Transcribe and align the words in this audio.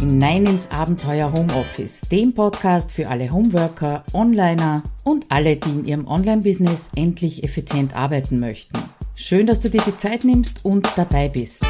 hinein 0.00 0.46
ins 0.46 0.70
Abenteuer 0.70 1.30
Homeoffice, 1.30 2.00
dem 2.10 2.32
Podcast 2.32 2.90
für 2.90 3.08
alle 3.10 3.30
Homeworker, 3.30 4.02
Onliner 4.14 4.82
und 5.04 5.26
alle, 5.28 5.56
die 5.56 5.68
in 5.68 5.84
ihrem 5.84 6.06
Online-Business 6.06 6.88
endlich 6.96 7.44
effizient 7.44 7.94
arbeiten 7.94 8.40
möchten. 8.40 8.78
Schön, 9.14 9.46
dass 9.46 9.60
du 9.60 9.68
dir 9.68 9.82
die 9.86 9.98
Zeit 9.98 10.24
nimmst 10.24 10.64
und 10.64 10.88
dabei 10.96 11.28
bist. 11.28 11.62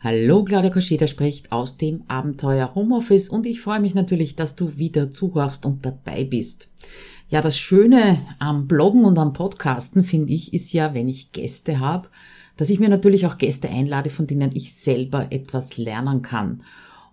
Hallo, 0.00 0.42
Claudia 0.42 0.70
Koscheda 0.70 1.06
spricht 1.06 1.52
aus 1.52 1.76
dem 1.76 2.02
Abenteuer 2.08 2.74
Homeoffice 2.74 3.28
und 3.28 3.46
ich 3.46 3.60
freue 3.60 3.78
mich 3.78 3.94
natürlich, 3.94 4.34
dass 4.34 4.56
du 4.56 4.76
wieder 4.76 5.12
zuhörst 5.12 5.66
und 5.66 5.86
dabei 5.86 6.24
bist. 6.24 6.68
Ja, 7.28 7.42
das 7.42 7.56
Schöne 7.56 8.18
am 8.40 8.66
Bloggen 8.66 9.04
und 9.04 9.18
am 9.18 9.32
Podcasten 9.32 10.02
finde 10.02 10.32
ich 10.32 10.52
ist 10.52 10.72
ja, 10.72 10.94
wenn 10.94 11.06
ich 11.06 11.30
Gäste 11.30 11.78
habe, 11.78 12.08
dass 12.56 12.70
ich 12.70 12.80
mir 12.80 12.88
natürlich 12.88 13.26
auch 13.26 13.38
Gäste 13.38 13.68
einlade, 13.68 14.10
von 14.10 14.26
denen 14.26 14.50
ich 14.54 14.74
selber 14.74 15.26
etwas 15.30 15.76
lernen 15.76 16.22
kann. 16.22 16.62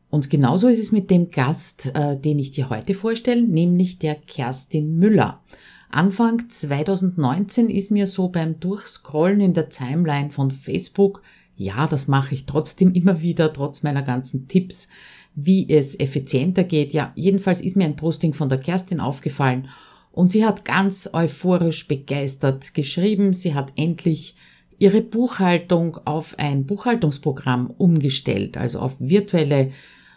Und 0.10 0.30
genauso 0.30 0.68
ist 0.68 0.80
es 0.80 0.92
mit 0.92 1.10
dem 1.10 1.32
Gast, 1.32 1.92
äh, 1.96 2.18
den 2.18 2.38
ich 2.38 2.52
dir 2.52 2.70
heute 2.70 2.94
vorstelle, 2.94 3.42
nämlich 3.42 3.98
der 3.98 4.16
Kerstin 4.16 4.98
Müller. 4.98 5.42
Anfang 5.90 6.50
2019 6.50 7.70
ist 7.70 7.92
mir 7.92 8.08
so 8.08 8.30
beim 8.30 8.60
Durchscrollen 8.60 9.42
in 9.42 9.54
der 9.54 9.70
Timeline 9.70 10.32
von 10.32 10.52
Facebook, 10.52 11.22
ja, 11.56 11.88
das 11.88 12.08
mache 12.08 12.36
ich 12.36 12.46
trotzdem 12.46 12.92
immer 12.94 13.22
wieder, 13.22 13.52
trotz 13.52 13.84
meiner 13.84 14.02
ganzen 14.02 14.48
Tipps, 14.48 14.88
wie 15.36 15.68
es 15.70 16.00
effizienter 16.00 16.64
geht. 16.64 16.94
Ja, 16.94 17.12
jedenfalls 17.16 17.62
ist 17.62 17.76
mir 17.76 17.86
ein 17.86 17.96
Posting 17.96 18.34
von 18.34 18.50
der 18.50 18.60
Kerstin 18.60 19.00
aufgefallen 19.00 19.68
und 20.12 20.32
sie 20.32 20.46
hat 20.46 20.64
ganz 20.64 21.10
euphorisch 21.12 21.88
begeistert 21.88 22.74
geschrieben, 22.76 23.34
sie 23.34 23.56
hat 23.56 23.74
endlich 23.76 24.36
ihre 24.84 25.02
Buchhaltung 25.02 25.98
auf 26.04 26.38
ein 26.38 26.66
Buchhaltungsprogramm 26.66 27.70
umgestellt, 27.70 28.58
also 28.58 28.80
auf 28.80 28.98
virtuelle 29.00 29.72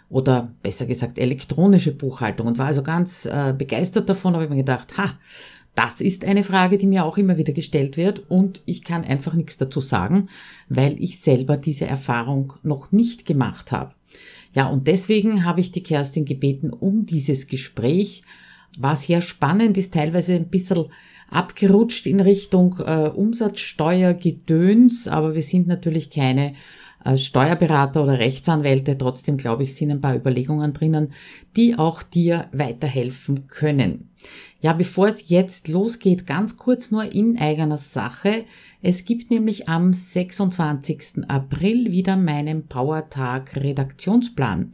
oder 0.08 0.52
besser 0.60 0.86
gesagt 0.86 1.18
elektronische 1.18 1.92
Buchhaltung 1.92 2.48
und 2.48 2.58
war 2.58 2.66
also 2.66 2.82
ganz 2.82 3.26
äh, 3.26 3.54
begeistert 3.56 4.08
davon, 4.08 4.34
habe 4.34 4.42
ich 4.42 4.50
mir 4.50 4.56
gedacht, 4.56 4.98
ha, 4.98 5.20
das 5.76 6.00
ist 6.00 6.24
eine 6.24 6.42
Frage, 6.42 6.78
die 6.78 6.88
mir 6.88 7.04
auch 7.04 7.16
immer 7.16 7.36
wieder 7.36 7.52
gestellt 7.52 7.96
wird 7.96 8.28
und 8.28 8.62
ich 8.66 8.82
kann 8.82 9.04
einfach 9.04 9.34
nichts 9.34 9.56
dazu 9.56 9.80
sagen, 9.80 10.30
weil 10.68 11.00
ich 11.00 11.20
selber 11.20 11.56
diese 11.56 11.86
Erfahrung 11.86 12.54
noch 12.64 12.90
nicht 12.90 13.24
gemacht 13.24 13.70
habe. 13.70 13.94
Ja, 14.52 14.66
und 14.66 14.88
deswegen 14.88 15.44
habe 15.44 15.60
ich 15.60 15.70
die 15.70 15.84
Kerstin 15.84 16.24
gebeten 16.24 16.70
um 16.70 17.06
dieses 17.06 17.46
Gespräch, 17.46 18.22
was 18.76 19.04
sehr 19.04 19.20
spannend 19.20 19.78
ist, 19.78 19.94
teilweise 19.94 20.34
ein 20.34 20.48
bisschen 20.48 20.86
abgerutscht 21.30 22.06
in 22.06 22.20
Richtung 22.20 22.76
äh, 22.78 23.08
Umsatzsteuergedöns, 23.08 25.08
aber 25.08 25.34
wir 25.34 25.42
sind 25.42 25.66
natürlich 25.66 26.10
keine 26.10 26.54
äh, 27.04 27.18
Steuerberater 27.18 28.02
oder 28.02 28.18
Rechtsanwälte. 28.18 28.98
Trotzdem 28.98 29.36
glaube 29.36 29.62
ich, 29.62 29.74
sind 29.74 29.90
ein 29.90 30.00
paar 30.00 30.16
Überlegungen 30.16 30.72
drinnen, 30.72 31.12
die 31.56 31.78
auch 31.78 32.02
dir 32.02 32.48
weiterhelfen 32.52 33.46
können. 33.46 34.10
Ja, 34.60 34.72
bevor 34.72 35.08
es 35.08 35.28
jetzt 35.28 35.68
losgeht, 35.68 36.26
ganz 36.26 36.56
kurz 36.56 36.90
nur 36.90 37.12
in 37.12 37.38
eigener 37.38 37.78
Sache. 37.78 38.44
Es 38.82 39.04
gibt 39.04 39.30
nämlich 39.30 39.68
am 39.68 39.92
26. 39.92 41.28
April 41.28 41.92
wieder 41.92 42.16
meinen 42.16 42.66
Powertag 42.66 43.54
Redaktionsplan. 43.54 44.72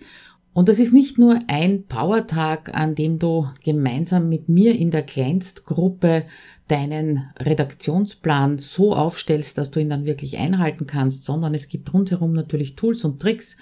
Und 0.54 0.68
das 0.68 0.78
ist 0.78 0.92
nicht 0.92 1.18
nur 1.18 1.38
ein 1.46 1.86
Powertag, 1.86 2.76
an 2.76 2.94
dem 2.94 3.18
du 3.18 3.48
gemeinsam 3.64 4.28
mit 4.28 4.50
mir 4.50 4.74
in 4.76 4.90
der 4.90 5.02
Kleinstgruppe 5.02 6.24
deinen 6.68 7.30
Redaktionsplan 7.38 8.58
so 8.58 8.94
aufstellst, 8.94 9.56
dass 9.56 9.70
du 9.70 9.80
ihn 9.80 9.88
dann 9.88 10.04
wirklich 10.04 10.36
einhalten 10.36 10.86
kannst, 10.86 11.24
sondern 11.24 11.54
es 11.54 11.68
gibt 11.68 11.92
rundherum 11.94 12.34
natürlich 12.34 12.76
Tools 12.76 13.04
und 13.04 13.20
Tricks. 13.20 13.56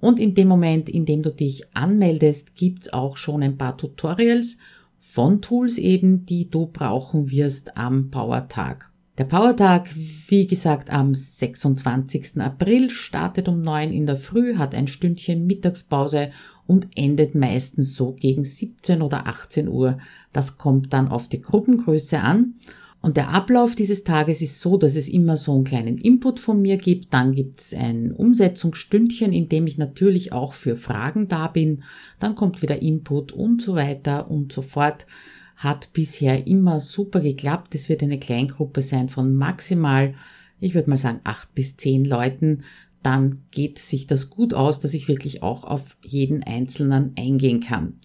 Und 0.00 0.20
in 0.20 0.34
dem 0.34 0.48
Moment, 0.48 0.90
in 0.90 1.06
dem 1.06 1.22
du 1.22 1.30
dich 1.30 1.64
anmeldest, 1.74 2.54
gibt's 2.54 2.92
auch 2.92 3.16
schon 3.16 3.42
ein 3.42 3.56
paar 3.56 3.78
Tutorials 3.78 4.58
von 4.98 5.40
Tools 5.40 5.78
eben, 5.78 6.26
die 6.26 6.50
du 6.50 6.66
brauchen 6.66 7.30
wirst 7.30 7.78
am 7.78 8.10
Powertag. 8.10 8.90
Der 9.16 9.24
Powertag, 9.24 9.94
wie 10.26 10.48
gesagt, 10.48 10.92
am 10.92 11.14
26. 11.14 12.40
April 12.40 12.90
startet 12.90 13.48
um 13.48 13.62
9 13.62 13.92
in 13.92 14.06
der 14.06 14.16
Früh, 14.16 14.56
hat 14.56 14.74
ein 14.74 14.88
Stündchen 14.88 15.46
Mittagspause 15.46 16.32
und 16.66 16.88
endet 16.96 17.36
meistens 17.36 17.94
so 17.94 18.12
gegen 18.12 18.44
17 18.44 19.02
oder 19.02 19.28
18 19.28 19.68
Uhr. 19.68 19.98
Das 20.32 20.58
kommt 20.58 20.92
dann 20.92 21.06
auf 21.06 21.28
die 21.28 21.40
Gruppengröße 21.40 22.18
an. 22.18 22.54
Und 23.02 23.16
der 23.16 23.28
Ablauf 23.28 23.76
dieses 23.76 24.02
Tages 24.02 24.42
ist 24.42 24.60
so, 24.60 24.78
dass 24.78 24.96
es 24.96 25.08
immer 25.08 25.36
so 25.36 25.54
einen 25.54 25.64
kleinen 25.64 25.98
Input 25.98 26.40
von 26.40 26.60
mir 26.60 26.76
gibt. 26.76 27.14
Dann 27.14 27.34
gibt 27.34 27.60
es 27.60 27.72
ein 27.72 28.12
Umsetzungsstündchen, 28.12 29.32
in 29.32 29.48
dem 29.48 29.68
ich 29.68 29.78
natürlich 29.78 30.32
auch 30.32 30.54
für 30.54 30.74
Fragen 30.74 31.28
da 31.28 31.46
bin. 31.46 31.84
Dann 32.18 32.34
kommt 32.34 32.62
wieder 32.62 32.82
Input 32.82 33.30
und 33.30 33.62
so 33.62 33.76
weiter 33.76 34.28
und 34.28 34.52
so 34.52 34.62
fort 34.62 35.06
hat 35.56 35.92
bisher 35.92 36.46
immer 36.46 36.80
super 36.80 37.20
geklappt. 37.20 37.74
Es 37.74 37.88
wird 37.88 38.02
eine 38.02 38.18
Kleingruppe 38.18 38.82
sein 38.82 39.08
von 39.08 39.34
maximal, 39.34 40.14
ich 40.60 40.74
würde 40.74 40.90
mal 40.90 40.98
sagen, 40.98 41.20
acht 41.24 41.54
bis 41.54 41.76
zehn 41.76 42.04
Leuten. 42.04 42.64
Dann 43.02 43.42
geht 43.50 43.78
sich 43.78 44.06
das 44.06 44.30
gut 44.30 44.54
aus, 44.54 44.80
dass 44.80 44.94
ich 44.94 45.08
wirklich 45.08 45.42
auch 45.42 45.64
auf 45.64 45.96
jeden 46.02 46.42
Einzelnen 46.42 47.12
eingehen 47.18 47.60
kann. 47.60 48.00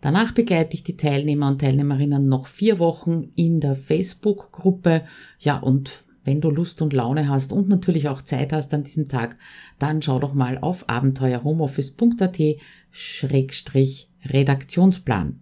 Danach 0.00 0.32
begleite 0.32 0.74
ich 0.74 0.84
die 0.84 0.96
Teilnehmer 0.96 1.48
und 1.48 1.60
Teilnehmerinnen 1.60 2.28
noch 2.28 2.46
vier 2.46 2.78
Wochen 2.78 3.32
in 3.36 3.60
der 3.60 3.74
Facebook-Gruppe. 3.74 5.02
Ja, 5.40 5.58
und 5.58 6.04
wenn 6.24 6.40
du 6.40 6.50
Lust 6.50 6.82
und 6.82 6.92
Laune 6.92 7.28
hast 7.28 7.52
und 7.52 7.68
natürlich 7.68 8.08
auch 8.08 8.22
Zeit 8.22 8.52
hast 8.52 8.72
an 8.74 8.84
diesem 8.84 9.08
Tag, 9.08 9.36
dann 9.78 10.02
schau 10.02 10.18
doch 10.18 10.34
mal 10.34 10.58
auf 10.58 10.88
abenteuerhomeoffice.at 10.88 12.38
Schrägstrich 12.90 14.10
Redaktionsplan. 14.26 15.40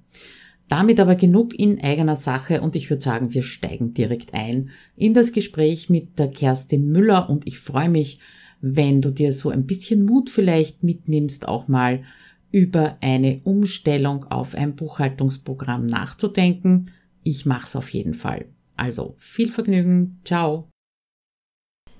Damit 0.72 1.00
aber 1.00 1.16
genug 1.16 1.52
in 1.52 1.84
eigener 1.84 2.16
Sache 2.16 2.62
und 2.62 2.76
ich 2.76 2.88
würde 2.88 3.02
sagen, 3.02 3.34
wir 3.34 3.42
steigen 3.42 3.92
direkt 3.92 4.32
ein 4.32 4.70
in 4.96 5.12
das 5.12 5.32
Gespräch 5.32 5.90
mit 5.90 6.18
der 6.18 6.28
Kerstin 6.28 6.90
Müller 6.90 7.28
und 7.28 7.46
ich 7.46 7.58
freue 7.58 7.90
mich, 7.90 8.20
wenn 8.62 9.02
du 9.02 9.10
dir 9.10 9.34
so 9.34 9.50
ein 9.50 9.66
bisschen 9.66 10.02
Mut 10.06 10.30
vielleicht 10.30 10.82
mitnimmst, 10.82 11.46
auch 11.46 11.68
mal 11.68 12.04
über 12.52 12.96
eine 13.02 13.42
Umstellung 13.44 14.24
auf 14.30 14.54
ein 14.54 14.74
Buchhaltungsprogramm 14.74 15.84
nachzudenken. 15.84 16.90
Ich 17.22 17.44
mache 17.44 17.66
es 17.66 17.76
auf 17.76 17.90
jeden 17.90 18.14
Fall. 18.14 18.46
Also 18.74 19.14
viel 19.18 19.52
Vergnügen, 19.52 20.20
ciao. 20.24 20.71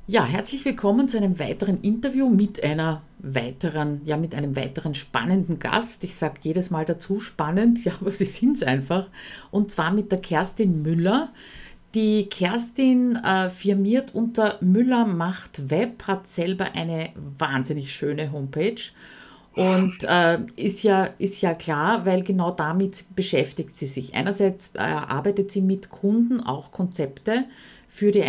Ja, 0.08 0.24
herzlich 0.24 0.64
willkommen 0.64 1.06
zu 1.06 1.16
einem 1.16 1.38
weiteren 1.38 1.78
Interview 1.78 2.28
mit 2.28 2.62
einer 2.64 3.02
weiteren, 3.20 4.00
ja, 4.04 4.16
mit 4.16 4.34
einem 4.34 4.56
weiteren 4.56 4.94
spannenden 4.94 5.60
Gast. 5.60 6.02
Ich 6.02 6.16
sage 6.16 6.40
jedes 6.42 6.70
Mal 6.70 6.84
dazu 6.84 7.20
spannend, 7.20 7.84
ja, 7.84 7.92
aber 8.00 8.10
sie 8.10 8.24
sind 8.24 8.56
es 8.56 8.64
einfach. 8.64 9.08
Und 9.52 9.70
zwar 9.70 9.92
mit 9.92 10.10
der 10.10 10.20
Kerstin 10.20 10.82
Müller. 10.82 11.30
Die 11.94 12.28
Kerstin 12.28 13.14
äh, 13.14 13.48
firmiert 13.48 14.12
unter 14.12 14.58
Müller 14.60 15.06
macht 15.06 15.70
Web, 15.70 16.02
hat 16.08 16.26
selber 16.26 16.74
eine 16.74 17.10
wahnsinnig 17.38 17.94
schöne 17.94 18.32
Homepage 18.32 18.82
und 19.54 19.98
äh, 20.04 20.38
ist, 20.56 20.82
ja, 20.82 21.10
ist 21.18 21.42
ja 21.42 21.54
klar, 21.54 22.06
weil 22.06 22.22
genau 22.22 22.50
damit 22.50 23.04
beschäftigt 23.14 23.76
sie 23.76 23.86
sich. 23.86 24.14
Einerseits 24.14 24.72
äh, 24.74 24.78
arbeitet 24.78 25.52
sie 25.52 25.60
mit 25.60 25.91
Kunden 25.91 26.41
auch 26.41 26.72
Konzepte 26.72 27.44
für, 27.92 28.10
die, 28.10 28.25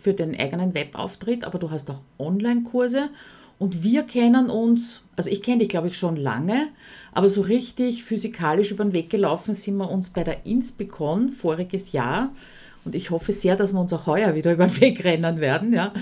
für 0.00 0.14
den 0.14 0.38
eigenen 0.38 0.74
Webauftritt, 0.74 1.42
aber 1.42 1.58
du 1.58 1.72
hast 1.72 1.90
auch 1.90 2.02
Online-Kurse 2.20 3.10
und 3.58 3.82
wir 3.82 4.04
kennen 4.04 4.48
uns, 4.48 5.02
also 5.16 5.28
ich 5.28 5.42
kenne 5.42 5.58
dich, 5.58 5.68
glaube 5.68 5.88
ich, 5.88 5.98
schon 5.98 6.14
lange, 6.14 6.68
aber 7.10 7.28
so 7.28 7.40
richtig 7.40 8.04
physikalisch 8.04 8.70
über 8.70 8.84
den 8.84 8.92
Weg 8.92 9.10
gelaufen 9.10 9.54
sind 9.54 9.76
wir 9.76 9.90
uns 9.90 10.10
bei 10.10 10.22
der 10.22 10.46
Inspicon 10.46 11.30
voriges 11.30 11.90
Jahr. 11.90 12.30
Und 12.84 12.94
ich 12.94 13.10
hoffe 13.10 13.32
sehr, 13.32 13.56
dass 13.56 13.72
wir 13.72 13.80
uns 13.80 13.92
auch 13.92 14.06
heuer 14.06 14.36
wieder 14.36 14.52
über 14.54 14.68
den 14.68 14.80
Weg 14.80 15.02
rennen 15.02 15.40
werden. 15.40 15.72
Ja. 15.72 15.92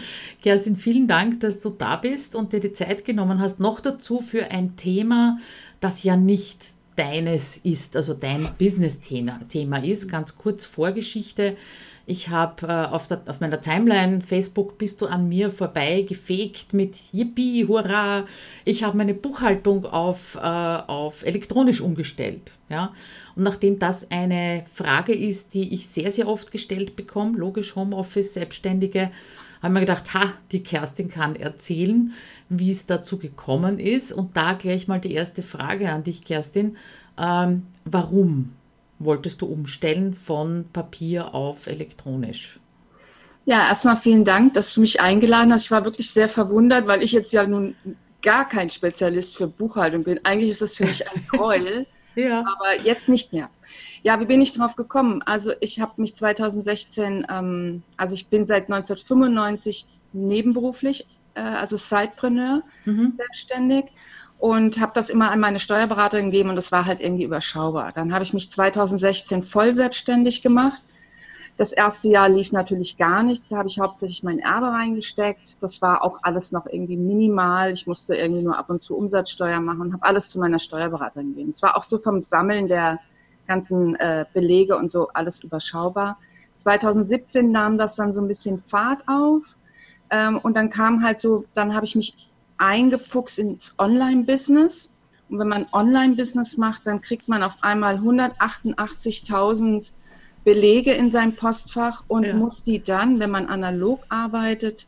Kerstin, 0.43 0.77
vielen 0.77 1.09
Dank, 1.09 1.41
dass 1.41 1.61
du 1.61 1.71
da 1.71 1.97
bist 1.97 2.35
und 2.35 2.53
dir 2.53 2.61
die 2.61 2.75
Zeit 2.75 3.07
genommen 3.07 3.41
hast. 3.41 3.61
Noch 3.61 3.81
dazu 3.81 4.21
für 4.21 4.51
ein 4.51 4.77
Thema, 4.77 5.39
das 5.81 6.03
ja 6.03 6.17
nicht 6.17 6.76
deines 6.97 7.59
ist, 7.59 7.97
also 7.97 8.15
dein 8.15 8.49
Business-Thema 8.59 9.79
ist. 9.85 10.11
Ganz 10.11 10.37
kurz 10.37 10.65
Vorgeschichte. 10.67 11.57
Ich 12.09 12.29
habe 12.29 12.69
äh, 12.69 12.95
auf, 12.95 13.09
auf 13.11 13.41
meiner 13.41 13.61
Timeline 13.61 14.23
Facebook 14.23 14.79
bist 14.79 15.01
du 15.01 15.07
an 15.07 15.29
mir 15.29 15.51
vorbei 15.51 16.03
gefegt 16.03 16.73
mit 16.73 16.97
Yippie, 17.13 17.67
Hurra. 17.67 18.27
Ich 18.65 18.85
habe 18.85 18.97
meine 18.97 19.13
Buchhaltung 19.13 19.85
auf, 19.87 20.37
äh, 20.37 20.39
auf 20.39 21.25
elektronisch 21.27 21.81
umgestellt. 21.81 22.53
Ja? 22.69 22.95
Und 23.35 23.43
nachdem 23.43 23.81
das 23.81 24.09
eine 24.11 24.65
Frage 24.73 25.13
ist, 25.15 25.53
die 25.53 25.75
ich 25.75 25.89
sehr, 25.89 26.13
sehr 26.13 26.29
oft 26.29 26.53
gestellt 26.53 26.95
bekomme, 26.95 27.37
logisch 27.37 27.75
Homeoffice, 27.75 28.35
Selbstständige, 28.35 29.11
habe 29.63 29.75
mir 29.75 29.81
gedacht, 29.81 30.15
ha, 30.15 30.33
die 30.53 30.63
Kerstin 30.63 31.09
kann 31.09 31.37
erzählen, 31.37 32.13
wie 32.49 32.71
es 32.71 32.87
dazu 32.87 33.19
gekommen 33.19 33.79
ist. 33.79 34.13
Und 34.13 34.37
da 34.37 34.53
gleich 34.53 34.89
mal 34.89 35.01
die 35.01 35.15
erste 35.15 35.43
Frage 35.43 35.91
an 35.91 36.05
dich, 36.05 36.23
Kerstin. 36.23 36.77
Ähm, 37.19 37.67
warum? 37.85 38.53
wolltest 38.99 39.43
du 39.43 39.47
umstellen 39.47 40.15
von 40.15 40.67
Papier 40.73 41.35
auf 41.35 41.67
elektronisch? 41.67 42.61
Ja, 43.45 43.69
erstmal 43.69 43.97
vielen 43.97 44.25
Dank, 44.25 44.55
dass 44.55 44.75
du 44.75 44.81
mich 44.81 45.01
eingeladen 45.01 45.53
hast. 45.53 45.67
Ich 45.67 45.71
war 45.71 45.85
wirklich 45.85 46.11
sehr 46.11 46.29
verwundert, 46.29 46.87
weil 46.87 47.03
ich 47.03 47.13
jetzt 47.13 47.33
ja 47.33 47.47
nun 47.47 47.77
gar 48.23 48.49
kein 48.49 48.71
Spezialist 48.71 49.37
für 49.37 49.47
Buchhaltung 49.47 50.03
bin. 50.03 50.19
Eigentlich 50.25 50.51
ist 50.51 50.63
das 50.63 50.75
für 50.75 50.87
mich 50.87 51.09
ein 51.09 51.27
Gräuel, 51.31 51.87
ja. 52.17 52.41
aber 52.41 52.83
jetzt 52.83 53.09
nicht 53.09 53.33
mehr. 53.33 53.51
Ja, 54.03 54.21
wie 54.21 54.27
bin 54.27 54.41
ich 54.41 54.53
drauf 54.53 54.77
gekommen? 54.77 55.23
Also 55.23 55.53
ich 55.61 55.81
habe 55.81 56.01
mich 56.01 56.15
2016, 56.15 57.27
ähm, 57.31 57.83
also 57.97 58.15
ich 58.15 58.29
bin 58.29 58.45
seit 58.45 58.65
1995 58.65 59.87
nebenberuflich, 60.13 61.07
äh, 61.35 61.41
also 61.41 61.77
Sidepreneur, 61.77 62.63
mhm. 62.85 63.15
selbstständig 63.17 63.87
und 64.39 64.81
habe 64.81 64.93
das 64.95 65.09
immer 65.09 65.31
an 65.31 65.41
meine 65.41 65.59
Steuerberaterin 65.59 66.31
gegeben 66.31 66.51
und 66.51 66.57
das 66.57 66.73
war 66.73 66.87
halt 66.87 67.01
irgendwie 67.01 67.25
überschaubar. 67.25 67.93
Dann 67.93 68.13
habe 68.13 68.25
ich 68.25 68.33
mich 68.33 68.51
2016 68.51 69.43
voll 69.43 69.75
selbstständig 69.75 70.43
gemacht. 70.43 70.83
Das 71.57 71.73
erste 71.73 72.09
Jahr 72.09 72.29
lief 72.29 72.53
natürlich 72.53 72.99
gar 72.99 73.23
nichts. 73.23 73.49
Da 73.49 73.57
habe 73.57 73.69
ich 73.69 73.81
hauptsächlich 73.81 74.23
mein 74.23 74.41
Erbe 74.41 74.67
reingesteckt. 74.67 75.63
Das 75.63 75.81
war 75.81 76.05
auch 76.05 76.19
alles 76.23 76.53
noch 76.53 76.67
irgendwie 76.67 76.99
minimal. 76.99 77.73
Ich 77.73 77.87
musste 77.87 78.15
irgendwie 78.15 78.43
nur 78.43 78.59
ab 78.59 78.69
und 78.69 78.83
zu 78.83 78.95
Umsatzsteuer 78.95 79.61
machen 79.61 79.81
und 79.81 79.93
habe 79.95 80.05
alles 80.05 80.29
zu 80.29 80.39
meiner 80.39 80.59
Steuerberaterin 80.59 81.31
gegeben. 81.31 81.49
Es 81.49 81.63
war 81.63 81.77
auch 81.77 81.83
so 81.83 81.97
vom 81.97 82.23
Sammeln 82.23 82.69
der 82.69 83.01
ganzen 83.47 83.95
äh, 83.97 84.27
Belege 84.35 84.77
und 84.77 84.91
so 84.91 85.09
alles 85.15 85.43
überschaubar. 85.43 86.19
2017 86.55 87.51
nahm 87.51 87.79
das 87.79 87.97
dann 87.97 88.13
so 88.13 88.21
ein 88.21 88.29
bisschen 88.29 88.59
Fahrt 88.59 89.05
auf. 89.07 89.57
Ähm, 90.11 90.39
und 90.39 90.55
dann 90.57 90.69
kam 90.69 91.03
halt 91.03 91.17
so, 91.17 91.45
dann 91.55 91.75
habe 91.75 91.87
ich 91.87 91.97
mich 91.97 92.31
eingefuchst 92.59 93.39
ins 93.39 93.75
Online-Business. 93.79 94.91
Und 95.31 95.39
wenn 95.39 95.49
man 95.49 95.67
Online-Business 95.73 96.59
macht, 96.59 96.87
dann 96.87 97.01
kriegt 97.01 97.29
man 97.29 97.43
auf 97.43 97.57
einmal 97.63 97.97
188.000 97.97 99.93
Belege 100.47 100.93
in 100.93 101.11
sein 101.11 101.35
Postfach 101.35 102.05
und 102.07 102.25
ja. 102.25 102.33
muss 102.33 102.63
die 102.63 102.81
dann, 102.81 103.19
wenn 103.19 103.33
man 103.33 103.47
analog 103.47 104.05
arbeitet, 104.09 104.87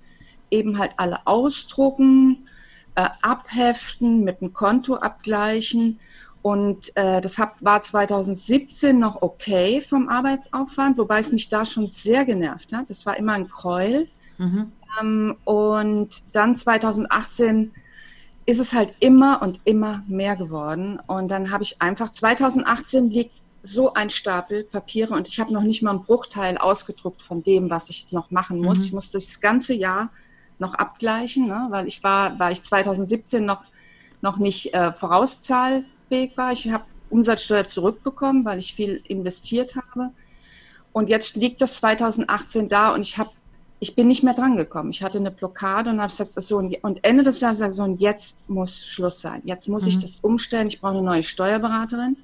eben 0.53 0.79
halt 0.79 0.93
alle 0.99 1.27
ausdrucken, 1.27 2.47
äh, 2.95 3.09
abheften, 3.23 4.23
mit 4.23 4.41
dem 4.41 4.53
Konto 4.53 4.95
abgleichen. 4.95 5.99
Und 6.43 6.97
äh, 6.97 7.21
das 7.21 7.39
hab, 7.39 7.57
war 7.61 7.81
2017 7.81 9.01
noch 9.01 9.21
okay 9.21 9.81
vom 9.81 10.09
Arbeitsaufwand, 10.09 10.97
wobei 10.97 11.19
es 11.19 11.33
mich 11.33 11.49
da 11.49 11.65
schon 11.65 11.89
sehr 11.89 12.25
genervt 12.25 12.73
hat. 12.73 12.89
Das 12.89 13.05
war 13.05 13.17
immer 13.17 13.33
ein 13.33 13.49
Gräuel. 13.49 14.07
Mhm. 14.39 14.71
Ähm, 15.01 15.37
und 15.43 16.23
dann 16.31 16.55
2018 16.55 17.73
ist 18.47 18.61
es 18.61 18.73
halt 18.73 18.95
immer 19.01 19.43
und 19.43 19.61
immer 19.65 20.05
mehr 20.07 20.37
geworden. 20.37 21.01
Und 21.09 21.29
dann 21.33 21.51
habe 21.51 21.65
ich 21.65 21.83
einfach, 21.83 22.13
2018 22.13 23.11
liegt 23.11 23.43
so 23.73 23.95
ein 23.95 24.11
Stapel 24.11 24.65
Papiere 24.65 25.15
und 25.15 25.29
ich 25.29 25.41
habe 25.41 25.53
noch 25.53 25.63
nicht 25.63 25.83
mal 25.83 25.91
einen 25.91 26.05
Bruchteil 26.05 26.59
ausgedruckt 26.59 27.23
von 27.23 27.43
dem, 27.43 27.71
was 27.71 27.89
ich 27.89 28.11
noch 28.13 28.31
machen 28.31 28.61
muss. 28.61 28.79
Mhm. 28.79 28.85
Ich 28.85 28.93
muss 28.93 29.11
das 29.11 29.41
ganze 29.41 29.75
Jahr 29.75 30.11
noch 30.59 30.75
abgleichen, 30.75 31.47
ne, 31.47 31.67
weil 31.71 31.87
ich 31.87 32.03
war, 32.03 32.39
weil 32.39 32.53
ich 32.53 32.63
2017 32.63 33.45
noch, 33.45 33.63
noch 34.21 34.39
nicht 34.39 34.75
äh, 34.75 34.93
vorauszahlfähig 34.93 36.37
war. 36.37 36.53
Ich 36.53 36.71
habe 36.71 36.85
Umsatzsteuer 37.11 37.65
zurückbekommen, 37.65 38.45
weil 38.45 38.59
ich 38.59 38.75
viel 38.75 39.03
investiert 39.07 39.77
habe. 39.77 40.11
Und 40.93 41.09
jetzt 41.09 41.37
liegt 41.37 41.63
das 41.63 41.77
2018 41.77 42.69
da 42.69 42.93
und 42.95 43.03
ich 43.03 43.19
habe 43.19 43.31
ich 43.81 43.95
bin 43.95 44.09
nicht 44.09 44.23
mehr 44.23 44.35
drangekommen. 44.35 44.91
Ich 44.91 45.03
hatte 45.03 45.19
eine 45.19 45.31
Blockade 45.31 45.91
und 45.91 46.01
habe 46.01 46.11
gesagt, 46.11 46.33
so, 46.43 46.59
und 46.59 47.05
Ende 47.05 47.23
des 47.23 47.41
Jahres 47.41 47.59
gesagt, 47.59 47.75
so, 47.75 47.85
und 47.85 48.01
jetzt 48.01 48.37
muss 48.49 48.85
Schluss 48.85 49.21
sein. 49.21 49.43
Jetzt 49.45 49.69
muss 49.69 49.85
mhm. 49.85 49.89
ich 49.91 49.99
das 50.01 50.17
umstellen. 50.17 50.67
Ich 50.67 50.81
brauche 50.81 50.93
eine 50.93 51.03
neue 51.03 51.23
Steuerberaterin. 51.23 52.17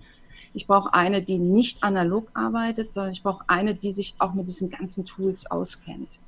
Ich 0.54 0.66
brauche 0.66 0.94
eine, 0.94 1.22
die 1.22 1.38
nicht 1.38 1.82
analog 1.82 2.28
arbeitet, 2.32 2.90
sondern 2.90 3.12
ich 3.12 3.22
brauche 3.22 3.44
eine, 3.48 3.74
die 3.74 3.92
sich 3.92 4.14
auch 4.18 4.34
mit 4.34 4.48
diesen 4.48 4.70
ganzen 4.70 5.04
Tools 5.04 5.50
auskennt. 5.50 6.18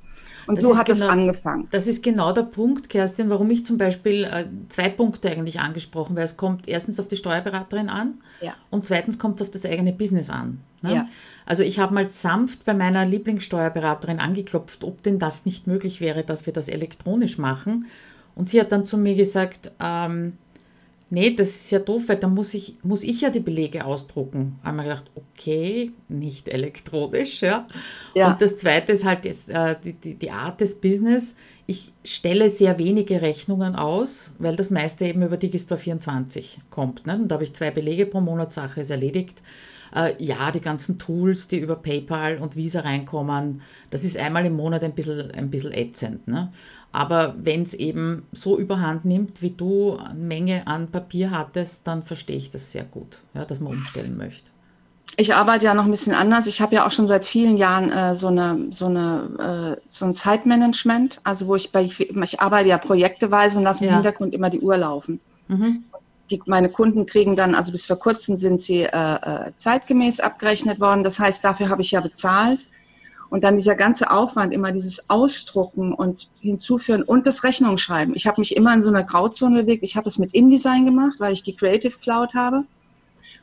Und 0.47 0.57
das 0.57 0.63
so 0.63 0.77
hat 0.77 0.85
genau, 0.87 1.05
es 1.05 1.11
angefangen. 1.11 1.67
Das 1.71 1.87
ist 1.87 2.01
genau 2.01 2.31
der 2.31 2.43
Punkt, 2.43 2.89
Kerstin, 2.89 3.29
warum 3.29 3.49
ich 3.51 3.65
zum 3.65 3.77
Beispiel 3.77 4.23
äh, 4.23 4.45
zwei 4.69 4.89
Punkte 4.89 5.29
eigentlich 5.29 5.59
angesprochen, 5.59 6.15
weil 6.15 6.23
es 6.23 6.37
kommt 6.37 6.67
erstens 6.67 6.99
auf 6.99 7.07
die 7.07 7.17
Steuerberaterin 7.17 7.89
an 7.89 8.15
ja. 8.41 8.53
und 8.69 8.85
zweitens 8.85 9.19
kommt 9.19 9.41
es 9.41 9.47
auf 9.47 9.51
das 9.51 9.65
eigene 9.65 9.91
Business 9.91 10.29
an. 10.29 10.61
Ne? 10.81 10.93
Ja. 10.93 11.07
Also 11.45 11.63
ich 11.63 11.79
habe 11.79 11.93
mal 11.93 12.09
sanft 12.09 12.63
bei 12.63 12.73
meiner 12.73 13.05
Lieblingssteuerberaterin 13.05 14.19
angeklopft, 14.19 14.83
ob 14.85 15.03
denn 15.03 15.19
das 15.19 15.45
nicht 15.45 15.67
möglich 15.67 15.99
wäre, 15.99 16.23
dass 16.23 16.45
wir 16.45 16.53
das 16.53 16.69
elektronisch 16.69 17.37
machen. 17.37 17.87
Und 18.33 18.47
sie 18.47 18.59
hat 18.61 18.71
dann 18.71 18.85
zu 18.85 18.97
mir 18.97 19.15
gesagt, 19.15 19.71
ähm, 19.81 20.37
nee, 21.09 21.33
das 21.33 21.49
ist 21.49 21.71
ja 21.71 21.79
doof, 21.79 22.03
weil 22.07 22.17
dann 22.17 22.33
muss 22.33 22.53
ich, 22.53 22.75
muss 22.83 23.03
ich 23.03 23.21
ja 23.21 23.29
die 23.29 23.39
Belege 23.39 23.85
ausdrucken. 23.85 24.59
Wir 24.63 24.83
gedacht, 24.83 25.05
okay, 25.15 25.91
nicht 26.09 26.47
elektronisch. 26.49 27.41
Ja. 27.41 27.67
ja. 28.13 28.31
Und 28.31 28.41
das 28.41 28.57
Zweite 28.57 28.93
ist 28.93 29.05
halt 29.05 29.25
das, 29.25 29.47
äh, 29.47 29.75
die, 29.83 29.93
die, 29.93 30.15
die 30.15 30.31
Art 30.31 30.61
des 30.61 30.75
Business. 30.75 31.35
Ich 31.65 31.93
stelle 32.03 32.49
sehr 32.49 32.79
wenige 32.79 33.21
Rechnungen 33.21 33.75
aus, 33.75 34.33
weil 34.39 34.55
das 34.55 34.71
meiste 34.71 35.05
eben 35.05 35.21
über 35.21 35.37
Digistore 35.37 35.79
24 35.79 36.59
kommt. 36.69 37.05
Ne? 37.05 37.17
Und 37.17 37.29
da 37.29 37.35
habe 37.35 37.43
ich 37.43 37.53
zwei 37.53 37.71
Belege 37.71 38.05
pro 38.05 38.21
Monat, 38.21 38.53
Sache 38.53 38.81
ist 38.81 38.89
erledigt. 38.89 39.41
Äh, 39.95 40.13
ja, 40.17 40.51
die 40.51 40.61
ganzen 40.61 40.97
Tools, 40.97 41.47
die 41.47 41.59
über 41.59 41.75
PayPal 41.75 42.37
und 42.37 42.55
Visa 42.55 42.81
reinkommen, 42.81 43.61
das 43.89 44.03
ist 44.03 44.17
einmal 44.17 44.45
im 44.45 44.55
Monat 44.55 44.83
ein 44.83 44.93
bisschen, 44.93 45.31
ein 45.31 45.49
bisschen 45.49 45.73
ätzend. 45.73 46.27
Ne? 46.27 46.51
Aber 46.91 47.35
wenn 47.37 47.63
es 47.63 47.73
eben 47.73 48.25
so 48.31 48.57
überhand 48.57 49.05
nimmt, 49.05 49.41
wie 49.41 49.51
du 49.51 49.97
eine 49.97 50.19
Menge 50.19 50.67
an 50.67 50.87
Papier 50.87 51.31
hattest, 51.31 51.85
dann 51.85 52.03
verstehe 52.03 52.37
ich 52.37 52.49
das 52.49 52.71
sehr 52.71 52.83
gut, 52.83 53.19
ja, 53.33 53.45
dass 53.45 53.59
man 53.59 53.73
umstellen 53.73 54.17
möchte. 54.17 54.49
Ich 55.19 55.33
arbeite 55.33 55.65
ja 55.65 55.73
noch 55.73 55.85
ein 55.85 55.91
bisschen 55.91 56.13
anders. 56.13 56.45
Ich 56.45 56.61
habe 56.61 56.75
ja 56.75 56.85
auch 56.85 56.91
schon 56.91 57.07
seit 57.07 57.25
vielen 57.25 57.57
Jahren 57.57 57.91
äh, 57.91 58.15
so, 58.15 58.27
eine, 58.27 58.67
so, 58.69 58.85
eine, 58.85 59.77
äh, 59.79 59.81
so 59.87 60.05
ein 60.05 60.13
Zeitmanagement, 60.13 61.19
also 61.23 61.47
wo 61.47 61.55
ich 61.55 61.71
bei, 61.71 61.83
ich 61.83 62.39
arbeite 62.39 62.69
ja 62.69 62.77
projekteweise 62.77 63.57
und 63.57 63.63
lasse 63.63 63.85
im 63.85 63.93
Hintergrund 63.93 64.35
immer 64.35 64.51
die 64.51 64.59
Uhr 64.59 64.77
laufen. 64.77 65.19
Mhm. 65.47 65.83
Die, 66.29 66.41
meine 66.45 66.69
Kunden 66.69 67.07
kriegen 67.07 67.35
dann, 67.35 67.55
also 67.55 67.71
bis 67.71 67.87
vor 67.87 67.97
kurzem 67.97 68.37
sind 68.37 68.59
sie 68.59 68.83
äh, 68.83 68.87
äh 69.47 69.53
zeitgemäß 69.53 70.19
abgerechnet 70.19 70.79
worden. 70.79 71.03
Das 71.03 71.19
heißt, 71.19 71.43
dafür 71.43 71.69
habe 71.69 71.81
ich 71.81 71.91
ja 71.91 72.01
bezahlt. 72.01 72.67
Und 73.29 73.43
dann 73.43 73.57
dieser 73.57 73.75
ganze 73.75 74.09
Aufwand, 74.09 74.53
immer 74.53 74.71
dieses 74.71 75.09
Ausdrucken 75.09 75.93
und 75.93 76.29
hinzuführen 76.39 77.03
und 77.03 77.27
das 77.27 77.43
Rechnungsschreiben. 77.43 78.15
Ich 78.15 78.25
habe 78.25 78.39
mich 78.39 78.55
immer 78.55 78.73
in 78.73 78.81
so 78.81 78.89
einer 78.89 79.03
Grauzone 79.03 79.63
bewegt. 79.63 79.83
Ich 79.83 79.97
habe 79.97 80.07
es 80.07 80.17
mit 80.17 80.33
InDesign 80.33 80.85
gemacht, 80.85 81.19
weil 81.19 81.33
ich 81.33 81.43
die 81.43 81.55
Creative 81.55 81.97
Cloud 81.99 82.33
habe. 82.33 82.63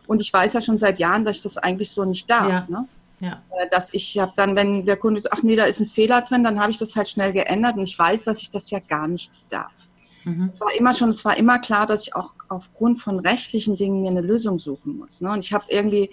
Und 0.06 0.20
ich 0.20 0.32
weiß 0.32 0.52
ja 0.54 0.60
schon 0.60 0.78
seit 0.78 0.98
Jahren, 0.98 1.24
dass 1.24 1.36
ich 1.36 1.42
das 1.42 1.58
eigentlich 1.58 1.90
so 1.90 2.04
nicht 2.04 2.28
darf. 2.30 2.48
Ja. 2.48 2.66
Ne? 2.68 2.88
Ja. 3.20 3.42
Äh, 3.58 3.68
dass 3.70 3.92
ich 3.92 4.18
habe 4.18 4.32
dann, 4.36 4.56
wenn 4.56 4.84
der 4.84 4.96
Kunde 4.96 5.20
sagt, 5.20 5.34
ach 5.36 5.42
nee, 5.42 5.56
da 5.56 5.64
ist 5.64 5.80
ein 5.80 5.86
Fehler 5.86 6.22
drin, 6.22 6.44
dann 6.44 6.60
habe 6.60 6.70
ich 6.70 6.78
das 6.78 6.96
halt 6.96 7.08
schnell 7.08 7.32
geändert 7.32 7.76
und 7.76 7.84
ich 7.84 7.98
weiß, 7.98 8.24
dass 8.24 8.40
ich 8.40 8.50
das 8.50 8.70
ja 8.70 8.80
gar 8.80 9.08
nicht 9.08 9.40
darf. 9.50 9.72
Mhm. 10.24 10.50
Es 10.52 10.60
war 10.60 10.74
immer 10.74 10.94
schon, 10.94 11.10
es 11.10 11.24
war 11.24 11.36
immer 11.36 11.58
klar, 11.58 11.86
dass 11.86 12.02
ich 12.02 12.16
auch 12.16 12.30
aufgrund 12.48 13.00
von 13.00 13.18
rechtlichen 13.18 13.76
Dingen 13.76 14.02
mir 14.02 14.10
eine 14.10 14.20
Lösung 14.20 14.58
suchen 14.58 14.98
muss. 14.98 15.20
Ne? 15.20 15.30
Und 15.30 15.44
ich 15.44 15.52
habe 15.52 15.64
irgendwie, 15.68 16.10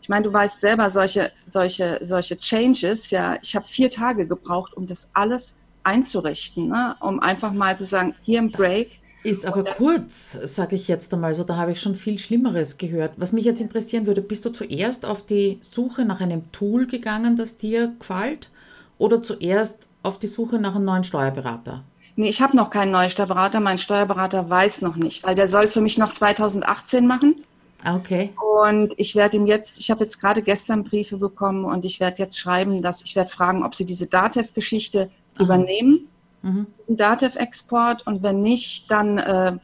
ich 0.00 0.08
meine, 0.08 0.24
du 0.24 0.32
weißt 0.32 0.60
selber, 0.60 0.90
solche, 0.90 1.30
solche, 1.46 1.98
solche 2.02 2.38
Changes, 2.38 3.10
ja, 3.10 3.36
ich 3.42 3.54
habe 3.54 3.66
vier 3.66 3.90
Tage 3.90 4.26
gebraucht, 4.26 4.76
um 4.76 4.86
das 4.86 5.08
alles 5.12 5.54
einzurichten, 5.84 6.68
ne? 6.68 6.96
um 7.00 7.20
einfach 7.20 7.52
mal 7.52 7.76
zu 7.76 7.84
sagen, 7.84 8.14
hier 8.22 8.38
im 8.38 8.50
Break. 8.50 8.88
Das 9.22 9.32
ist 9.32 9.46
aber 9.46 9.64
kurz, 9.64 10.38
sage 10.44 10.76
ich 10.76 10.88
jetzt 10.88 11.12
einmal 11.12 11.34
so, 11.34 11.44
da 11.44 11.56
habe 11.56 11.72
ich 11.72 11.80
schon 11.80 11.94
viel 11.94 12.18
Schlimmeres 12.18 12.78
gehört. 12.78 13.12
Was 13.18 13.32
mich 13.32 13.44
jetzt 13.44 13.60
interessieren 13.60 14.06
würde, 14.06 14.22
bist 14.22 14.44
du 14.46 14.50
zuerst 14.50 15.04
auf 15.04 15.22
die 15.22 15.58
Suche 15.60 16.06
nach 16.06 16.20
einem 16.20 16.50
Tool 16.52 16.86
gegangen, 16.86 17.36
das 17.36 17.58
dir 17.58 17.92
gefällt, 17.98 18.50
oder 18.96 19.22
zuerst 19.22 19.88
auf 20.02 20.18
die 20.18 20.26
Suche 20.26 20.58
nach 20.58 20.74
einem 20.74 20.86
neuen 20.86 21.04
Steuerberater? 21.04 21.84
Nee, 22.16 22.28
ich 22.28 22.40
habe 22.40 22.56
noch 22.56 22.70
keinen 22.70 22.92
neuen 22.92 23.10
Steuerberater. 23.10 23.60
Mein 23.60 23.78
Steuerberater 23.78 24.48
weiß 24.48 24.82
noch 24.82 24.96
nicht, 24.96 25.22
weil 25.22 25.34
der 25.34 25.48
soll 25.48 25.68
für 25.68 25.80
mich 25.80 25.98
noch 25.98 26.10
2018 26.10 27.06
machen. 27.06 27.36
Ah, 27.84 27.96
okay. 27.96 28.32
Und 28.62 28.92
ich 28.98 29.14
werde 29.14 29.36
ihm 29.36 29.46
jetzt, 29.46 29.78
ich 29.80 29.90
habe 29.90 30.04
jetzt 30.04 30.20
gerade 30.20 30.42
gestern 30.42 30.84
Briefe 30.84 31.16
bekommen 31.16 31.64
und 31.64 31.84
ich 31.84 32.00
werde 32.00 32.18
jetzt 32.18 32.38
schreiben, 32.38 32.82
dass 32.82 33.02
ich 33.02 33.16
werde 33.16 33.30
fragen, 33.30 33.64
ob 33.64 33.74
sie 33.74 33.84
diese 33.84 34.06
Datev-Geschichte 34.06 35.10
übernehmen, 35.38 36.08
mhm. 36.42 36.66
Datev-Export 36.88 38.06
und 38.06 38.22
wenn 38.22 38.42
nicht, 38.42 38.90
dann 38.90 39.18
äh, 39.18 39.58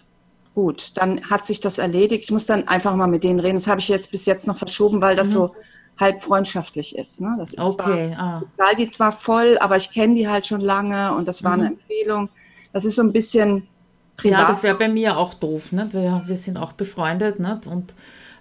gut, 0.54 0.92
dann 0.96 1.28
hat 1.28 1.44
sich 1.44 1.60
das 1.60 1.76
erledigt. 1.76 2.24
Ich 2.24 2.30
muss 2.30 2.46
dann 2.46 2.66
einfach 2.66 2.96
mal 2.96 3.06
mit 3.06 3.24
denen 3.24 3.40
reden. 3.40 3.56
Das 3.56 3.66
habe 3.66 3.80
ich 3.80 3.88
jetzt 3.88 4.10
bis 4.10 4.24
jetzt 4.24 4.46
noch 4.46 4.56
verschoben, 4.56 5.02
weil 5.02 5.14
das 5.14 5.28
mhm. 5.28 5.32
so 5.32 5.54
halb 5.98 6.20
freundschaftlich 6.20 6.96
ist. 6.96 7.20
Ne? 7.20 7.36
Das 7.38 7.52
ist 7.52 7.62
okay. 7.62 8.12
zwar, 8.14 8.42
ah. 8.58 8.74
die 8.78 8.88
zwar 8.88 9.12
voll, 9.12 9.58
aber 9.58 9.76
ich 9.76 9.90
kenne 9.90 10.14
die 10.14 10.28
halt 10.28 10.46
schon 10.46 10.60
lange 10.60 11.14
und 11.14 11.28
das 11.28 11.44
war 11.44 11.56
mhm. 11.56 11.62
eine 11.62 11.68
Empfehlung. 11.74 12.30
Das 12.72 12.84
ist 12.84 12.96
so 12.96 13.02
ein 13.02 13.12
bisschen 13.12 13.68
privat. 14.16 14.40
Ja, 14.40 14.48
das 14.48 14.62
wäre 14.62 14.76
bei 14.76 14.88
mir 14.88 15.16
auch 15.16 15.34
doof. 15.34 15.72
Nicht? 15.72 15.92
Wir, 15.94 16.22
wir 16.26 16.36
sind 16.36 16.56
auch 16.56 16.72
befreundet 16.72 17.40
nicht? 17.40 17.66
und 17.66 17.94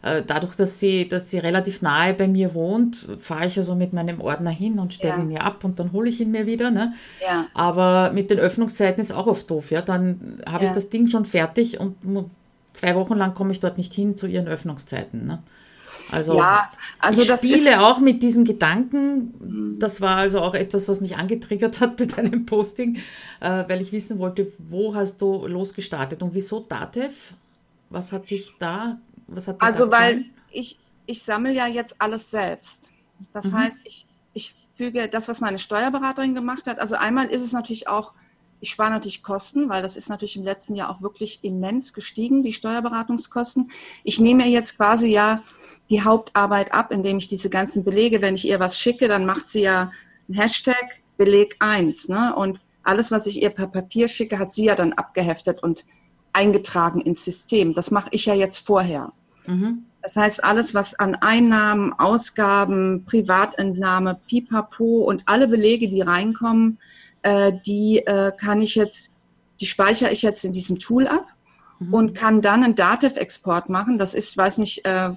äh, 0.05 0.22
dadurch, 0.25 0.55
dass 0.55 0.79
sie, 0.79 1.10
dass 1.10 1.32
sie 1.32 1.39
relativ 1.39 1.82
nahe 1.82 2.13
bei 2.13 2.27
mir 2.27 2.53
wohnt, 2.53 3.08
fahre 3.20 3.48
ich 3.48 3.58
also 3.58 3.74
mit 3.74 3.91
meinem 3.91 4.22
Ordner 4.22 4.51
hin 4.51 4.77
und 4.77 4.94
stelle 4.94 5.15
ja. 5.15 5.24
ihn 5.24 5.32
ja 5.32 5.41
ab 5.41 5.63
und 5.63 5.79
dann 5.79 5.94
hole 5.94 6.10
ich 6.10 6.22
ihn 6.22 6.29
mir 6.29 6.46
wieder. 6.46 6.70
Ne? 6.70 6.94
Ja. 7.25 7.48
Aber 7.55 8.12
mit 8.13 8.29
den 8.29 8.38
Öffnungszeiten 8.38 9.01
ist 9.01 9.12
auch 9.12 9.25
oft 9.25 9.50
doof. 9.50 9.72
Ja? 9.72 9.82
Dann 9.82 10.41
habe 10.48 10.63
ja. 10.63 10.70
ich 10.70 10.75
das 10.75 10.89
Ding 10.89 11.10
schon 11.10 11.25
fertig 11.25 11.79
und 11.79 11.96
zwei 12.74 12.94
Wochen 12.96 13.15
lang 13.15 13.34
komme 13.34 13.51
ich 13.51 13.60
dort 13.60 13.77
nicht 13.77 13.94
hin 13.94 14.15
zu 14.15 14.27
ihren 14.27 14.48
Öffnungszeiten. 14.48 15.25
Ne? 15.25 15.39
Also, 16.12 16.38
ja, 16.38 16.72
also 17.00 17.22
ich 17.22 17.32
spiele 17.38 17.82
auch 17.82 18.00
mit 18.00 18.22
diesem 18.22 18.46
Gedanken. 18.46 19.34
Mhm. 19.40 19.80
Das 19.80 20.02
war 20.02 20.18
also 20.18 20.40
auch 20.40 20.54
etwas, 20.54 20.88
was 20.88 21.02
mich 21.02 21.18
angetriggert 21.18 21.80
hat 21.80 21.98
bei 21.98 22.06
deinem 22.06 22.46
Posting, 22.46 22.98
äh, 23.40 23.64
weil 23.68 23.82
ich 23.82 23.92
wissen 23.92 24.20
wollte, 24.20 24.52
wo 24.58 24.96
hast 24.96 25.22
du 25.22 25.48
losgestartet 25.48 26.22
und 26.22 26.34
wieso 26.34 26.60
Datev? 26.60 27.34
Was 27.90 28.12
hat 28.12 28.30
dich 28.30 28.54
da, 28.60 29.00
was 29.28 29.48
hat 29.48 29.62
Also, 29.62 29.92
weil 29.92 30.26
ich, 30.52 30.80
ich 31.06 31.24
sammle 31.24 31.54
ja 31.54 31.68
jetzt 31.68 31.96
alles 32.00 32.30
selbst. 32.30 32.90
Das 33.32 33.46
mhm. 33.46 33.60
heißt, 33.60 33.82
ich, 33.86 34.06
ich 34.34 34.56
füge 34.74 35.08
das, 35.08 35.28
was 35.28 35.42
meine 35.42 35.60
Steuerberaterin 35.60 36.34
gemacht 36.34 36.68
hat. 36.68 36.80
Also 36.80 36.96
einmal 36.96 37.28
ist 37.28 37.42
es 37.42 37.52
natürlich 37.52 37.88
auch 37.88 38.14
ich 38.66 38.72
spare 38.72 38.90
natürlich 38.90 39.22
Kosten, 39.22 39.70
weil 39.70 39.82
das 39.82 39.96
ist 39.96 40.10
natürlich 40.10 40.36
im 40.38 40.44
letzten 40.44 40.76
Jahr 40.76 40.90
auch 40.90 41.02
wirklich 41.02 41.44
immens 41.44 41.94
gestiegen, 41.94 42.44
die 42.44 42.54
Steuerberatungskosten. 42.54 43.70
Ich 44.04 44.20
nehme 44.20 44.48
jetzt 44.48 44.78
quasi 44.78 45.08
ja 45.08 45.38
die 45.89 46.01
Hauptarbeit 46.01 46.74
ab, 46.74 46.92
indem 46.92 47.18
ich 47.18 47.27
diese 47.27 47.50
ganzen 47.50 47.84
Belege, 47.84 48.22
wenn 48.22 48.36
ich 48.36 48.48
ihr 48.48 48.60
was 48.60 48.77
schicke, 48.80 49.08
dann 49.08 49.25
macht 49.25 49.48
sie 49.48 49.62
ja 49.62 49.92
ein 50.30 50.34
Hashtag 50.34 51.04
Beleg 51.18 51.56
1. 51.60 52.10
Ne? 52.10 52.36
Und 52.36 52.60
alles, 52.84 53.12
was 53.12 53.27
ich 53.27 53.42
ihr 53.42 53.50
per 53.50 53.68
Papier 53.68 54.08
schicke, 54.08 54.39
hat 54.39 54.51
sie 54.51 54.65
ja 54.65 54.75
dann 54.75 54.94
abgeheftet 54.94 55.62
und 55.63 55.86
eingetragen 56.34 57.01
ins 57.01 57.24
System. 57.24 57.74
Das 57.74 57.92
mache 57.92 58.10
ich 58.12 58.25
ja 58.25 58.34
jetzt 58.34 58.60
vorher. 58.60 59.12
Mhm. 59.46 59.86
Das 60.01 60.15
heißt, 60.15 60.44
alles, 60.44 60.75
was 60.75 60.94
an 60.96 61.15
Einnahmen, 61.15 61.94
Ausgaben, 61.94 63.06
Privatentnahme, 63.06 64.20
Pipapo 64.27 65.01
und 65.04 65.24
alle 65.25 65.48
Belege, 65.48 65.88
die 65.88 66.01
reinkommen, 66.01 66.77
äh, 67.24 67.54
die 67.65 68.06
äh, 68.06 68.32
kann 68.38 68.62
ich 68.62 68.75
jetzt, 68.75 69.12
die 69.60 69.65
speichere 69.65 70.12
ich 70.12 70.22
jetzt 70.22 70.46
in 70.46 70.54
diesem 70.54 70.77
Tool 70.77 71.08
ab 71.08 71.25
mhm. 71.80 71.94
und 71.94 72.13
kann 72.13 72.42
dann 72.42 72.63
einen 72.63 72.75
Datev-Export 72.75 73.70
machen. 73.70 73.98
Das 73.98 74.13
ist, 74.13 74.38
weiß 74.38 74.60
nicht, 74.60 74.86
äh, 74.86 75.12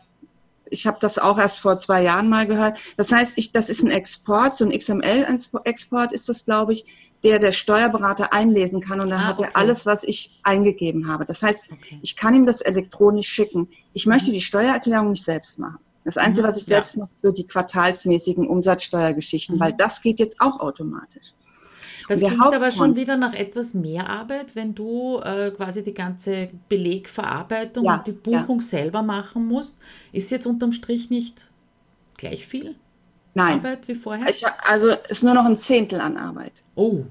ich 0.71 0.87
habe 0.87 0.99
das 1.01 1.19
auch 1.19 1.39
erst 1.39 1.61
vor 1.61 1.79
zwei 1.79 2.03
Jahren 2.03 2.29
mal 2.29 2.47
gehört. 2.47 2.79
Das 2.97 3.13
heißt, 3.13 3.37
ich, 3.37 3.53
das 3.53 3.69
ist 3.69 3.83
ein 3.83 3.91
Export, 3.91 4.55
so 4.55 4.65
ein 4.65 4.71
XML-Export 4.71 6.13
ist 6.13 6.29
das, 6.29 6.45
glaube 6.45 6.73
ich, 6.73 6.85
der 7.25 7.39
der 7.39 7.53
Steuerberater 7.53 8.33
einlesen 8.33 8.81
kann 8.81 9.01
und 9.01 9.09
dann 9.11 9.21
ah, 9.21 9.27
hat 9.27 9.41
er 9.41 9.57
alles, 9.57 9.87
was 9.87 10.05
ich 10.05 10.39
eingegeben 10.45 11.09
habe. 11.09 11.25
Das 11.25 11.43
heißt, 11.43 11.69
okay. 11.73 11.99
ich 12.03 12.17
kann 12.17 12.35
ihm 12.35 12.47
das 12.47 12.61
elektronisch 12.61 13.29
schicken. 13.29 13.69
Ich 13.93 14.07
möchte 14.07 14.31
mhm. 14.31 14.35
die 14.35 14.41
Steuererklärung 14.41 15.11
nicht 15.11 15.25
selbst 15.25 15.59
machen. 15.59 15.79
Das 16.05 16.17
Einzige, 16.17 16.47
mhm. 16.47 16.51
was 16.51 16.57
ich 16.59 16.65
selbst 16.65 16.95
ja. 16.95 17.01
mache, 17.01 17.13
so 17.13 17.33
die 17.33 17.47
quartalsmäßigen 17.47 18.47
Umsatzsteuergeschichten, 18.47 19.57
mhm. 19.57 19.61
weil 19.61 19.73
das 19.73 20.01
geht 20.01 20.21
jetzt 20.21 20.41
auch 20.41 20.61
automatisch. 20.61 21.35
Das 22.09 22.21
klingt 22.21 22.43
aber 22.43 22.71
schon 22.71 22.97
wieder 22.97 23.17
nach 23.17 23.35
etwas 23.35 23.75
mehr 23.75 24.09
Arbeit, 24.09 24.57
wenn 24.57 24.75
du 24.75 25.19
äh, 25.19 25.51
quasi 25.51 25.85
die 25.85 25.93
ganze 25.95 26.49
Belegverarbeitung 26.69 27.85
ja, 27.85 27.97
und 27.97 28.07
die 28.07 28.13
Buchung 28.13 28.61
ja. 28.61 28.67
selber 28.67 29.03
machen 29.03 29.47
musst. 29.47 29.77
Ist 30.13 30.31
jetzt 30.31 30.47
unterm 30.47 30.73
Strich 30.73 31.11
nicht 31.11 31.51
gleich 32.17 32.47
viel 32.47 32.77
Nein. 33.35 33.59
Arbeit 33.59 33.87
wie 33.87 33.95
vorher? 33.95 34.29
Ich, 34.29 34.45
also 34.63 34.89
ist 35.09 35.23
nur 35.23 35.35
noch 35.35 35.45
ein 35.45 35.57
Zehntel 35.57 36.01
an 36.01 36.17
Arbeit. 36.17 36.65
Oh. 36.75 36.87
Okay. 36.87 37.05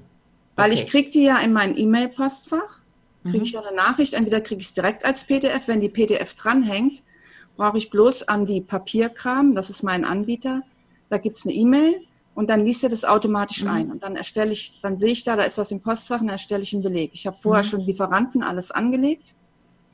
Weil 0.56 0.72
ich 0.72 0.86
kriege 0.86 1.10
die 1.10 1.22
ja 1.22 1.38
in 1.38 1.52
mein 1.52 1.78
E-Mail-Postfach, 1.78 2.80
kriege 3.22 3.38
mhm. 3.38 3.42
ich 3.44 3.52
ja 3.52 3.60
eine 3.60 3.76
Nachricht, 3.76 4.14
entweder 4.14 4.40
kriege 4.40 4.60
ich 4.60 4.66
es 4.66 4.74
direkt 4.74 5.04
als 5.04 5.24
PDF, 5.24 5.68
wenn 5.68 5.80
die 5.80 5.88
PDF 5.88 6.34
dranhängt, 6.34 7.02
brauche 7.56 7.78
ich 7.78 7.90
bloß 7.90 8.26
an 8.26 8.44
die 8.44 8.60
Papierkram, 8.60 9.54
das 9.54 9.70
ist 9.70 9.84
mein 9.84 10.04
Anbieter, 10.04 10.62
da 11.10 11.18
gibt 11.18 11.36
es 11.36 11.44
eine 11.44 11.54
E-Mail, 11.54 12.00
und 12.38 12.48
dann 12.50 12.64
liest 12.64 12.84
er 12.84 12.88
das 12.88 13.04
automatisch 13.04 13.64
mhm. 13.64 13.70
ein. 13.70 13.90
Und 13.90 14.04
dann 14.04 14.14
erstelle 14.14 14.52
ich, 14.52 14.78
dann 14.80 14.96
sehe 14.96 15.10
ich 15.10 15.24
da, 15.24 15.34
da 15.34 15.42
ist 15.42 15.58
was 15.58 15.72
im 15.72 15.80
Postfach 15.80 16.20
und 16.20 16.28
dann 16.28 16.34
erstelle 16.34 16.62
ich 16.62 16.72
einen 16.72 16.84
Beleg. 16.84 17.10
Ich 17.12 17.26
habe 17.26 17.36
vorher 17.36 17.64
mhm. 17.64 17.68
schon 17.68 17.80
Lieferanten 17.80 18.44
alles 18.44 18.70
angelegt. 18.70 19.34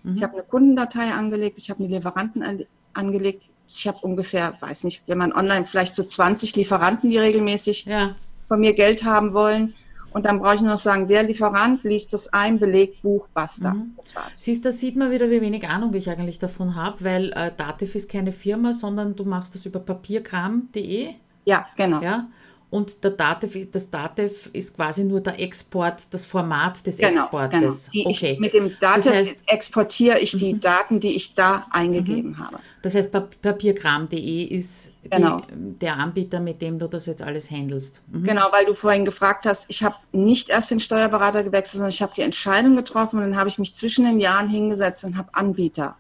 Mhm. 0.03 0.15
Ich 0.15 0.23
habe 0.23 0.35
eine 0.35 0.43
Kundendatei 0.43 1.11
angelegt, 1.15 1.59
ich 1.59 1.71
habe 1.71 1.83
eine 1.83 1.97
Lieferanten 1.97 2.43
an, 2.43 2.65
angelegt. 2.93 3.45
Ich 3.67 3.89
habe 3.89 3.97
ungefähr, 4.03 4.59
weiß 4.61 4.85
nicht, 4.85 5.05
wenn 5.07 5.17
man 5.17 5.33
online 5.33 5.65
vielleicht 5.65 5.95
so 5.95 6.03
20 6.03 6.55
Lieferanten, 6.55 7.09
die 7.09 7.17
regelmäßig 7.17 7.87
ja. 7.87 8.15
von 8.47 8.61
mir 8.61 8.75
Geld 8.75 9.05
haben 9.05 9.33
wollen. 9.33 9.73
Und 10.13 10.27
dann 10.27 10.39
brauche 10.39 10.57
ich 10.57 10.61
nur 10.61 10.73
noch 10.73 10.79
sagen, 10.79 11.09
wer 11.09 11.23
Lieferant 11.23 11.83
liest 11.83 12.13
das 12.13 12.31
ein, 12.35 12.59
Beleg, 12.59 13.01
Buch, 13.01 13.27
basta. 13.33 13.73
Mhm. 13.73 13.95
Das 13.97 14.15
war's. 14.15 14.45
Siehst, 14.45 14.67
da 14.67 14.71
sieht 14.71 14.97
man 14.97 15.11
wieder, 15.11 15.31
wie 15.31 15.41
wenig 15.41 15.67
Ahnung 15.67 15.95
ich 15.95 16.11
eigentlich 16.11 16.41
davon 16.41 16.75
habe, 16.75 17.03
weil 17.03 17.33
äh, 17.33 17.53
Dativ 17.57 17.95
ist 17.95 18.11
keine 18.11 18.33
Firma, 18.33 18.75
sondern 18.75 19.17
du 19.17 19.25
machst 19.25 19.55
das 19.55 19.65
über 19.65 19.81
papierkram.de. 19.81 21.15
Ja, 21.45 21.67
genau. 21.77 22.01
Ja? 22.01 22.29
Und 22.75 23.05
der 23.05 23.13
Datev, 23.13 23.71
das 23.71 23.89
Datev 23.89 24.51
ist 24.53 24.75
quasi 24.75 25.05
nur 25.05 25.21
der 25.21 25.39
Export, 25.39 26.13
das 26.13 26.25
Format 26.25 26.85
des 26.85 26.99
genau, 26.99 27.23
Exportes. 27.23 27.89
Genau. 27.93 28.09
okay. 28.09 28.33
Ich, 28.33 28.41
mit 28.41 28.53
dem 28.53 28.73
Datev 28.81 29.05
das 29.05 29.15
heißt, 29.15 29.35
exportiere 29.47 30.19
ich 30.19 30.33
die 30.33 30.55
mhm. 30.55 30.61
Daten, 30.61 30.99
die 30.99 31.15
ich 31.15 31.37
da 31.37 31.69
eingegeben 31.71 32.31
mhm. 32.31 32.39
habe. 32.41 32.59
Das 32.83 32.97
heißt, 32.97 33.13
papierkram.de 33.41 34.43
ist 34.43 34.91
genau. 35.09 35.43
die, 35.43 35.79
der 35.79 35.99
Anbieter, 35.99 36.41
mit 36.41 36.61
dem 36.63 36.81
du 36.81 36.89
das 36.89 37.07
jetzt 37.07 37.23
alles 37.23 37.49
handelst. 37.49 38.03
Mhm. 38.09 38.25
Genau, 38.25 38.49
weil 38.51 38.65
du 38.65 38.75
vorhin 38.75 39.05
gefragt 39.05 39.47
hast, 39.47 39.67
ich 39.69 39.85
habe 39.85 39.95
nicht 40.11 40.49
erst 40.49 40.73
den 40.73 40.81
Steuerberater 40.81 41.45
gewechselt, 41.45 41.75
sondern 41.75 41.91
ich 41.91 42.03
habe 42.03 42.13
die 42.17 42.23
Entscheidung 42.23 42.75
getroffen 42.75 43.21
und 43.21 43.31
dann 43.31 43.37
habe 43.37 43.49
ich 43.49 43.59
mich 43.59 43.73
zwischen 43.73 44.05
den 44.05 44.19
Jahren 44.19 44.49
hingesetzt 44.49 45.05
und 45.05 45.17
habe 45.17 45.29
Anbieter 45.33 45.97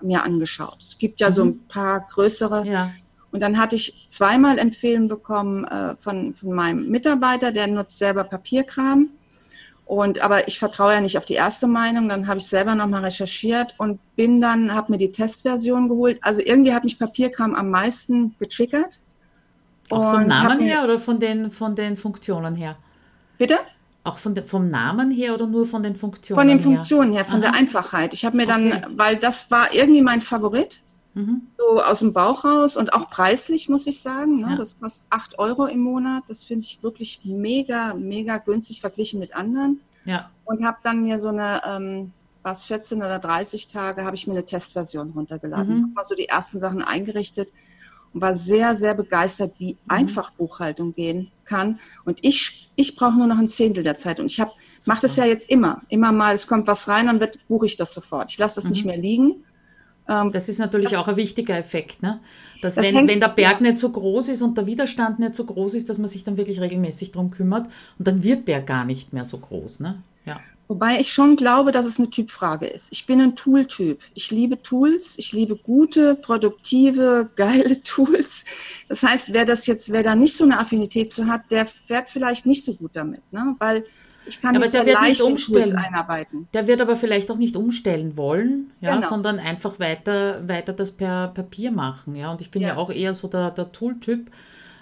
mir 0.00 0.24
angeschaut. 0.24 0.78
Es 0.80 0.96
gibt 0.96 1.20
ja 1.20 1.30
so 1.30 1.44
mhm. 1.44 1.50
ein 1.50 1.68
paar 1.68 2.00
größere. 2.00 2.66
Ja 2.66 2.92
und 3.34 3.40
dann 3.40 3.58
hatte 3.58 3.74
ich 3.74 4.04
zweimal 4.06 4.58
empfehlen 4.58 5.08
bekommen 5.08 5.64
äh, 5.64 5.96
von, 5.96 6.36
von 6.36 6.52
meinem 6.52 6.88
Mitarbeiter, 6.88 7.50
der 7.50 7.66
nutzt 7.66 7.98
selber 7.98 8.22
Papierkram. 8.22 9.08
Und 9.86 10.22
aber 10.22 10.46
ich 10.46 10.60
vertraue 10.60 10.92
ja 10.92 11.00
nicht 11.00 11.18
auf 11.18 11.24
die 11.24 11.34
erste 11.34 11.66
Meinung. 11.66 12.08
Dann 12.08 12.28
habe 12.28 12.38
ich 12.38 12.46
selber 12.46 12.76
nochmal 12.76 13.02
recherchiert 13.02 13.74
und 13.76 13.98
bin 14.14 14.40
dann, 14.40 14.72
habe 14.72 14.92
mir 14.92 14.98
die 14.98 15.10
Testversion 15.10 15.88
geholt. 15.88 16.20
Also 16.22 16.42
irgendwie 16.42 16.72
hat 16.72 16.84
mich 16.84 16.96
Papierkram 16.96 17.56
am 17.56 17.70
meisten 17.70 18.36
getriggert. 18.38 19.00
Auch 19.90 20.12
vom 20.12 20.26
Namen 20.26 20.60
her 20.60 20.84
oder 20.84 21.00
von 21.00 21.18
den, 21.18 21.50
von 21.50 21.74
den 21.74 21.96
Funktionen 21.96 22.54
her? 22.54 22.76
Bitte? 23.36 23.58
Auch 24.04 24.18
von 24.18 24.36
de, 24.36 24.46
vom 24.46 24.68
Namen 24.68 25.10
her 25.10 25.34
oder 25.34 25.48
nur 25.48 25.66
von 25.66 25.82
den 25.82 25.96
Funktionen 25.96 26.36
her? 26.36 26.40
Von 26.40 26.48
den 26.56 26.60
Funktionen 26.62 27.10
her, 27.10 27.24
her 27.24 27.32
von 27.32 27.42
Aha. 27.42 27.50
der 27.50 27.54
Einfachheit. 27.58 28.14
Ich 28.14 28.24
habe 28.24 28.36
mir 28.36 28.46
dann, 28.46 28.68
okay. 28.68 28.86
weil 28.94 29.16
das 29.16 29.50
war 29.50 29.74
irgendwie 29.74 30.02
mein 30.02 30.20
Favorit. 30.20 30.83
Mhm. 31.14 31.42
So 31.56 31.80
aus 31.82 32.00
dem 32.00 32.12
Bauch 32.12 32.44
raus 32.44 32.76
und 32.76 32.92
auch 32.92 33.08
preislich, 33.08 33.68
muss 33.68 33.86
ich 33.86 34.00
sagen. 34.00 34.40
Ne? 34.40 34.50
Ja. 34.50 34.56
Das 34.56 34.78
kostet 34.78 35.06
8 35.10 35.38
Euro 35.38 35.66
im 35.66 35.80
Monat. 35.80 36.24
Das 36.28 36.44
finde 36.44 36.66
ich 36.66 36.82
wirklich 36.82 37.20
mega, 37.24 37.94
mega 37.94 38.38
günstig 38.38 38.80
verglichen 38.80 39.20
mit 39.20 39.34
anderen. 39.34 39.80
Ja. 40.04 40.30
Und 40.44 40.64
habe 40.64 40.78
dann 40.82 41.02
mir 41.02 41.18
so 41.20 41.28
eine, 41.28 41.62
ähm, 41.66 42.12
was 42.42 42.64
14 42.64 42.98
oder 42.98 43.18
30 43.18 43.68
Tage, 43.68 44.04
habe 44.04 44.16
ich 44.16 44.26
mir 44.26 44.34
eine 44.34 44.44
Testversion 44.44 45.10
runtergeladen. 45.10 45.68
Mhm. 45.68 45.82
Habe 45.82 45.92
mal 45.94 46.04
so 46.04 46.14
die 46.14 46.28
ersten 46.28 46.58
Sachen 46.58 46.82
eingerichtet 46.82 47.52
und 48.12 48.20
war 48.20 48.34
sehr, 48.34 48.74
sehr 48.74 48.94
begeistert, 48.94 49.54
wie 49.58 49.74
mhm. 49.74 49.78
einfach 49.86 50.32
Buchhaltung 50.32 50.94
gehen 50.94 51.30
kann. 51.44 51.78
Und 52.04 52.18
ich, 52.22 52.70
ich 52.74 52.96
brauche 52.96 53.16
nur 53.16 53.28
noch 53.28 53.38
ein 53.38 53.48
Zehntel 53.48 53.84
der 53.84 53.94
Zeit. 53.94 54.18
Und 54.18 54.26
ich 54.26 54.38
mache 54.84 55.02
das 55.02 55.14
ja 55.14 55.24
jetzt 55.24 55.48
immer. 55.48 55.82
Immer 55.88 56.10
mal, 56.10 56.34
es 56.34 56.48
kommt 56.48 56.66
was 56.66 56.88
rein, 56.88 57.06
dann 57.06 57.20
buche 57.46 57.66
ich 57.66 57.76
das 57.76 57.94
sofort. 57.94 58.32
Ich 58.32 58.38
lasse 58.38 58.56
das 58.56 58.64
mhm. 58.64 58.70
nicht 58.70 58.84
mehr 58.84 58.98
liegen 58.98 59.44
das 60.06 60.48
ist 60.48 60.58
natürlich 60.58 60.90
das, 60.90 60.98
auch 60.98 61.08
ein 61.08 61.16
wichtiger 61.16 61.56
Effekt, 61.56 62.02
ne? 62.02 62.20
dass 62.60 62.74
das 62.74 62.84
wenn, 62.84 63.08
wenn 63.08 63.20
der 63.20 63.28
Berg 63.28 63.60
nicht 63.60 63.78
so 63.78 63.90
groß 63.90 64.28
ist 64.28 64.42
und 64.42 64.56
der 64.56 64.66
Widerstand 64.66 65.18
nicht 65.18 65.34
so 65.34 65.44
groß 65.44 65.74
ist, 65.74 65.88
dass 65.88 65.98
man 65.98 66.08
sich 66.08 66.24
dann 66.24 66.36
wirklich 66.36 66.60
regelmäßig 66.60 67.12
darum 67.12 67.30
kümmert 67.30 67.68
und 67.98 68.06
dann 68.06 68.22
wird 68.22 68.48
der 68.48 68.60
gar 68.60 68.84
nicht 68.84 69.12
mehr 69.12 69.24
so 69.24 69.38
groß. 69.38 69.80
Ne? 69.80 70.02
Ja. 70.26 70.40
Wobei 70.66 70.98
ich 70.98 71.12
schon 71.12 71.36
glaube, 71.36 71.72
dass 71.72 71.84
es 71.84 71.98
eine 71.98 72.08
Typfrage 72.08 72.66
ist. 72.66 72.88
Ich 72.90 73.04
bin 73.04 73.20
ein 73.20 73.36
Tool-Typ. 73.36 74.00
Ich 74.14 74.30
liebe 74.30 74.62
Tools. 74.62 75.18
Ich 75.18 75.32
liebe 75.32 75.56
gute, 75.56 76.14
produktive, 76.14 77.28
geile 77.36 77.82
Tools. 77.82 78.44
Das 78.88 79.02
heißt, 79.02 79.32
wer 79.32 79.44
das 79.44 79.66
jetzt, 79.66 79.92
wer 79.92 80.02
da 80.02 80.14
nicht 80.14 80.36
so 80.36 80.44
eine 80.44 80.58
Affinität 80.58 81.12
zu 81.12 81.26
hat, 81.26 81.50
der 81.50 81.66
fährt 81.66 82.08
vielleicht 82.08 82.46
nicht 82.46 82.64
so 82.64 82.74
gut 82.74 82.92
damit, 82.94 83.20
ne? 83.30 83.56
Weil 83.58 83.84
ich 84.26 84.40
kann 84.40 84.56
aber 84.56 84.68
der 84.68 84.86
wird 84.86 85.02
nicht 85.02 85.22
umstellen. 85.22 85.76
einarbeiten. 85.76 86.48
Der 86.52 86.66
wird 86.66 86.80
aber 86.80 86.96
vielleicht 86.96 87.30
auch 87.30 87.36
nicht 87.36 87.56
umstellen 87.56 88.16
wollen, 88.16 88.72
ja, 88.80 88.94
genau. 88.94 89.08
sondern 89.08 89.38
einfach 89.38 89.78
weiter, 89.78 90.48
weiter 90.48 90.72
das 90.72 90.92
per 90.92 91.28
Papier 91.28 91.70
machen. 91.70 92.14
Ja. 92.14 92.32
Und 92.32 92.40
ich 92.40 92.50
bin 92.50 92.62
ja, 92.62 92.68
ja 92.68 92.76
auch 92.76 92.90
eher 92.90 93.14
so 93.14 93.28
der, 93.28 93.50
der 93.50 93.72
Tool-Typ. 93.72 94.30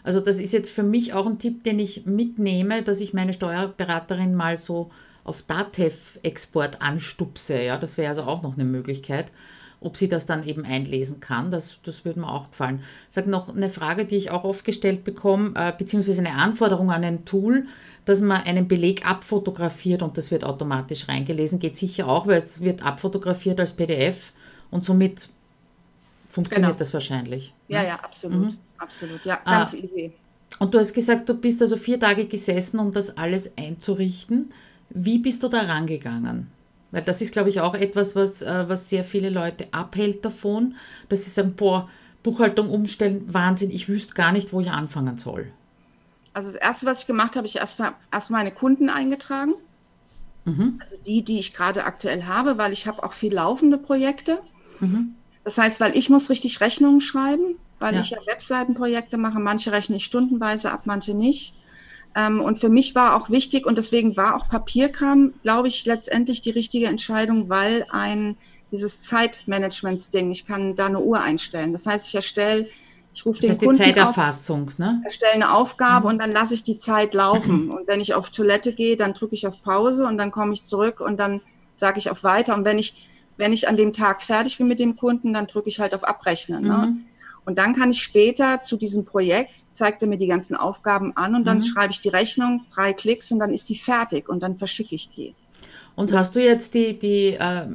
Also 0.05 0.21
das 0.21 0.39
ist 0.39 0.53
jetzt 0.53 0.71
für 0.71 0.83
mich 0.83 1.15
auch 1.15 1.27
ein 1.27 1.39
Tipp, 1.39 1.65
den 1.65 1.79
ich 1.79 2.07
mitnehme, 2.07 2.83
dass 2.83 3.01
ich 3.01 3.15
meine 3.15 3.33
Steuerberaterin 3.33 4.35
mal 4.35 4.57
so 4.57 4.91
auf 5.25 5.43
Datev-Export 5.43 6.83
anstupse. 6.83 7.63
Ja, 7.63 7.79
das 7.79 7.97
wäre 7.97 8.09
also 8.09 8.23
auch 8.23 8.43
noch 8.43 8.55
eine 8.55 8.65
Möglichkeit 8.65 9.27
ob 9.83 9.97
sie 9.97 10.09
das 10.09 10.27
dann 10.27 10.45
eben 10.45 10.65
einlesen 10.65 11.21
kann. 11.21 11.51
Das, 11.51 11.79
das 11.83 12.05
würde 12.05 12.21
mir 12.21 12.29
auch 12.29 12.51
gefallen. 12.51 12.81
Ich 13.09 13.15
sage 13.15 13.31
noch 13.31 13.49
eine 13.49 13.69
Frage, 13.69 14.05
die 14.05 14.17
ich 14.17 14.31
auch 14.31 14.45
oft 14.45 14.65
gestellt 14.65 15.05
bekomme, 15.05 15.53
äh, 15.55 15.73
beziehungsweise 15.77 16.21
eine 16.21 16.35
Anforderung 16.35 16.91
an 16.91 17.05
ein 17.05 17.25
Tool, 17.25 17.67
dass 18.05 18.21
man 18.21 18.43
einen 18.43 18.67
Beleg 18.67 19.09
abfotografiert 19.09 20.03
und 20.03 20.19
das 20.19 20.31
wird 20.31 20.45
automatisch 20.45 21.09
reingelesen. 21.09 21.59
Geht 21.59 21.77
sicher 21.77 22.09
auch, 22.09 22.27
weil 22.27 22.39
es 22.39 22.61
wird 22.61 22.85
abfotografiert 22.85 23.61
als 23.61 23.73
PDF 23.73 24.33
und 24.71 24.85
somit 24.85 25.29
funktioniert 26.29 26.71
genau. 26.71 26.79
das 26.79 26.93
wahrscheinlich. 26.95 27.55
Ja, 27.69 27.83
ne? 27.83 27.89
ja, 27.89 27.95
absolut. 27.97 28.53
Mhm. 28.53 28.59
Absolut. 28.79 29.25
Ja, 29.25 29.37
ganz 29.45 29.75
ah, 29.75 29.77
easy. 29.77 30.13
Und 30.59 30.75
du 30.75 30.79
hast 30.79 30.93
gesagt, 30.93 31.29
du 31.29 31.35
bist 31.35 31.63
also 31.63 31.77
vier 31.77 32.01
Tage 32.01 32.27
gesessen, 32.27 32.79
um 32.81 32.93
das 32.93 33.17
alles 33.17 33.51
einzurichten. 33.57 34.51
Wie 34.91 35.19
bist 35.19 35.43
du 35.43 35.49
da 35.49 35.61
rangegangen? 35.61 36.49
Weil 36.91 37.03
das 37.03 37.23
ist, 37.23 37.33
glaube 37.33 37.49
ich, 37.49 37.61
auch 37.61 37.75
etwas, 37.75 38.15
was, 38.17 38.43
äh, 38.43 38.69
was 38.69 38.89
sehr 38.89 39.05
viele 39.05 39.31
Leute 39.31 39.67
abhält 39.71 40.25
davon, 40.25 40.75
dass 41.09 41.25
sie 41.25 41.31
sagen, 41.31 41.55
boah, 41.55 41.89
Buchhaltung 42.23 42.71
umstellen, 42.71 43.25
Wahnsinn, 43.33 43.71
ich 43.71 43.89
wüsste 43.89 44.15
gar 44.15 44.33
nicht, 44.33 44.53
wo 44.53 44.61
ich 44.61 44.71
anfangen 44.71 45.17
soll. 45.19 45.51
Also 46.35 46.51
das 46.51 46.61
Erste, 46.61 46.87
was 46.87 47.01
ich 47.01 47.07
gemacht 47.07 47.37
habe, 47.37 47.47
ich 47.47 47.57
erstmal 47.57 47.93
erst 48.11 48.31
meine 48.31 48.53
Kunden 48.53 48.89
eingetragen. 48.89 49.55
Mhm. 50.45 50.79
Also 50.83 50.97
die, 50.97 51.23
die 51.23 51.39
ich 51.39 51.53
gerade 51.53 51.85
aktuell 51.85 52.25
habe, 52.25 52.59
weil 52.59 52.73
ich 52.73 52.87
habe 52.87 53.03
auch 53.03 53.13
viel 53.13 53.35
laufende 53.35 53.79
Projekte. 53.79 54.41
Mhm. 54.81 55.15
Das 55.45 55.59
heißt, 55.59 55.81
weil 55.81 55.97
ich 55.97 56.09
muss 56.09 56.31
richtig 56.31 56.61
Rechnungen 56.61 57.01
schreiben, 57.01 57.57
weil 57.81 57.95
ja. 57.95 58.01
ich 58.01 58.11
ja 58.11 58.19
Webseitenprojekte 58.27 59.17
mache. 59.17 59.41
Manche 59.41 59.73
rechne 59.73 59.97
ich 59.97 60.05
stundenweise 60.05 60.73
ab, 60.73 60.83
manche 60.85 61.15
nicht. 61.15 61.55
Ähm, 62.15 62.41
und 62.41 62.59
für 62.59 62.69
mich 62.69 62.95
war 62.95 63.17
auch 63.17 63.31
wichtig, 63.31 63.67
und 63.67 63.79
deswegen 63.79 64.17
war 64.17 64.37
auch 64.37 64.49
Papierkram, 64.49 65.33
glaube 65.43 65.69
ich, 65.69 65.85
letztendlich 65.87 66.43
die 66.43 66.51
richtige 66.51 66.87
Entscheidung, 66.87 67.49
weil 67.49 67.87
ein 67.91 68.37
dieses 68.71 69.03
Zeitmanagements-Ding, 69.03 70.31
ich 70.31 70.47
kann 70.47 70.77
da 70.77 70.87
eine 70.87 71.01
Uhr 71.01 71.21
einstellen. 71.21 71.73
Das 71.73 71.87
heißt, 71.87 72.09
ich 72.09 72.15
erstelle, 72.15 72.69
ich 73.15 73.27
rufe 73.27 73.41
das 73.41 73.43
den 73.43 73.51
heißt 73.51 73.61
Kunden 73.61 73.83
die 73.83 73.95
Zeiterfassung, 73.95 74.69
auf, 74.69 74.79
ne? 74.79 75.03
erstelle 75.05 75.33
eine 75.33 75.55
Aufgabe 75.55 76.07
mhm. 76.07 76.13
und 76.13 76.19
dann 76.19 76.33
lasse 76.33 76.55
ich 76.55 76.63
die 76.63 76.77
Zeit 76.77 77.15
laufen. 77.15 77.71
Und 77.71 77.87
wenn 77.87 78.01
ich 78.01 78.15
auf 78.15 78.31
Toilette 78.31 78.73
gehe, 78.73 78.97
dann 78.97 79.13
drücke 79.13 79.35
ich 79.35 79.47
auf 79.47 79.63
Pause 79.63 80.07
und 80.07 80.17
dann 80.19 80.31
komme 80.31 80.55
ich 80.55 80.63
zurück 80.63 81.01
und 81.01 81.19
dann 81.19 81.41
sage 81.75 81.99
ich 81.99 82.11
auf 82.11 82.25
Weiter. 82.25 82.55
Und 82.55 82.65
wenn 82.65 82.79
ich, 82.79 83.09
wenn 83.37 83.53
ich 83.53 83.69
an 83.69 83.77
dem 83.77 83.93
Tag 83.93 84.23
fertig 84.23 84.59
bin 84.59 84.69
mit 84.69 84.81
dem 84.81 84.97
Kunden, 84.97 85.33
dann 85.33 85.47
drücke 85.47 85.69
ich 85.69 85.79
halt 85.79 85.95
auf 85.95 86.05
Abrechnen. 86.05 86.63
Ne? 86.63 86.77
Mhm. 86.77 87.05
Und 87.45 87.59
dann 87.59 87.75
kann 87.75 87.91
ich 87.91 88.01
später 88.01 88.61
zu 88.61 88.77
diesem 88.77 89.05
Projekt, 89.05 89.65
zeigt 89.71 90.01
er 90.03 90.09
mir 90.09 90.17
die 90.17 90.29
ganzen 90.29 90.55
Aufgaben 90.55 91.17
an 91.17 91.35
und 91.35 91.45
dann 91.45 91.59
mhm. 91.59 91.63
schreibe 91.65 91.93
ich 91.93 92.01
die 92.01 92.09
Rechnung, 92.09 92.65
drei 92.73 92.93
Klicks 92.93 93.33
und 93.33 93.41
dann 93.41 93.53
ist 93.53 93.69
die 93.69 93.75
fertig 93.75 94.29
und 94.29 94.41
dann 94.43 94.57
verschicke 94.57 94.95
ich 94.95 95.11
die. 95.11 95.35
Und 95.95 96.13
hast 96.13 96.37
du 96.37 96.41
jetzt 96.43 96.73
die, 96.75 96.99
die 96.99 97.35
äh, 97.35 97.67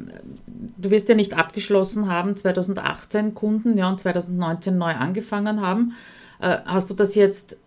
du 0.77 0.91
wirst 0.91 1.09
ja 1.09 1.15
nicht 1.15 1.37
abgeschlossen 1.37 2.09
haben, 2.09 2.35
2018 2.35 3.33
Kunden, 3.33 3.77
ja, 3.77 3.89
und 3.89 3.99
2019 3.99 4.77
neu 4.77 4.91
angefangen 4.91 5.61
haben. 5.61 5.93
Äh, 6.39 6.57
hast 6.65 6.89
du 6.89 6.93
das 6.93 7.15
jetzt 7.15 7.57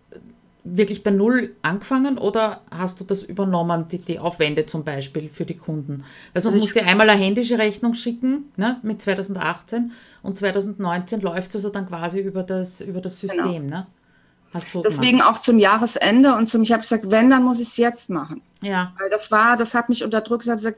wirklich 0.63 1.01
bei 1.01 1.11
Null 1.11 1.55
angefangen 1.63 2.17
oder 2.17 2.61
hast 2.69 2.99
du 2.99 3.03
das 3.03 3.23
übernommen, 3.23 3.87
die, 3.87 3.97
die 3.97 4.19
Aufwände 4.19 4.65
zum 4.65 4.83
Beispiel 4.83 5.27
für 5.29 5.45
die 5.45 5.57
Kunden? 5.57 6.03
Weil 6.33 6.41
sonst 6.41 6.55
also 6.55 6.65
musst 6.65 6.75
du 6.75 6.83
einmal 6.83 7.09
eine 7.09 7.19
händische 7.19 7.57
Rechnung 7.57 7.93
schicken 7.95 8.51
ne, 8.57 8.79
mit 8.83 9.01
2018 9.01 9.91
und 10.21 10.37
2019 10.37 11.21
läuft 11.21 11.49
es 11.49 11.55
also 11.55 11.69
dann 11.69 11.87
quasi 11.87 12.19
über 12.19 12.43
das, 12.43 12.81
über 12.81 13.01
das 13.01 13.19
genau. 13.19 13.33
System. 13.33 13.67
Genau. 13.67 13.77
Ne? 13.77 13.87
Deswegen 14.83 15.19
gemacht. 15.19 15.37
auch 15.37 15.41
zum 15.41 15.57
Jahresende 15.59 16.35
und 16.35 16.45
zum, 16.45 16.63
ich 16.63 16.71
habe 16.71 16.81
gesagt, 16.81 17.09
wenn, 17.09 17.29
dann 17.29 17.43
muss 17.43 17.59
ich 17.59 17.69
es 17.69 17.77
jetzt 17.77 18.09
machen. 18.09 18.41
Ja. 18.61 18.93
Weil 18.99 19.09
das 19.09 19.31
war, 19.31 19.55
das 19.55 19.73
hat 19.73 19.87
mich 19.87 20.03
unter 20.03 20.21
Druck 20.21 20.39
gesetzt. 20.39 20.73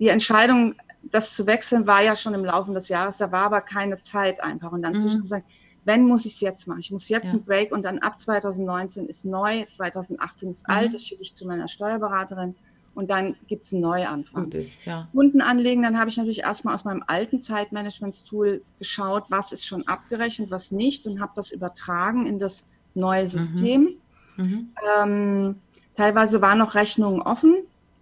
Die 0.00 0.08
Entscheidung, 0.08 0.74
das 1.10 1.34
zu 1.34 1.46
wechseln, 1.46 1.86
war 1.86 2.02
ja 2.02 2.16
schon 2.16 2.34
im 2.34 2.44
Laufe 2.44 2.72
des 2.72 2.88
Jahres, 2.88 3.18
da 3.18 3.30
war 3.32 3.46
aber 3.46 3.60
keine 3.60 3.98
Zeit 3.98 4.42
einfach. 4.42 4.72
Und 4.72 4.82
dann 4.82 4.94
mhm. 4.94 5.08
zu 5.08 5.26
sagen, 5.26 5.44
wenn, 5.84 6.04
muss 6.04 6.26
ich 6.26 6.34
es 6.34 6.40
jetzt 6.40 6.66
machen. 6.66 6.80
Ich 6.80 6.90
muss 6.90 7.08
jetzt 7.08 7.26
ja. 7.26 7.32
einen 7.32 7.44
Break 7.44 7.72
und 7.72 7.84
dann 7.84 8.00
ab 8.00 8.18
2019 8.18 9.06
ist 9.06 9.24
neu, 9.24 9.64
2018 9.64 10.50
ist 10.50 10.68
mhm. 10.68 10.74
alt, 10.74 10.94
das 10.94 11.04
schicke 11.04 11.22
ich 11.22 11.34
zu 11.34 11.46
meiner 11.46 11.68
Steuerberaterin 11.68 12.56
und 12.96 13.10
dann 13.10 13.36
gibt 13.46 13.64
es 13.64 13.72
einen 13.72 13.82
Neuanfang. 13.82 14.50
Ist, 14.52 14.84
ja. 14.86 15.08
Kunden 15.12 15.40
anlegen, 15.40 15.82
dann 15.82 15.98
habe 15.98 16.10
ich 16.10 16.16
natürlich 16.16 16.40
erstmal 16.40 16.74
aus 16.74 16.84
meinem 16.84 17.04
alten 17.06 17.38
Zeitmanagement-Tool 17.38 18.62
geschaut, 18.78 19.24
was 19.28 19.52
ist 19.52 19.66
schon 19.66 19.86
abgerechnet, 19.86 20.50
was 20.50 20.72
nicht 20.72 21.06
und 21.06 21.20
habe 21.20 21.32
das 21.36 21.52
übertragen 21.52 22.26
in 22.26 22.38
das 22.38 22.66
neue 22.94 23.22
mhm. 23.22 23.28
System. 23.28 23.88
Mhm. 24.36 24.72
Ähm, 24.98 25.56
teilweise 25.94 26.42
waren 26.42 26.58
noch 26.58 26.74
Rechnungen 26.74 27.22
offen. 27.22 27.54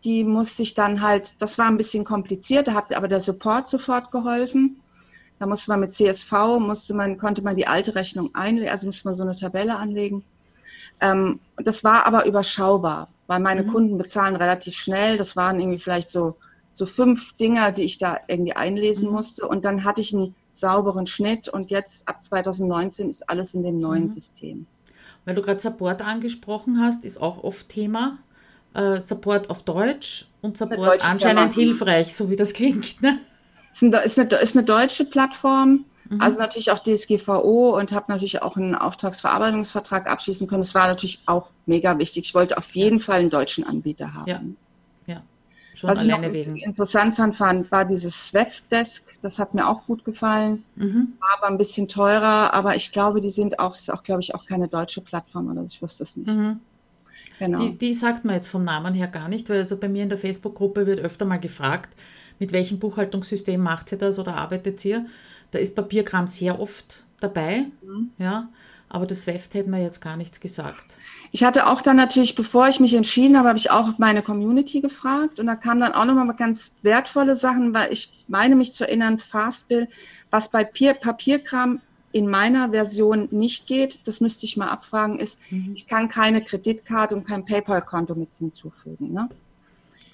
Die 0.04 0.24
musste 0.24 0.62
ich 0.62 0.74
dann 0.74 1.00
halt, 1.00 1.40
das 1.40 1.58
war 1.58 1.66
ein 1.66 1.76
bisschen 1.76 2.04
kompliziert, 2.04 2.68
da 2.68 2.74
hat 2.74 2.94
aber 2.94 3.08
der 3.08 3.20
Support 3.20 3.66
sofort 3.66 4.10
geholfen. 4.10 4.80
Da 5.38 5.46
musste 5.46 5.70
man 5.70 5.80
mit 5.80 5.90
CSV, 5.90 6.32
musste 6.60 6.94
man, 6.94 7.18
konnte 7.18 7.42
man 7.42 7.56
die 7.56 7.66
alte 7.66 7.94
Rechnung 7.94 8.34
einlegen, 8.34 8.70
also 8.70 8.86
musste 8.86 9.08
man 9.08 9.14
so 9.14 9.24
eine 9.24 9.34
Tabelle 9.34 9.76
anlegen. 9.76 10.24
Ähm, 11.00 11.40
das 11.56 11.84
war 11.84 12.06
aber 12.06 12.26
überschaubar, 12.26 13.08
weil 13.26 13.40
meine 13.40 13.64
mhm. 13.64 13.72
Kunden 13.72 13.98
bezahlen 13.98 14.36
relativ 14.36 14.76
schnell. 14.76 15.16
Das 15.16 15.36
waren 15.36 15.58
irgendwie 15.58 15.78
vielleicht 15.78 16.10
so, 16.10 16.36
so 16.72 16.86
fünf 16.86 17.34
Dinger, 17.34 17.72
die 17.72 17.82
ich 17.82 17.98
da 17.98 18.18
irgendwie 18.28 18.54
einlesen 18.54 19.08
mhm. 19.08 19.14
musste. 19.16 19.48
Und 19.48 19.64
dann 19.64 19.84
hatte 19.84 20.00
ich 20.00 20.14
einen 20.14 20.34
sauberen 20.50 21.06
Schnitt 21.06 21.48
und 21.48 21.70
jetzt 21.70 22.08
ab 22.08 22.20
2019 22.20 23.08
ist 23.08 23.28
alles 23.28 23.54
in 23.54 23.62
dem 23.62 23.80
neuen 23.80 24.04
mhm. 24.04 24.08
System. 24.08 24.66
Weil 25.24 25.34
du 25.34 25.42
gerade 25.42 25.60
Support 25.60 26.02
angesprochen 26.02 26.80
hast, 26.80 27.04
ist 27.04 27.20
auch 27.20 27.42
oft 27.42 27.68
Thema. 27.68 28.18
Äh, 28.74 29.00
Support 29.00 29.50
auf 29.50 29.62
Deutsch 29.62 30.26
und 30.42 30.56
Support 30.56 31.08
anscheinend 31.08 31.54
hilfreich, 31.54 32.14
so 32.14 32.28
wie 32.28 32.36
das 32.36 32.52
klingt. 32.52 33.00
Ne? 33.00 33.20
Ist, 33.72 33.84
eine, 33.84 33.98
ist, 33.98 34.18
eine, 34.18 34.28
ist 34.36 34.56
eine 34.56 34.64
deutsche 34.64 35.04
Plattform, 35.04 35.84
mhm. 36.10 36.20
also 36.20 36.40
natürlich 36.40 36.72
auch 36.72 36.80
DSGVO 36.80 37.78
und 37.78 37.92
habe 37.92 38.06
natürlich 38.08 38.42
auch 38.42 38.56
einen 38.56 38.74
Auftragsverarbeitungsvertrag 38.74 40.10
abschließen 40.10 40.48
können. 40.48 40.62
Das 40.62 40.74
war 40.74 40.88
natürlich 40.88 41.22
auch 41.26 41.50
mega 41.66 41.96
wichtig. 41.98 42.26
Ich 42.26 42.34
wollte 42.34 42.58
auf 42.58 42.74
jeden 42.74 42.98
Fall 42.98 43.20
einen 43.20 43.30
deutschen 43.30 43.64
Anbieter 43.64 44.12
haben. 44.12 44.28
Ja. 45.06 45.14
ja. 45.14 45.22
Schon 45.74 45.90
Was 45.90 46.02
ich 46.02 46.08
noch 46.08 46.20
wegen. 46.20 46.56
interessant 46.56 47.14
fand, 47.14 47.36
fand, 47.36 47.70
war 47.70 47.84
dieses 47.84 48.26
Swift-Desk. 48.26 49.04
Das 49.22 49.38
hat 49.38 49.54
mir 49.54 49.68
auch 49.68 49.86
gut 49.86 50.04
gefallen. 50.04 50.64
Mhm. 50.74 51.12
War 51.20 51.38
aber 51.38 51.46
ein 51.46 51.58
bisschen 51.58 51.86
teurer, 51.86 52.52
aber 52.52 52.74
ich 52.74 52.90
glaube, 52.90 53.20
die 53.20 53.30
sind 53.30 53.60
auch, 53.60 53.74
ist 53.74 53.92
auch, 53.92 54.02
glaube 54.02 54.20
ich, 54.20 54.34
auch 54.34 54.46
keine 54.46 54.66
deutsche 54.66 55.00
Plattform 55.00 55.48
oder 55.48 55.62
ich 55.62 55.80
wusste 55.80 56.02
es 56.02 56.16
nicht. 56.16 56.34
Mhm. 56.34 56.60
Genau. 57.38 57.58
Die, 57.58 57.76
die 57.76 57.94
sagt 57.94 58.24
man 58.24 58.34
jetzt 58.34 58.48
vom 58.48 58.64
Namen 58.64 58.94
her 58.94 59.08
gar 59.08 59.28
nicht, 59.28 59.48
weil 59.48 59.60
also 59.60 59.76
bei 59.76 59.88
mir 59.88 60.02
in 60.02 60.08
der 60.08 60.18
Facebook-Gruppe 60.18 60.86
wird 60.86 61.00
öfter 61.00 61.24
mal 61.24 61.38
gefragt, 61.38 61.94
mit 62.38 62.52
welchem 62.52 62.78
Buchhaltungssystem 62.78 63.60
macht 63.60 63.92
ihr 63.92 63.98
das 63.98 64.18
oder 64.18 64.34
arbeitet 64.34 64.84
ihr? 64.84 65.06
Da 65.50 65.58
ist 65.58 65.74
Papierkram 65.74 66.26
sehr 66.26 66.60
oft 66.60 67.04
dabei, 67.20 67.66
mhm. 67.82 68.10
ja, 68.18 68.48
aber 68.88 69.06
das 69.06 69.22
SWIFT 69.22 69.54
hätte 69.54 69.70
mir 69.70 69.82
jetzt 69.82 70.00
gar 70.00 70.16
nichts 70.16 70.40
gesagt. 70.40 70.96
Ich 71.32 71.42
hatte 71.42 71.66
auch 71.66 71.82
dann 71.82 71.96
natürlich, 71.96 72.36
bevor 72.36 72.68
ich 72.68 72.78
mich 72.78 72.94
entschieden 72.94 73.36
habe, 73.36 73.48
habe 73.48 73.58
ich 73.58 73.70
auch 73.70 73.98
meine 73.98 74.22
Community 74.22 74.80
gefragt 74.80 75.40
und 75.40 75.46
da 75.46 75.56
kamen 75.56 75.80
dann 75.80 75.92
auch 75.92 76.04
nochmal 76.04 76.36
ganz 76.36 76.72
wertvolle 76.82 77.34
Sachen, 77.34 77.74
weil 77.74 77.92
ich 77.92 78.24
meine 78.28 78.54
mich 78.54 78.72
zu 78.72 78.86
erinnern, 78.86 79.18
Fastbill, 79.18 79.88
was 80.30 80.48
bei 80.48 80.62
Papierkram 80.62 81.80
in 82.14 82.28
meiner 82.28 82.70
Version 82.70 83.26
nicht 83.32 83.66
geht, 83.66 84.06
das 84.06 84.20
müsste 84.20 84.46
ich 84.46 84.56
mal 84.56 84.68
abfragen, 84.68 85.18
ist, 85.18 85.40
mhm. 85.50 85.72
ich 85.74 85.88
kann 85.88 86.08
keine 86.08 86.44
Kreditkarte 86.44 87.16
und 87.16 87.26
kein 87.26 87.44
PayPal-Konto 87.44 88.14
mit 88.14 88.28
hinzufügen. 88.38 89.12
Ne? 89.12 89.28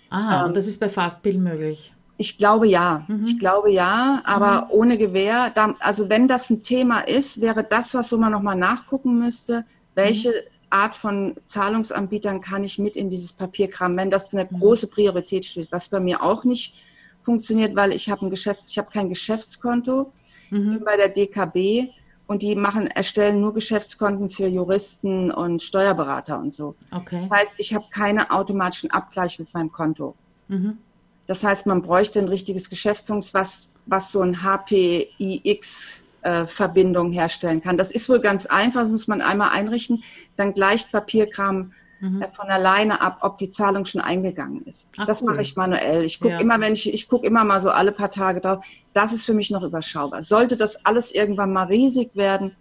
Aha, 0.08 0.40
ähm, 0.40 0.46
und 0.46 0.56
das 0.56 0.66
ist 0.66 0.80
bei 0.80 0.88
Fastbill 0.88 1.36
möglich. 1.36 1.92
Ich 2.16 2.38
glaube 2.38 2.66
ja, 2.68 3.04
mhm. 3.06 3.24
ich 3.24 3.38
glaube 3.38 3.70
ja, 3.70 4.22
aber 4.24 4.62
mhm. 4.62 4.70
ohne 4.70 4.98
Gewähr. 4.98 5.50
Da, 5.54 5.74
also 5.78 6.08
wenn 6.08 6.26
das 6.26 6.48
ein 6.48 6.62
Thema 6.62 7.00
ist, 7.00 7.42
wäre 7.42 7.62
das 7.64 7.92
was, 7.92 8.10
wo 8.12 8.16
man 8.16 8.32
nochmal 8.32 8.56
nachgucken 8.56 9.18
müsste, 9.18 9.66
welche 9.94 10.30
mhm. 10.30 10.34
Art 10.70 10.94
von 10.94 11.34
Zahlungsanbietern 11.42 12.40
kann 12.40 12.64
ich 12.64 12.78
mit 12.78 12.96
in 12.96 13.10
dieses 13.10 13.34
Papierkram, 13.34 13.94
wenn 13.98 14.08
das 14.08 14.32
eine 14.32 14.48
mhm. 14.50 14.58
große 14.58 14.86
Priorität 14.86 15.44
steht, 15.44 15.70
was 15.70 15.90
bei 15.90 16.00
mir 16.00 16.22
auch 16.22 16.44
nicht 16.44 16.82
funktioniert, 17.20 17.76
weil 17.76 17.92
ich 17.92 18.08
habe 18.08 18.24
ein 18.24 18.30
Geschäfts, 18.30 18.70
ich 18.70 18.78
habe 18.78 18.88
kein 18.90 19.10
Geschäftskonto, 19.10 20.14
mhm. 20.50 20.82
bei 20.84 20.96
der 20.96 21.08
DKB 21.08 21.90
und 22.26 22.42
die 22.42 22.54
machen, 22.54 22.86
erstellen 22.86 23.40
nur 23.40 23.54
Geschäftskonten 23.54 24.28
für 24.28 24.46
Juristen 24.46 25.32
und 25.32 25.62
Steuerberater 25.62 26.38
und 26.38 26.52
so. 26.52 26.76
Okay. 26.92 27.26
Das 27.28 27.38
heißt, 27.38 27.54
ich 27.58 27.74
habe 27.74 27.86
keine 27.90 28.30
automatischen 28.30 28.90
Abgleich 28.90 29.38
mit 29.38 29.52
meinem 29.52 29.72
Konto. 29.72 30.14
Mhm. 30.48 30.78
Das 31.26 31.42
heißt, 31.42 31.66
man 31.66 31.82
bräuchte 31.82 32.20
ein 32.20 32.28
richtiges 32.28 32.70
Geschäftskonto, 32.70 33.26
was, 33.32 33.68
was 33.86 34.12
so 34.12 34.20
ein 34.20 34.42
HPIX 34.42 36.04
äh, 36.22 36.46
Verbindung 36.46 37.12
herstellen 37.12 37.62
kann. 37.62 37.76
Das 37.76 37.90
ist 37.90 38.08
wohl 38.08 38.20
ganz 38.20 38.46
einfach, 38.46 38.82
das 38.82 38.90
muss 38.90 39.08
man 39.08 39.22
einmal 39.22 39.50
einrichten, 39.50 40.02
dann 40.36 40.54
gleicht 40.54 40.92
Papierkram 40.92 41.72
mhm. 42.00 42.22
äh, 42.22 42.28
von 42.28 42.48
alleine 42.48 43.00
ab, 43.00 43.18
ob 43.22 43.38
die 43.38 43.48
Zahlung 43.48 43.84
schon 43.84 44.00
eingegangen 44.00 44.62
ist. 44.64 44.88
Ach, 44.98 45.06
das 45.06 45.22
cool. 45.22 45.30
mache 45.30 45.42
ich 45.42 45.56
manuell. 45.56 46.04
Ich 46.04 46.20
gucke 46.20 46.34
ja. 46.34 46.40
immer, 46.40 46.60
wenn 46.60 46.72
ich, 46.72 46.92
ich 46.92 47.08
gucke 47.08 47.26
immer 47.26 47.44
mal 47.44 47.60
so 47.60 47.70
alle 47.70 47.92
paar 47.92 48.10
Tage 48.10 48.40
drauf. 48.40 48.64
Das 48.92 49.12
ist 49.12 49.24
für 49.24 49.34
mich 49.34 49.50
noch 49.50 49.62
überschaubar. 49.62 50.22
Sollte 50.22 50.56
das 50.56 50.84
alles 50.84 51.12
irgendwann 51.12 51.52
mal 51.52 51.66
riesig 51.66 52.10
werden, 52.14 52.56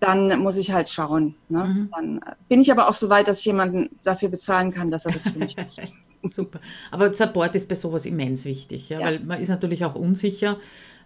dann 0.00 0.38
muss 0.38 0.56
ich 0.56 0.72
halt 0.72 0.88
schauen. 0.88 1.34
Ne? 1.48 1.64
Mhm. 1.64 1.90
Dann 1.92 2.18
äh, 2.18 2.34
bin 2.48 2.60
ich 2.60 2.70
aber 2.70 2.88
auch 2.88 2.94
so 2.94 3.08
weit, 3.08 3.28
dass 3.28 3.40
ich 3.40 3.46
jemanden 3.46 3.90
dafür 4.04 4.28
bezahlen 4.28 4.70
kann, 4.72 4.90
dass 4.90 5.06
er 5.06 5.12
das 5.12 5.28
für 5.28 5.38
mich 5.38 5.56
macht. 5.56 5.80
Super. 6.34 6.60
Aber 6.90 7.12
Support 7.12 7.54
ist 7.54 7.68
bei 7.68 7.76
sowas 7.76 8.04
immens 8.04 8.44
wichtig, 8.44 8.88
ja, 8.88 8.98
ja. 8.98 9.06
weil 9.06 9.20
man 9.20 9.40
ist 9.40 9.48
natürlich 9.48 9.84
auch 9.84 9.94
unsicher 9.94 10.56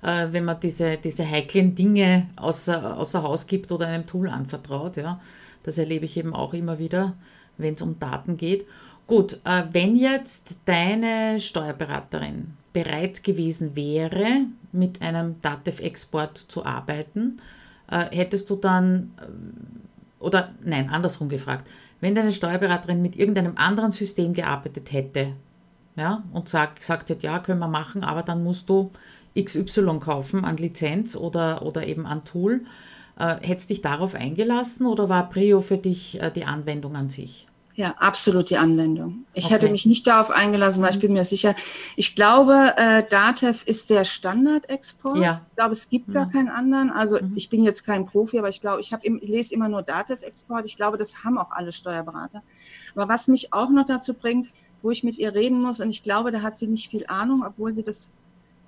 äh, 0.02 0.28
wenn 0.30 0.44
man 0.44 0.59
diese, 0.61 0.96
diese 0.96 1.28
heiklen 1.28 1.74
Dinge 1.74 2.28
außer, 2.37 2.98
außer 2.98 3.22
Haus 3.22 3.46
gibt 3.46 3.72
oder 3.72 3.87
einem 3.87 4.06
Tool 4.06 4.28
anvertraut. 4.28 4.96
Ja. 4.96 5.20
Das 5.62 5.78
erlebe 5.78 6.04
ich 6.04 6.16
eben 6.16 6.35
auch 6.35 6.54
immer 6.54 6.78
wieder, 6.78 7.14
wenn 7.62 7.75
es 7.75 7.83
um 7.83 7.99
Daten 7.99 8.37
geht. 8.37 8.66
Gut, 9.07 9.40
äh, 9.44 9.64
wenn 9.73 9.96
jetzt 9.96 10.57
deine 10.66 11.40
Steuerberaterin 11.40 12.55
bereit 12.73 13.25
gewesen 13.25 13.75
wäre, 13.75 14.46
mit 14.73 15.03
einem 15.03 15.40
Datev-Export 15.42 16.38
zu 16.38 16.64
arbeiten, 16.64 17.38
äh, 17.90 18.05
hättest 18.14 18.49
du 18.51 18.57
dann, 18.57 19.12
oder 20.20 20.53
nein, 20.62 20.88
andersrum 20.90 21.29
gefragt, 21.29 21.68
wenn 22.01 22.14
deine 22.14 22.33
Steuerberaterin 22.33 23.03
mit 23.03 23.16
irgendeinem 23.16 23.55
anderen 23.57 23.90
System 23.90 24.33
gearbeitet 24.33 24.92
hätte, 24.92 25.33
ja, 25.96 26.23
und 26.33 26.49
sagt, 26.49 26.81
gesagt 26.81 27.11
hätte, 27.11 27.27
ja, 27.27 27.40
können 27.40 27.59
wir 27.59 27.68
machen, 27.68 28.05
aber 28.05 28.23
dann 28.23 28.42
musst 28.42 28.68
du 28.68 28.90
XY 29.38 29.99
kaufen 30.01 30.44
an 30.44 30.57
Lizenz 30.57 31.16
oder, 31.16 31.62
oder 31.62 31.87
eben 31.87 32.07
an 32.07 32.25
Tool. 32.25 32.62
Äh, 33.18 33.37
hättest 33.42 33.70
dich 33.70 33.83
darauf 33.83 34.14
eingelassen 34.14 34.87
oder 34.87 35.09
war 35.09 35.29
Prio 35.29 35.61
für 35.61 35.77
dich 35.77 36.20
äh, 36.20 36.31
die 36.31 36.44
Anwendung 36.44 36.96
an 36.96 37.09
sich? 37.09 37.46
Ja, 37.81 37.95
absolut 37.97 38.51
die 38.51 38.59
Anwendung. 38.59 39.25
Ich 39.33 39.47
okay. 39.47 39.55
hätte 39.55 39.71
mich 39.71 39.87
nicht 39.87 40.07
darauf 40.07 40.31
eingelassen, 40.31 40.83
weil 40.83 40.90
ich 40.90 40.99
bin 40.99 41.14
mir 41.14 41.25
sicher, 41.25 41.55
ich 41.97 42.14
glaube, 42.14 42.75
äh, 42.77 43.03
Datev 43.09 43.64
ist 43.64 43.88
der 43.88 44.05
Standardexport. 44.05 45.16
Ja. 45.16 45.40
Ich 45.49 45.57
glaube, 45.57 45.73
es 45.73 45.88
gibt 45.88 46.09
mhm. 46.09 46.12
gar 46.12 46.29
keinen 46.29 46.51
anderen. 46.51 46.90
Also 46.90 47.16
mhm. 47.16 47.33
ich 47.37 47.49
bin 47.49 47.64
jetzt 47.64 47.87
kein 47.87 48.05
Profi, 48.05 48.38
aber 48.38 48.51
ich 48.51 48.61
glaube, 48.61 48.83
ich, 48.83 48.93
hab, 48.93 49.03
ich 49.03 49.23
lese 49.23 49.55
immer 49.55 49.71
nur 49.71 49.81
Datev-Export. 49.81 50.66
Ich 50.66 50.77
glaube, 50.77 50.99
das 50.99 51.25
haben 51.25 51.38
auch 51.38 51.53
alle 51.53 51.73
Steuerberater. 51.73 52.43
Aber 52.95 53.09
was 53.09 53.29
mich 53.29 53.55
auch 53.55 53.71
noch 53.71 53.87
dazu 53.87 54.12
bringt, 54.12 54.49
wo 54.83 54.90
ich 54.90 55.03
mit 55.03 55.16
ihr 55.16 55.35
reden 55.35 55.62
muss, 55.62 55.81
und 55.81 55.88
ich 55.88 56.03
glaube, 56.03 56.33
da 56.33 56.43
hat 56.43 56.57
sie 56.57 56.66
nicht 56.66 56.90
viel 56.90 57.07
Ahnung, 57.07 57.43
obwohl 57.47 57.73
sie 57.73 57.83
das 57.83 58.11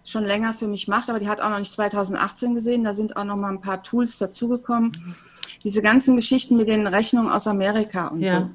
schon 0.05 0.25
länger 0.25 0.55
für 0.55 0.68
mich 0.68 0.88
macht, 0.88 1.11
aber 1.11 1.18
die 1.18 1.29
hat 1.29 1.42
auch 1.42 1.51
noch 1.51 1.59
nicht 1.59 1.70
2018 1.70 2.55
gesehen. 2.55 2.83
Da 2.83 2.94
sind 2.94 3.18
auch 3.18 3.25
noch 3.25 3.37
mal 3.37 3.51
ein 3.51 3.61
paar 3.61 3.83
Tools 3.83 4.16
dazugekommen. 4.16 4.92
Mhm. 4.92 5.14
Diese 5.64 5.83
ganzen 5.83 6.16
Geschichten 6.16 6.57
mit 6.57 6.70
den 6.70 6.87
Rechnungen 6.87 7.31
aus 7.31 7.46
Amerika 7.46 8.09
und 8.09 8.22
ja. 8.22 8.40
so. 8.40 8.51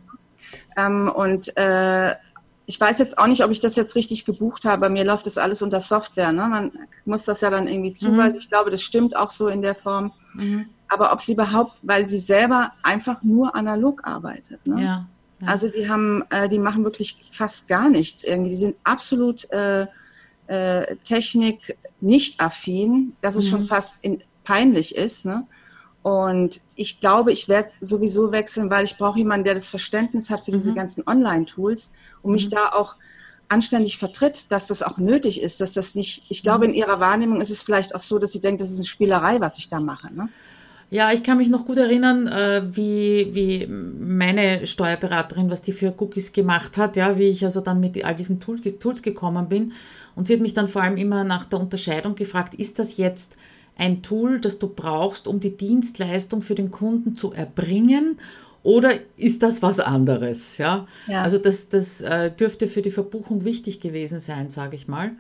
Ähm, 0.76 1.12
und 1.14 1.56
äh, 1.58 2.16
ich 2.66 2.80
weiß 2.80 3.00
jetzt 3.00 3.18
auch 3.18 3.28
nicht, 3.28 3.44
ob 3.44 3.52
ich 3.52 3.62
das 3.62 3.78
jetzt 3.78 3.96
richtig 3.96 4.26
gebucht 4.26 4.66
habe. 4.66 4.90
Mir 4.90 5.06
läuft 5.06 5.26
das 5.26 5.38
alles 5.38 5.62
unter 5.62 5.80
Software. 5.80 6.34
Ne? 6.34 6.48
Man 6.48 6.72
muss 7.06 7.24
das 7.24 7.40
ja 7.40 7.50
dann 7.50 7.68
irgendwie 7.68 7.94
zuweisen. 7.94 8.36
Mhm. 8.36 8.42
Ich 8.42 8.50
glaube, 8.50 8.72
das 8.72 8.82
stimmt 8.82 9.16
auch 9.16 9.32
so 9.32 9.48
in 9.48 9.62
der 9.62 9.74
Form. 9.74 10.12
Mhm. 10.34 10.66
Aber 10.90 11.14
ob 11.14 11.22
sie 11.22 11.34
überhaupt, 11.34 11.74
weil 11.82 12.08
sie 12.08 12.20
selber 12.20 12.74
einfach 12.84 13.24
nur 13.24 13.56
analog 13.56 14.06
arbeitet. 14.06 14.66
Ne? 14.68 14.84
Ja, 14.84 15.08
ja. 15.40 15.48
Also 15.48 15.70
die 15.70 15.90
haben, 15.90 16.24
äh, 16.30 16.50
die 16.50 16.60
machen 16.60 16.84
wirklich 16.84 17.30
fast 17.32 17.68
gar 17.70 17.90
nichts 17.90 18.24
irgendwie. 18.24 18.50
Die 18.50 18.58
sind 18.58 18.76
absolut 18.84 19.50
äh, 19.52 19.88
äh, 20.48 20.96
Technik 21.06 21.78
nicht 22.02 22.42
affin, 22.42 23.16
dass 23.22 23.36
es 23.36 23.46
mhm. 23.46 23.50
schon 23.50 23.64
fast 23.64 24.04
in, 24.04 24.22
peinlich 24.44 24.96
ist. 24.96 25.26
Ne? 25.26 25.48
Und 26.08 26.62
ich 26.76 27.02
glaube, 27.02 27.34
ich 27.34 27.50
werde 27.50 27.74
sowieso 27.82 28.32
wechseln, 28.32 28.70
weil 28.70 28.86
ich 28.86 28.96
brauche 28.96 29.18
jemanden, 29.18 29.44
der 29.44 29.56
das 29.56 29.68
Verständnis 29.68 30.30
hat 30.30 30.40
für 30.46 30.52
diese 30.52 30.72
mhm. 30.72 30.76
ganzen 30.76 31.04
Online-Tools 31.06 31.92
und 32.22 32.32
mich 32.32 32.46
mhm. 32.46 32.52
da 32.52 32.70
auch 32.70 32.96
anständig 33.50 33.98
vertritt, 33.98 34.50
dass 34.50 34.68
das 34.68 34.84
auch 34.84 35.00
nötig 35.00 35.42
ist, 35.42 35.60
dass 35.60 35.74
das 35.74 35.96
nicht, 35.96 36.24
ich 36.30 36.44
glaube, 36.44 36.66
mhm. 36.66 36.72
in 36.72 36.80
ihrer 36.80 37.02
Wahrnehmung 37.02 37.42
ist 37.42 37.50
es 37.50 37.62
vielleicht 37.62 37.94
auch 37.94 38.00
so, 38.00 38.20
dass 38.20 38.32
sie 38.32 38.40
denkt, 38.40 38.62
das 38.62 38.70
ist 38.70 38.78
eine 38.78 38.86
Spielerei, 38.86 39.42
was 39.42 39.58
ich 39.58 39.68
da 39.68 39.82
mache. 39.82 40.08
Ne? 40.14 40.30
Ja, 40.92 41.12
ich 41.12 41.24
kann 41.24 41.40
mich 41.40 41.50
noch 41.50 41.66
gut 41.66 41.78
erinnern, 41.78 42.28
äh, 42.28 42.62
wie, 42.72 43.28
wie 43.34 43.68
meine 43.68 44.66
Steuerberaterin, 44.66 45.52
was 45.52 45.62
die 45.62 45.74
für 45.74 45.94
Cookies 45.98 46.32
gemacht 46.32 46.78
hat, 46.78 46.96
ja, 46.96 47.18
wie 47.18 47.28
ich 47.28 47.44
also 47.44 47.60
dann 47.60 47.82
mit 47.82 48.02
all 48.06 48.16
diesen 48.16 48.40
Tools 48.40 49.02
gekommen 49.02 49.50
bin. 49.50 49.74
Und 50.16 50.28
sie 50.28 50.36
hat 50.36 50.40
mich 50.40 50.54
dann 50.54 50.70
vor 50.70 50.84
allem 50.84 50.96
immer 50.96 51.26
nach 51.26 51.44
der 51.44 51.60
Unterscheidung 51.60 52.16
gefragt, 52.16 52.56
ist 52.56 52.80
das 52.80 52.96
jetzt 52.96 53.36
ein 53.78 54.02
Tool, 54.02 54.40
das 54.40 54.60
du 54.60 54.68
brauchst, 54.68 55.28
um 55.28 55.40
die 55.40 55.56
Dienstleistung 55.56 56.42
für 56.42 56.56
den 56.56 56.72
Kunden 56.72 57.16
zu 57.16 57.32
erbringen? 57.32 58.20
Oder 58.64 58.92
ist 59.16 59.44
das 59.44 59.62
was 59.62 59.80
anderes? 59.80 60.58
Ja? 60.58 60.88
ja. 61.08 61.22
Also 61.22 61.38
das, 61.38 61.70
das 61.70 62.02
äh, 62.02 62.32
dürfte 62.32 62.68
für 62.68 62.82
die 62.82 62.92
Verbuchung 62.92 63.46
wichtig 63.46 63.80
gewesen 63.80 64.20
sein, 64.20 64.50
sage 64.50 64.76
ich 64.76 64.88
mal. 64.88 65.12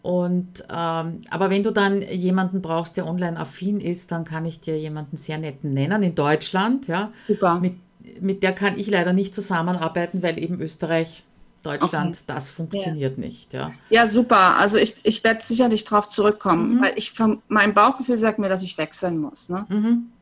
Und, 0.00 0.64
ähm, 0.70 1.20
aber 1.30 1.50
wenn 1.50 1.62
du 1.62 1.72
dann 1.72 2.00
jemanden 2.00 2.62
brauchst, 2.62 2.96
der 2.96 3.06
online 3.06 3.38
affin 3.38 3.80
ist, 3.80 4.12
dann 4.12 4.24
kann 4.24 4.44
ich 4.44 4.60
dir 4.60 4.78
jemanden 4.78 5.16
sehr 5.16 5.36
netten 5.36 5.74
nennen 5.74 6.02
in 6.02 6.14
Deutschland. 6.14 6.86
Ja? 6.86 7.12
Super. 7.26 7.58
Mit, 7.60 7.74
mit 8.22 8.42
der 8.42 8.52
kann 8.52 8.78
ich 8.78 8.88
leider 8.88 9.12
nicht 9.12 9.34
zusammenarbeiten, 9.34 10.22
weil 10.22 10.38
eben 10.38 10.60
Österreich 10.60 11.24
Deutschland, 11.66 12.16
okay. 12.16 12.24
das 12.26 12.48
funktioniert 12.48 13.18
ja. 13.18 13.24
nicht. 13.24 13.52
Ja. 13.52 13.72
ja, 13.90 14.08
super. 14.08 14.56
Also 14.56 14.78
ich, 14.78 14.96
ich 15.02 15.22
werde 15.24 15.40
sicherlich 15.42 15.84
darauf 15.84 16.08
zurückkommen, 16.08 16.76
mhm. 16.76 16.82
weil 16.82 16.92
ich 16.96 17.12
mein 17.48 17.74
Bauchgefühl 17.74 18.18
sagt 18.18 18.38
mir, 18.38 18.48
dass 18.48 18.62
ich 18.62 18.78
wechseln 18.78 19.18
muss. 19.18 19.48
Ne? 19.48 19.66
Mhm. 19.68 20.12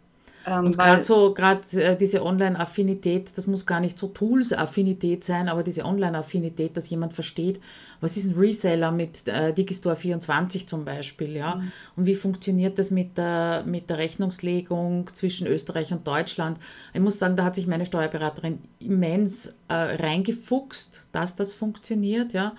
Ähm, 0.46 0.66
und 0.66 0.78
gerade 0.78 1.02
so, 1.02 1.32
gerade 1.32 1.60
äh, 1.72 1.96
diese 1.96 2.24
Online-Affinität, 2.24 3.36
das 3.36 3.46
muss 3.46 3.66
gar 3.66 3.80
nicht 3.80 3.98
so 3.98 4.08
Tools-Affinität 4.08 5.24
sein, 5.24 5.48
aber 5.48 5.62
diese 5.62 5.84
Online-Affinität, 5.84 6.76
dass 6.76 6.88
jemand 6.88 7.12
versteht, 7.12 7.60
was 8.00 8.16
ist 8.16 8.26
ein 8.26 8.38
Reseller 8.38 8.90
mit 8.90 9.26
äh, 9.28 9.52
Digistore 9.52 9.96
24 9.96 10.66
zum 10.66 10.84
Beispiel, 10.84 11.36
ja, 11.36 11.56
mhm. 11.56 11.72
und 11.96 12.06
wie 12.06 12.16
funktioniert 12.16 12.78
das 12.78 12.90
mit 12.90 13.16
der, 13.16 13.64
mit 13.66 13.88
der 13.88 13.98
Rechnungslegung 13.98 15.08
zwischen 15.12 15.46
Österreich 15.46 15.92
und 15.92 16.06
Deutschland. 16.06 16.58
Ich 16.92 17.00
muss 17.00 17.18
sagen, 17.18 17.36
da 17.36 17.44
hat 17.44 17.54
sich 17.54 17.66
meine 17.66 17.86
Steuerberaterin 17.86 18.58
immens 18.80 19.54
äh, 19.68 19.74
reingefuchst, 19.74 21.06
dass 21.12 21.36
das 21.36 21.52
funktioniert, 21.52 22.32
ja. 22.32 22.54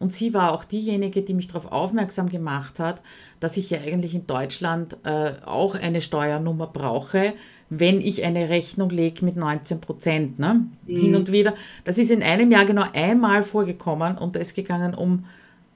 Und 0.00 0.14
sie 0.14 0.32
war 0.32 0.52
auch 0.52 0.64
diejenige, 0.64 1.20
die 1.20 1.34
mich 1.34 1.48
darauf 1.48 1.70
aufmerksam 1.70 2.30
gemacht 2.30 2.80
hat, 2.80 3.02
dass 3.38 3.58
ich 3.58 3.68
ja 3.68 3.80
eigentlich 3.86 4.14
in 4.14 4.26
Deutschland 4.26 4.96
äh, 5.04 5.32
auch 5.44 5.74
eine 5.74 6.00
Steuernummer 6.00 6.68
brauche, 6.68 7.34
wenn 7.68 8.00
ich 8.00 8.24
eine 8.24 8.48
Rechnung 8.48 8.88
lege 8.88 9.22
mit 9.26 9.36
19 9.36 9.82
Prozent. 9.82 10.38
Ne? 10.38 10.64
Mhm. 10.86 10.96
Hin 10.96 11.16
und 11.16 11.30
wieder. 11.30 11.54
Das 11.84 11.98
ist 11.98 12.10
in 12.10 12.22
einem 12.22 12.50
Jahr 12.50 12.64
genau 12.64 12.84
einmal 12.94 13.42
vorgekommen 13.42 14.16
und 14.16 14.36
da 14.36 14.40
ist 14.40 14.54
gegangen 14.54 14.94
um, 14.94 15.26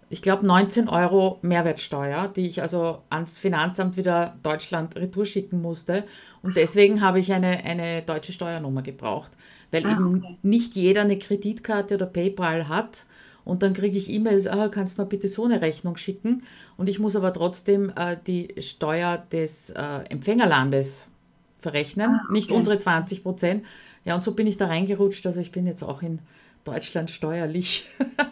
ich 0.08 0.22
glaube, 0.22 0.46
19 0.46 0.88
Euro 0.88 1.38
Mehrwertsteuer, 1.42 2.28
die 2.28 2.46
ich 2.46 2.62
also 2.62 3.02
ans 3.10 3.36
Finanzamt 3.36 3.98
wieder 3.98 4.36
Deutschland 4.42 4.96
retour 4.96 5.26
schicken 5.26 5.60
musste. 5.60 6.02
Und 6.42 6.56
deswegen 6.56 7.02
habe 7.02 7.20
ich 7.20 7.30
eine, 7.30 7.62
eine 7.62 8.00
deutsche 8.00 8.32
Steuernummer 8.32 8.80
gebraucht, 8.80 9.32
weil 9.70 9.84
ah, 9.84 9.92
eben 9.92 10.16
okay. 10.16 10.38
nicht 10.42 10.76
jeder 10.76 11.02
eine 11.02 11.18
Kreditkarte 11.18 11.96
oder 11.96 12.06
PayPal 12.06 12.70
hat 12.70 13.04
und 13.44 13.62
dann 13.62 13.72
kriege 13.72 13.98
ich 13.98 14.10
E-Mails, 14.10 14.46
ah, 14.46 14.68
kannst 14.68 14.96
du 14.96 15.02
mir 15.02 15.08
bitte 15.08 15.28
so 15.28 15.44
eine 15.44 15.60
Rechnung 15.60 15.96
schicken 15.96 16.42
und 16.76 16.88
ich 16.88 16.98
muss 16.98 17.16
aber 17.16 17.32
trotzdem 17.32 17.92
äh, 17.96 18.16
die 18.26 18.54
Steuer 18.60 19.18
des 19.32 19.70
äh, 19.70 20.04
Empfängerlandes 20.08 21.08
verrechnen, 21.58 22.10
ah, 22.10 22.20
okay. 22.24 22.32
nicht 22.32 22.50
unsere 22.50 22.78
20 22.78 23.22
Prozent. 23.22 23.64
Ja, 24.04 24.14
und 24.14 24.22
so 24.22 24.32
bin 24.32 24.46
ich 24.46 24.56
da 24.56 24.66
reingerutscht, 24.66 25.26
also 25.26 25.40
ich 25.40 25.50
bin 25.50 25.66
jetzt 25.66 25.82
auch 25.82 26.02
in 26.02 26.20
Deutschland 26.64 27.10
steuerlich, 27.10 27.88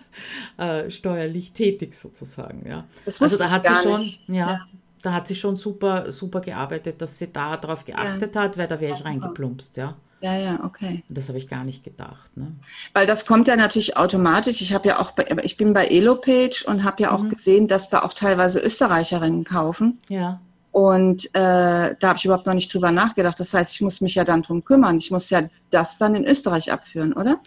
äh, 0.58 0.90
steuerlich 0.90 1.52
tätig 1.52 1.94
sozusagen. 1.94 2.66
Ja. 2.68 2.84
also 3.06 3.38
da 3.38 3.50
hat 3.50 3.66
sie 3.66 3.74
schon, 3.82 4.02
ja, 4.28 4.34
ja, 4.34 4.66
da 5.02 5.12
hat 5.12 5.26
sie 5.26 5.34
schon 5.34 5.56
super, 5.56 6.10
super 6.12 6.40
gearbeitet, 6.40 7.00
dass 7.02 7.18
sie 7.18 7.32
da 7.32 7.56
darauf 7.56 7.84
geachtet 7.84 8.34
ja. 8.34 8.42
hat, 8.42 8.56
weil 8.56 8.68
da 8.68 8.80
wäre 8.80 8.94
ich 8.96 9.04
reingeplumpst, 9.04 9.76
ja. 9.76 9.96
Ja, 10.22 10.36
ja, 10.38 10.60
okay. 10.64 11.02
Das 11.08 11.28
habe 11.28 11.38
ich 11.38 11.48
gar 11.48 11.64
nicht 11.64 11.82
gedacht. 11.82 12.36
Ne? 12.36 12.52
Weil 12.94 13.06
das 13.06 13.26
kommt 13.26 13.48
ja 13.48 13.56
natürlich 13.56 13.96
automatisch. 13.96 14.62
Ich 14.62 14.72
habe 14.72 14.88
ja 14.88 15.00
auch, 15.00 15.10
bei, 15.10 15.26
ich 15.42 15.56
bin 15.56 15.72
bei 15.72 15.88
Elopage 15.88 16.64
und 16.66 16.84
habe 16.84 17.02
ja 17.02 17.10
auch 17.10 17.24
mhm. 17.24 17.30
gesehen, 17.30 17.66
dass 17.66 17.90
da 17.90 18.02
auch 18.02 18.14
teilweise 18.14 18.60
Österreicherinnen 18.60 19.42
kaufen. 19.42 19.98
Ja. 20.08 20.40
Und 20.70 21.26
äh, 21.34 21.96
da 21.98 22.08
habe 22.08 22.18
ich 22.18 22.24
überhaupt 22.24 22.46
noch 22.46 22.54
nicht 22.54 22.72
drüber 22.72 22.92
nachgedacht. 22.92 23.38
Das 23.40 23.52
heißt, 23.52 23.74
ich 23.74 23.80
muss 23.80 24.00
mich 24.00 24.14
ja 24.14 24.22
dann 24.22 24.42
drum 24.42 24.64
kümmern. 24.64 24.96
Ich 24.96 25.10
muss 25.10 25.28
ja 25.28 25.42
das 25.70 25.98
dann 25.98 26.14
in 26.14 26.24
Österreich 26.24 26.70
abführen, 26.70 27.12
oder? 27.12 27.40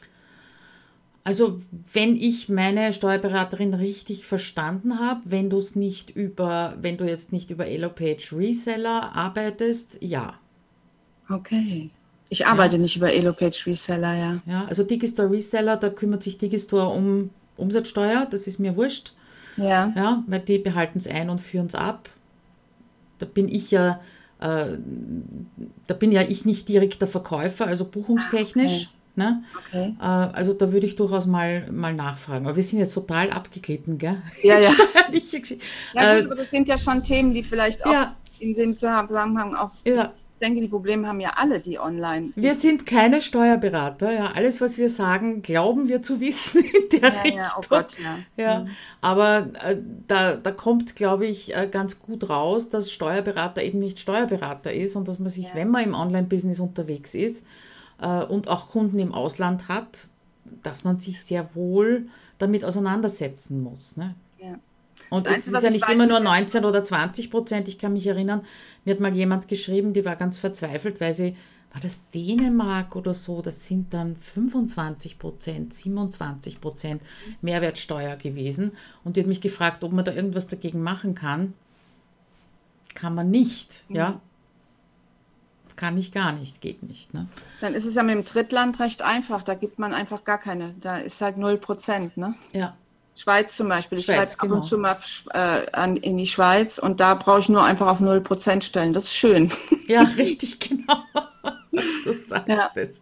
Also 1.24 1.60
wenn 1.92 2.18
ich 2.18 2.50
meine 2.50 2.94
Steuerberaterin 2.94 3.74
richtig 3.74 4.28
verstanden 4.28 5.00
habe, 5.00 5.22
wenn 5.24 5.50
du 5.50 5.58
es 5.58 5.76
nicht 5.76 6.12
über, 6.12 6.78
wenn 6.82 6.98
du 6.98 7.06
jetzt 7.06 7.32
nicht 7.32 7.50
über 7.50 7.68
Elopage 7.68 8.34
Reseller 8.34 9.16
arbeitest, 9.16 9.98
ja. 10.02 10.36
Okay. 11.28 11.90
Ich 12.36 12.46
arbeite 12.46 12.76
ja. 12.76 12.82
nicht 12.82 12.98
über 12.98 13.14
Elopage 13.14 13.64
Reseller, 13.66 14.14
ja. 14.14 14.42
Ja, 14.46 14.66
also 14.66 14.84
Digistore 14.84 15.32
Reseller, 15.32 15.78
da 15.78 15.90
kümmert 15.90 16.22
sich 16.22 16.38
Digistore 16.38 16.88
um 16.90 17.30
Umsatzsteuer, 17.56 18.28
das 18.30 18.46
ist 18.46 18.60
mir 18.60 18.76
wurscht. 18.76 19.14
Ja. 19.56 19.94
Ja, 19.96 20.24
weil 20.28 20.42
die 20.42 20.60
behalten 20.60 20.98
es 20.98 21.08
ein 21.08 21.30
und 21.30 21.40
führen 21.40 21.68
es 21.68 21.76
ab. 21.76 22.10
Da 23.20 23.26
bin 23.26 23.48
ich 23.48 23.72
ja, 23.72 24.02
äh, 24.42 24.66
da 25.88 25.94
bin 25.94 26.12
ja 26.12 26.24
ich 26.24 26.44
nicht 26.44 26.68
direkt 26.68 27.00
der 27.00 27.08
Verkäufer, 27.08 27.68
also 27.68 27.86
buchungstechnisch. 27.86 28.74
Okay. 28.74 28.90
Ne? 29.16 29.44
Okay. 29.66 29.96
Äh, 30.02 30.04
also 30.04 30.52
da 30.52 30.74
würde 30.74 30.86
ich 30.86 30.98
durchaus 30.98 31.28
mal, 31.28 31.72
mal 31.72 31.94
nachfragen. 31.94 32.48
Aber 32.48 32.58
wir 32.58 32.64
sind 32.64 32.80
jetzt 32.80 32.94
total 32.94 33.30
abgeglitten, 33.30 33.98
gell? 33.98 34.22
Ja, 34.44 34.60
ja. 34.60 34.72
ja, 35.94 36.16
gut, 36.16 36.26
aber 36.26 36.36
das 36.36 36.50
sind 36.50 36.68
ja 36.68 36.78
schon 36.78 37.02
Themen, 37.02 37.34
die 37.34 37.44
vielleicht 37.44 37.86
auch 37.86 37.94
ja. 37.94 38.18
in 38.40 38.54
dem 38.54 38.74
Zusammenhang 38.74 39.56
auch 39.56 39.72
ja 39.88 40.12
denke, 40.42 40.62
die 40.62 40.68
Probleme 40.68 41.08
haben 41.08 41.20
ja 41.20 41.34
alle, 41.38 41.60
die 41.60 41.80
online. 41.80 42.32
Wir 42.36 42.56
sind 42.56 42.86
keine 42.86 43.22
Steuerberater. 43.22 44.12
Ja. 44.12 44.32
Alles, 44.34 44.60
was 44.62 44.78
wir 44.78 44.90
sagen, 44.90 45.42
glauben 45.42 45.88
wir 45.88 46.02
zu 46.02 46.20
wissen 46.20 46.64
in 46.92 47.00
der 47.00 47.10
ja, 47.10 47.22
Richtung. 47.22 47.38
Ja, 47.38 47.56
oh 47.58 47.62
Gott, 47.70 47.98
ja. 48.00 48.20
ja. 48.36 48.60
Mhm. 48.62 48.70
Aber 49.02 49.48
äh, 49.64 49.78
da, 50.08 50.36
da 50.36 50.52
kommt, 50.52 50.96
glaube 50.96 51.26
ich, 51.26 51.56
äh, 51.56 51.68
ganz 51.70 52.00
gut 52.00 52.30
raus, 52.30 52.70
dass 52.70 52.92
Steuerberater 52.92 53.64
eben 53.64 53.80
nicht 53.80 54.00
Steuerberater 54.00 54.74
ist 54.74 54.96
und 54.96 55.08
dass 55.08 55.20
man 55.20 55.30
sich, 55.30 55.48
ja. 55.48 55.56
wenn 55.56 55.70
man 55.70 55.84
im 55.84 55.94
Online-Business 55.94 56.60
unterwegs 56.60 57.14
ist 57.14 57.46
äh, 58.02 58.24
und 58.24 58.50
auch 58.50 58.70
Kunden 58.70 59.00
im 59.00 59.14
Ausland 59.14 59.70
hat, 59.70 60.10
dass 60.64 60.84
man 60.84 61.00
sich 61.00 61.24
sehr 61.24 61.56
wohl 61.56 62.08
damit 62.38 62.66
auseinandersetzen 62.66 63.62
muss. 63.62 63.96
Ne? 63.96 64.16
Und 65.16 65.28
es 65.28 65.48
ist 65.48 65.64
ja 65.64 65.70
nicht 65.70 65.90
immer 65.90 66.06
nur 66.06 66.20
19 66.20 66.66
oder 66.66 66.84
20 66.84 67.32
Prozent. 67.32 67.68
Ich 67.68 67.78
kann 67.78 67.94
mich 67.94 68.06
erinnern, 68.08 68.42
mir 68.84 68.94
hat 68.94 69.00
mal 69.00 69.16
jemand 69.16 69.48
geschrieben, 69.48 69.94
die 69.94 70.06
war 70.06 70.16
ganz 70.16 70.38
verzweifelt, 70.38 71.00
weil 71.00 71.14
sie, 71.14 71.36
war 71.72 71.82
das 71.82 72.00
Dänemark 72.14 72.96
oder 72.96 73.14
so, 73.14 73.42
das 73.42 73.66
sind 73.66 73.94
dann 73.94 74.16
25 74.16 75.20
Prozent, 75.20 75.74
27 75.74 76.62
Prozent 76.62 77.02
Mehrwertsteuer 77.42 78.16
gewesen. 78.16 78.72
Und 79.04 79.16
die 79.16 79.22
hat 79.22 79.28
mich 79.28 79.42
gefragt, 79.42 79.84
ob 79.84 79.92
man 79.92 80.06
da 80.06 80.14
irgendwas 80.14 80.48
dagegen 80.48 80.82
machen 80.82 81.16
kann. 81.16 81.54
Kann 82.94 83.14
man 83.14 83.30
nicht, 83.30 83.84
mhm. 83.90 83.96
ja. 83.96 84.22
Kann 85.76 85.98
ich 85.98 86.14
gar 86.14 86.32
nicht, 86.32 86.62
geht 86.62 86.84
nicht. 86.84 87.14
Ne? 87.14 87.28
Dann 87.60 87.74
ist 87.74 87.86
es 87.86 87.96
ja 87.96 88.04
mit 88.04 88.16
dem 88.16 88.24
Drittland 88.24 88.80
recht 88.80 89.02
einfach. 89.02 89.44
Da 89.44 89.56
gibt 89.56 89.78
man 89.78 89.94
einfach 89.94 90.24
gar 90.24 90.38
keine. 90.38 90.74
Da 90.80 90.98
ist 90.98 91.20
halt 91.20 91.38
0 91.38 91.58
Prozent. 91.58 92.16
Ne? 92.16 92.36
Ja. 92.54 92.78
Schweiz 93.16 93.56
zum 93.56 93.70
Beispiel. 93.70 94.00
Ich 94.00 94.06
schreibe 94.06 94.32
genau. 94.32 94.36
ab 94.36 94.44
und 94.44 94.50
genau. 94.50 94.66
zu 94.66 94.78
mal 94.78 94.98
äh, 95.34 95.72
an, 95.72 95.98
in 95.98 96.18
die 96.18 96.28
Schweiz 96.28 96.78
und 96.78 97.00
da 97.00 97.14
brauche 97.16 97.40
ich 97.40 97.50
nur 97.50 97.64
einfach 97.64 97.88
auf 97.88 98.02
0 98.02 98.22
Prozent 98.22 98.64
stellen. 98.64 98.94
Das 98.94 99.06
ist 99.06 99.16
schön. 99.16 99.52
Ja, 99.88 100.02
richtig, 100.02 100.60
genau. 100.60 101.04
Du 101.72 102.14
sagst 102.28 102.48
ja. 102.48 102.72
es. 102.74 103.00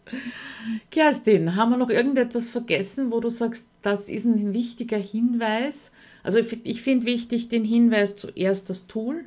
Kerstin, 0.91 1.55
haben 1.55 1.71
wir 1.71 1.77
noch 1.77 1.89
irgendetwas 1.89 2.49
vergessen, 2.49 3.09
wo 3.09 3.21
du 3.21 3.29
sagst, 3.29 3.67
das 3.81 4.09
ist 4.09 4.25
ein 4.25 4.53
wichtiger 4.53 4.97
Hinweis? 4.97 5.93
Also 6.23 6.39
ich, 6.39 6.65
ich 6.65 6.81
finde 6.81 7.05
wichtig 7.05 7.47
den 7.47 7.63
Hinweis 7.63 8.17
zuerst 8.17 8.69
das 8.69 8.87
Tool, 8.87 9.23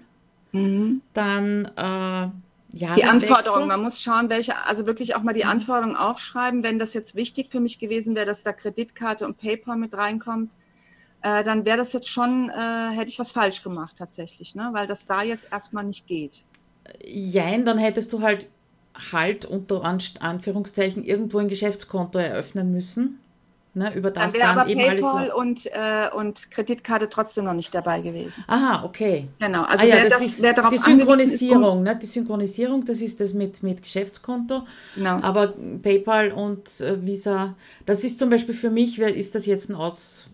mhm. 0.52 1.00
dann 1.14 1.64
äh, 1.76 2.28
ja, 2.76 2.94
die 2.94 3.04
Anforderungen, 3.04 3.68
man 3.68 3.82
muss 3.82 4.02
schauen, 4.02 4.28
welche, 4.28 4.54
also 4.66 4.84
wirklich 4.84 5.16
auch 5.16 5.22
mal 5.22 5.32
die 5.32 5.44
mhm. 5.44 5.50
Anforderungen 5.50 5.96
aufschreiben. 5.96 6.62
Wenn 6.62 6.78
das 6.78 6.92
jetzt 6.92 7.14
wichtig 7.14 7.50
für 7.50 7.60
mich 7.60 7.78
gewesen 7.78 8.14
wäre, 8.14 8.26
dass 8.26 8.42
da 8.42 8.52
Kreditkarte 8.52 9.24
und 9.24 9.38
PayPal 9.38 9.78
mit 9.78 9.94
reinkommt, 9.94 10.52
äh, 11.26 11.42
dann 11.42 11.64
wäre 11.64 11.76
das 11.76 11.92
jetzt 11.92 12.08
schon, 12.08 12.50
äh, 12.50 12.90
hätte 12.94 13.10
ich 13.10 13.18
was 13.18 13.32
falsch 13.32 13.64
gemacht 13.64 13.96
tatsächlich, 13.98 14.54
ne? 14.54 14.70
weil 14.72 14.86
das 14.86 15.06
da 15.06 15.22
jetzt 15.22 15.48
erstmal 15.50 15.82
nicht 15.82 16.06
geht. 16.06 16.44
Jein, 17.04 17.64
dann 17.64 17.78
hättest 17.78 18.12
du 18.12 18.22
halt 18.22 18.48
halt 18.94 19.44
unter 19.44 19.82
Anführungszeichen 19.84 21.04
irgendwo 21.04 21.38
ein 21.38 21.48
Geschäftskonto 21.48 22.18
eröffnen 22.18 22.70
müssen. 22.72 23.18
Ne, 23.76 23.94
über 23.94 24.10
das 24.10 24.32
dann, 24.32 24.40
dann 24.40 24.58
aber 24.58 24.70
eben 24.70 24.80
PayPal 24.80 25.30
alles 25.30 25.34
und, 25.34 25.66
äh, 25.66 26.08
und 26.10 26.50
Kreditkarte 26.50 27.10
trotzdem 27.10 27.44
noch 27.44 27.52
nicht 27.52 27.74
dabei 27.74 28.00
gewesen. 28.00 28.42
Aha, 28.46 28.82
okay. 28.86 29.28
Genau, 29.38 29.64
also 29.64 29.84
ah, 29.84 29.86
ja, 29.86 29.96
wer, 29.96 30.08
das, 30.08 30.20
das 30.20 30.40
wer 30.40 30.54
darauf 30.54 30.70
die 30.70 30.78
Synchronisierung, 30.78 31.78
ist, 31.80 31.84
ne, 31.84 31.98
die 32.00 32.06
Synchronisierung, 32.06 32.86
das 32.86 33.02
ist 33.02 33.20
das 33.20 33.34
mit, 33.34 33.62
mit 33.62 33.82
Geschäftskonto. 33.82 34.62
Genau. 34.94 35.20
Aber 35.20 35.48
PayPal 35.82 36.32
und 36.32 36.80
äh, 36.80 37.04
Visa, 37.04 37.54
das 37.84 38.02
ist 38.02 38.18
zum 38.18 38.30
Beispiel 38.30 38.54
für 38.54 38.70
mich, 38.70 38.98
ist 38.98 39.34
das 39.34 39.44
jetzt 39.44 39.68
ein 39.68 39.74
Aus, 39.74 40.30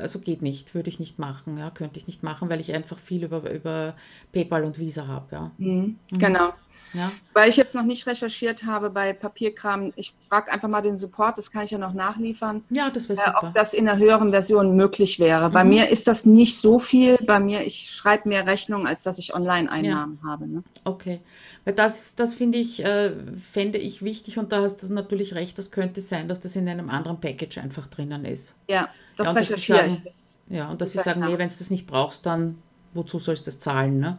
also 0.00 0.20
geht 0.20 0.40
nicht, 0.40 0.76
würde 0.76 0.88
ich 0.88 1.00
nicht 1.00 1.18
machen, 1.18 1.58
ja, 1.58 1.70
könnte 1.70 1.98
ich 1.98 2.06
nicht 2.06 2.22
machen, 2.22 2.48
weil 2.48 2.60
ich 2.60 2.72
einfach 2.72 3.00
viel 3.00 3.24
über, 3.24 3.50
über 3.50 3.96
PayPal 4.30 4.62
und 4.62 4.78
Visa 4.78 5.08
habe, 5.08 5.26
ja. 5.34 5.50
Mhm. 5.58 5.98
Mhm. 6.12 6.18
Genau. 6.20 6.52
Ja. 6.94 7.10
Weil 7.32 7.48
ich 7.48 7.56
jetzt 7.56 7.74
noch 7.74 7.82
nicht 7.82 8.06
recherchiert 8.06 8.64
habe 8.64 8.88
bei 8.90 9.12
Papierkram, 9.12 9.92
ich 9.96 10.14
frage 10.28 10.52
einfach 10.52 10.68
mal 10.68 10.80
den 10.80 10.96
Support, 10.96 11.36
das 11.36 11.50
kann 11.50 11.64
ich 11.64 11.72
ja 11.72 11.78
noch 11.78 11.92
nachliefern. 11.92 12.62
Ja, 12.70 12.90
das 12.90 13.08
wäre 13.08 13.16
super. 13.16 13.40
Äh, 13.42 13.46
ob 13.46 13.54
das 13.54 13.74
in 13.74 13.84
der 13.84 13.98
höheren 13.98 14.30
Version 14.30 14.76
möglich 14.76 15.18
wäre. 15.18 15.48
Mhm. 15.48 15.52
Bei 15.52 15.64
mir 15.64 15.88
ist 15.88 16.06
das 16.06 16.24
nicht 16.24 16.58
so 16.58 16.78
viel. 16.78 17.18
Bei 17.18 17.40
mir, 17.40 17.66
ich 17.66 17.90
schreibe 17.90 18.28
mehr 18.28 18.46
Rechnungen, 18.46 18.86
als 18.86 19.02
dass 19.02 19.18
ich 19.18 19.34
Online-Einnahmen 19.34 20.18
ja. 20.22 20.28
habe. 20.28 20.46
Ne? 20.46 20.62
Okay. 20.84 21.20
Weil 21.64 21.74
das, 21.74 22.14
das 22.14 22.34
finde 22.34 22.58
ich, 22.58 22.84
äh, 22.84 23.12
fände 23.36 23.78
ich 23.78 24.02
wichtig 24.02 24.38
und 24.38 24.52
da 24.52 24.62
hast 24.62 24.82
du 24.82 24.92
natürlich 24.92 25.34
recht, 25.34 25.58
das 25.58 25.70
könnte 25.70 26.00
sein, 26.00 26.28
dass 26.28 26.40
das 26.40 26.56
in 26.56 26.68
einem 26.68 26.88
anderen 26.90 27.20
Package 27.20 27.58
einfach 27.58 27.86
drinnen 27.86 28.24
ist. 28.24 28.54
Ja, 28.68 28.88
das 29.16 29.28
ja, 29.28 29.32
recherchiere 29.32 29.86
ich. 29.86 30.14
Ja, 30.48 30.70
und 30.70 30.80
dass 30.80 30.92
sie 30.92 30.98
sagen, 30.98 31.20
nee, 31.20 31.38
wenn 31.38 31.48
du 31.48 31.54
das 31.58 31.70
nicht 31.70 31.86
brauchst, 31.86 32.26
dann 32.26 32.58
wozu 32.94 33.18
sollst 33.18 33.46
du 33.46 33.50
das 33.50 33.58
zahlen? 33.58 33.98
Ne? 33.98 34.18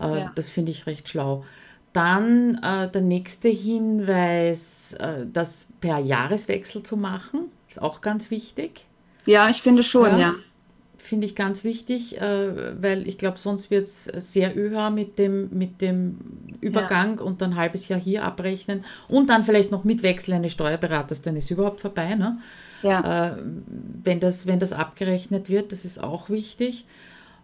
Äh, 0.00 0.20
ja. 0.20 0.32
Das 0.34 0.48
finde 0.48 0.72
ich 0.72 0.86
recht 0.86 1.08
schlau. 1.08 1.44
Dann 1.92 2.60
äh, 2.62 2.88
der 2.88 3.02
nächste 3.02 3.48
Hinweis, 3.48 4.94
äh, 4.94 5.26
das 5.32 5.66
per 5.80 5.98
Jahreswechsel 5.98 6.82
zu 6.82 6.96
machen, 6.96 7.50
ist 7.68 7.82
auch 7.82 8.00
ganz 8.00 8.30
wichtig. 8.30 8.86
Ja, 9.26 9.48
ich 9.48 9.62
finde 9.62 9.82
schon, 9.82 10.12
ja. 10.12 10.18
ja. 10.18 10.34
Finde 10.98 11.26
ich 11.26 11.34
ganz 11.34 11.64
wichtig, 11.64 12.20
äh, 12.20 12.82
weil 12.82 13.08
ich 13.08 13.16
glaube, 13.16 13.38
sonst 13.38 13.70
wird 13.70 13.88
es 13.88 14.04
sehr 14.04 14.56
öher 14.56 14.90
mit 14.90 15.18
dem, 15.18 15.48
mit 15.50 15.80
dem 15.80 16.18
Übergang 16.60 17.16
ja. 17.16 17.24
und 17.24 17.40
dann 17.40 17.52
ein 17.52 17.56
halbes 17.56 17.88
Jahr 17.88 17.98
hier 17.98 18.22
abrechnen 18.22 18.84
und 19.08 19.30
dann 19.30 19.42
vielleicht 19.42 19.70
noch 19.72 19.82
mit 19.82 20.02
Wechsel 20.02 20.34
eines 20.34 20.52
Steuerberaters, 20.52 21.22
dann 21.22 21.36
ist 21.36 21.50
überhaupt 21.50 21.80
vorbei. 21.80 22.14
Ne? 22.14 22.38
Ja. 22.82 23.30
Äh, 23.30 23.36
wenn, 24.04 24.20
das, 24.20 24.46
wenn 24.46 24.58
das 24.58 24.72
abgerechnet 24.72 25.48
wird, 25.48 25.72
das 25.72 25.84
ist 25.84 26.02
auch 26.02 26.28
wichtig. 26.28 26.84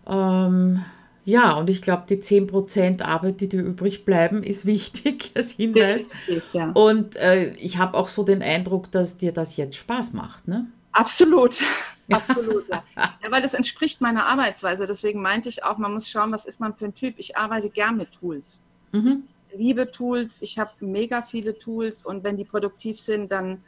Ähm, 0.06 0.84
ja, 1.26 1.54
und 1.54 1.68
ich 1.68 1.82
glaube, 1.82 2.04
die 2.08 2.18
10% 2.18 3.02
Arbeit, 3.02 3.40
die 3.40 3.48
dir 3.48 3.60
übrig 3.60 4.04
bleiben, 4.04 4.44
ist 4.44 4.64
wichtig 4.64 5.32
als 5.36 5.52
Hinweis. 5.52 6.08
Ja. 6.52 6.70
Und 6.70 7.16
äh, 7.16 7.52
ich 7.54 7.78
habe 7.78 7.98
auch 7.98 8.06
so 8.06 8.22
den 8.22 8.42
Eindruck, 8.42 8.92
dass 8.92 9.16
dir 9.16 9.32
das 9.32 9.56
jetzt 9.56 9.76
Spaß 9.76 10.12
macht, 10.12 10.46
ne? 10.46 10.68
Absolut, 10.92 11.60
absolut. 12.12 12.68
Ja. 12.68 12.84
ja. 12.96 13.30
weil 13.30 13.42
das 13.42 13.54
entspricht 13.54 14.00
meiner 14.00 14.24
Arbeitsweise. 14.26 14.86
Deswegen 14.86 15.20
meinte 15.20 15.48
ich 15.48 15.64
auch, 15.64 15.78
man 15.78 15.92
muss 15.92 16.08
schauen, 16.08 16.30
was 16.30 16.46
ist 16.46 16.60
man 16.60 16.74
für 16.74 16.84
ein 16.84 16.94
Typ. 16.94 17.16
Ich 17.18 17.36
arbeite 17.36 17.70
gern 17.70 17.96
mit 17.96 18.12
Tools. 18.12 18.62
Mhm. 18.92 19.24
Ich 19.50 19.58
liebe 19.58 19.90
Tools, 19.90 20.38
ich 20.42 20.60
habe 20.60 20.70
mega 20.78 21.22
viele 21.22 21.58
Tools 21.58 22.04
und 22.04 22.22
wenn 22.22 22.36
die 22.36 22.44
produktiv 22.44 23.00
sind, 23.00 23.32
dann 23.32 23.64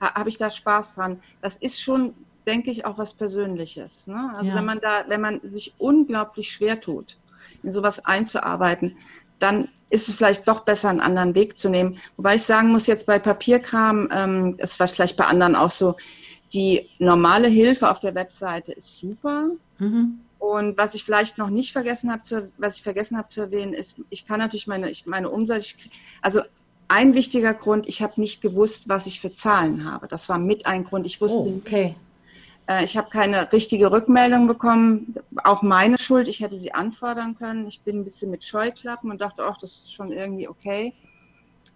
habe 0.00 0.28
ich 0.28 0.38
da 0.38 0.50
Spaß 0.50 0.96
dran. 0.96 1.22
Das 1.40 1.56
ist 1.56 1.80
schon 1.80 2.14
denke 2.46 2.70
ich, 2.70 2.84
auch 2.84 2.98
was 2.98 3.14
Persönliches. 3.14 4.06
Ne? 4.06 4.32
Also 4.36 4.50
ja. 4.50 4.56
wenn 4.56 4.64
man 4.64 4.80
da, 4.80 5.04
wenn 5.08 5.20
man 5.20 5.40
sich 5.42 5.74
unglaublich 5.78 6.50
schwer 6.50 6.80
tut, 6.80 7.16
in 7.62 7.70
sowas 7.70 8.04
einzuarbeiten, 8.04 8.96
dann 9.38 9.68
ist 9.90 10.08
es 10.08 10.14
vielleicht 10.14 10.48
doch 10.48 10.60
besser, 10.60 10.88
einen 10.88 11.00
anderen 11.00 11.34
Weg 11.34 11.56
zu 11.56 11.68
nehmen. 11.68 11.98
Wobei 12.16 12.36
ich 12.36 12.42
sagen 12.42 12.68
muss, 12.68 12.86
jetzt 12.86 13.06
bei 13.06 13.18
Papierkram, 13.18 14.08
ähm, 14.12 14.56
das 14.56 14.78
war 14.80 14.88
vielleicht 14.88 15.16
bei 15.16 15.26
anderen 15.26 15.54
auch 15.54 15.70
so, 15.70 15.96
die 16.52 16.88
normale 16.98 17.48
Hilfe 17.48 17.90
auf 17.90 18.00
der 18.00 18.14
Webseite 18.14 18.72
ist 18.72 18.98
super. 18.98 19.50
Mhm. 19.78 20.20
Und 20.38 20.78
was 20.78 20.94
ich 20.94 21.04
vielleicht 21.04 21.38
noch 21.38 21.50
nicht 21.50 21.72
vergessen 21.72 22.10
habe, 22.10 22.20
zu, 22.20 22.50
was 22.58 22.76
ich 22.76 22.82
vergessen 22.82 23.16
habe 23.16 23.28
zu 23.28 23.40
erwähnen, 23.40 23.72
ist, 23.72 23.96
ich 24.10 24.26
kann 24.26 24.38
natürlich 24.38 24.66
meine, 24.66 24.90
ich, 24.90 25.06
meine 25.06 25.28
Umsatz, 25.30 25.74
ich, 25.76 25.90
also 26.22 26.40
ein 26.88 27.14
wichtiger 27.14 27.54
Grund, 27.54 27.88
ich 27.88 28.02
habe 28.02 28.20
nicht 28.20 28.40
gewusst, 28.42 28.88
was 28.88 29.06
ich 29.06 29.20
für 29.20 29.30
Zahlen 29.30 29.90
habe. 29.90 30.06
Das 30.06 30.28
war 30.28 30.38
mit 30.38 30.66
ein 30.66 30.84
Grund. 30.84 31.04
Ich 31.04 31.20
wusste 31.20 31.48
oh, 31.48 31.60
okay. 31.64 31.96
Äh, 32.68 32.84
ich 32.84 32.96
habe 32.96 33.10
keine 33.10 33.52
richtige 33.52 33.90
Rückmeldung 33.90 34.46
bekommen. 34.46 35.14
Auch 35.44 35.62
meine 35.62 35.98
Schuld. 35.98 36.28
Ich 36.28 36.40
hätte 36.40 36.56
sie 36.56 36.72
anfordern 36.72 37.36
können. 37.36 37.66
Ich 37.66 37.80
bin 37.82 38.00
ein 38.00 38.04
bisschen 38.04 38.30
mit 38.30 38.44
Scheuklappen 38.44 39.10
und 39.10 39.20
dachte, 39.20 39.44
ach, 39.44 39.58
das 39.58 39.72
ist 39.72 39.92
schon 39.92 40.12
irgendwie 40.12 40.48
okay. 40.48 40.94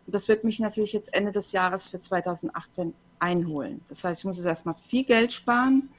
Und 0.06 0.14
das 0.14 0.28
wird 0.28 0.44
mich 0.44 0.60
natürlich 0.60 0.92
jetzt 0.92 1.14
Ende 1.14 1.32
des 1.32 1.52
Jahres 1.52 1.86
für 1.86 1.98
2018 1.98 2.94
einholen. 3.18 3.80
Das 3.88 4.02
heißt, 4.02 4.20
ich 4.20 4.24
muss 4.24 4.36
jetzt 4.36 4.46
erstmal 4.46 4.76
viel 4.76 5.04
Geld 5.04 5.32
sparen. 5.32 5.90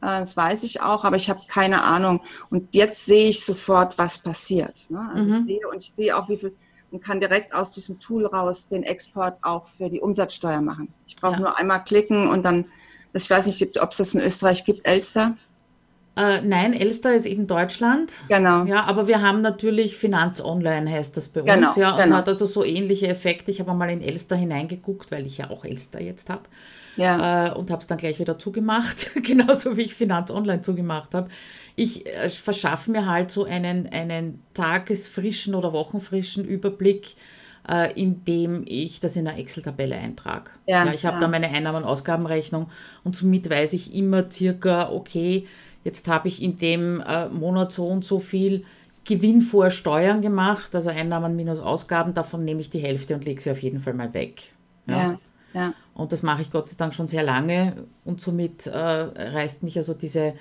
Äh, 0.00 0.20
das 0.20 0.36
weiß 0.36 0.64
ich 0.64 0.80
auch, 0.82 1.04
aber 1.04 1.16
ich 1.16 1.30
habe 1.30 1.40
keine 1.46 1.82
Ahnung. 1.82 2.20
Und 2.50 2.74
jetzt 2.74 3.06
sehe 3.06 3.28
ich 3.28 3.44
sofort, 3.44 3.96
was 3.98 4.18
passiert. 4.18 4.90
Ne? 4.90 5.10
Also 5.14 5.30
mhm. 5.30 5.36
ich 5.36 5.44
sehe 5.44 5.68
und 5.68 5.82
ich 5.82 5.92
sehe 5.92 6.16
auch, 6.16 6.28
wie 6.28 6.36
viel 6.36 6.54
und 6.90 7.02
kann 7.02 7.18
direkt 7.18 7.52
aus 7.52 7.72
diesem 7.72 7.98
Tool 7.98 8.24
raus 8.24 8.68
den 8.68 8.84
Export 8.84 9.36
auch 9.42 9.66
für 9.66 9.90
die 9.90 10.00
Umsatzsteuer 10.00 10.60
machen. 10.60 10.94
Ich 11.08 11.16
brauche 11.16 11.32
ja. 11.32 11.40
nur 11.40 11.58
einmal 11.58 11.82
klicken 11.82 12.28
und 12.28 12.44
dann 12.44 12.66
ich 13.14 13.30
weiß 13.30 13.46
nicht, 13.46 13.80
ob 13.80 13.92
es 13.92 13.98
das 13.98 14.14
in 14.14 14.20
Österreich 14.20 14.64
gibt, 14.64 14.86
Elster. 14.86 15.36
Äh, 16.16 16.42
nein, 16.42 16.72
Elster 16.72 17.14
ist 17.14 17.26
eben 17.26 17.46
Deutschland. 17.46 18.12
Genau. 18.28 18.64
Ja, 18.64 18.84
aber 18.84 19.08
wir 19.08 19.20
haben 19.20 19.40
natürlich 19.40 19.96
Finanz 19.96 20.40
Online, 20.40 20.90
heißt 20.90 21.16
das 21.16 21.28
bei 21.28 21.42
uns. 21.42 21.50
Genau, 21.50 21.72
ja, 21.76 21.92
und 21.92 22.04
genau. 22.04 22.16
hat 22.16 22.28
also 22.28 22.46
so 22.46 22.64
ähnliche 22.64 23.08
Effekte. 23.08 23.50
Ich 23.50 23.58
habe 23.60 23.74
mal 23.74 23.90
in 23.90 24.00
Elster 24.00 24.36
hineingeguckt, 24.36 25.10
weil 25.10 25.26
ich 25.26 25.38
ja 25.38 25.50
auch 25.50 25.64
Elster 25.64 26.00
jetzt 26.00 26.30
habe. 26.30 26.42
Ja. 26.96 27.48
Äh, 27.48 27.54
und 27.54 27.70
habe 27.72 27.80
es 27.80 27.88
dann 27.88 27.98
gleich 27.98 28.20
wieder 28.20 28.38
zugemacht, 28.38 29.10
genauso 29.22 29.76
wie 29.76 29.82
ich 29.82 29.94
Finanz 29.94 30.30
Online 30.30 30.60
zugemacht 30.60 31.14
habe. 31.14 31.28
Ich 31.74 32.06
äh, 32.06 32.30
verschaffe 32.30 32.92
mir 32.92 33.06
halt 33.06 33.32
so 33.32 33.44
einen, 33.44 33.88
einen 33.88 34.40
tagesfrischen 34.54 35.56
oder 35.56 35.72
wochenfrischen 35.72 36.44
Überblick 36.44 37.16
äh, 37.68 37.92
indem 38.00 38.64
ich 38.66 39.00
das 39.00 39.16
in 39.16 39.26
eine 39.26 39.38
Excel-Tabelle 39.38 39.96
eintrage. 39.96 40.50
Ja, 40.66 40.84
ja, 40.84 40.92
ich 40.92 41.04
habe 41.04 41.16
ja. 41.16 41.20
da 41.22 41.28
meine 41.28 41.48
Einnahmen- 41.48 41.82
und 41.82 41.88
Ausgabenrechnung 41.88 42.68
und 43.04 43.16
somit 43.16 43.48
weiß 43.48 43.72
ich 43.72 43.94
immer 43.94 44.30
circa, 44.30 44.90
okay, 44.90 45.46
jetzt 45.82 46.08
habe 46.08 46.28
ich 46.28 46.42
in 46.42 46.58
dem 46.58 47.00
äh, 47.00 47.28
Monat 47.28 47.72
so 47.72 47.86
und 47.86 48.04
so 48.04 48.18
viel 48.18 48.64
Gewinn 49.04 49.40
vor 49.40 49.70
Steuern 49.70 50.22
gemacht, 50.22 50.74
also 50.74 50.90
Einnahmen 50.90 51.36
minus 51.36 51.60
Ausgaben, 51.60 52.14
davon 52.14 52.44
nehme 52.44 52.60
ich 52.60 52.70
die 52.70 52.78
Hälfte 52.78 53.14
und 53.14 53.24
lege 53.24 53.40
sie 53.40 53.50
auf 53.50 53.62
jeden 53.62 53.80
Fall 53.80 53.94
mal 53.94 54.12
weg. 54.14 54.52
Ja. 54.86 54.96
ja, 54.96 55.18
ja. 55.52 55.74
Und 55.94 56.12
das 56.12 56.22
mache 56.22 56.42
ich 56.42 56.50
Gott 56.50 56.66
sei 56.66 56.74
Dank 56.76 56.94
schon 56.94 57.06
sehr 57.06 57.22
lange 57.22 57.74
und 58.04 58.20
somit 58.20 58.66
äh, 58.66 58.78
reißt 58.78 59.62
mich 59.62 59.76
also 59.76 59.94
diese, 59.94 60.34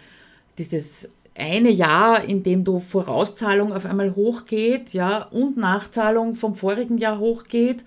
dieses 0.57 1.09
eine 1.35 1.69
Jahr, 1.69 2.23
in 2.23 2.43
dem 2.43 2.63
du 2.63 2.79
Vorauszahlung 2.79 3.73
auf 3.73 3.85
einmal 3.85 4.15
hochgeht, 4.15 4.93
ja, 4.93 5.23
und 5.23 5.57
Nachzahlung 5.57 6.35
vom 6.35 6.55
vorigen 6.55 6.97
Jahr 6.97 7.19
hochgeht 7.19 7.85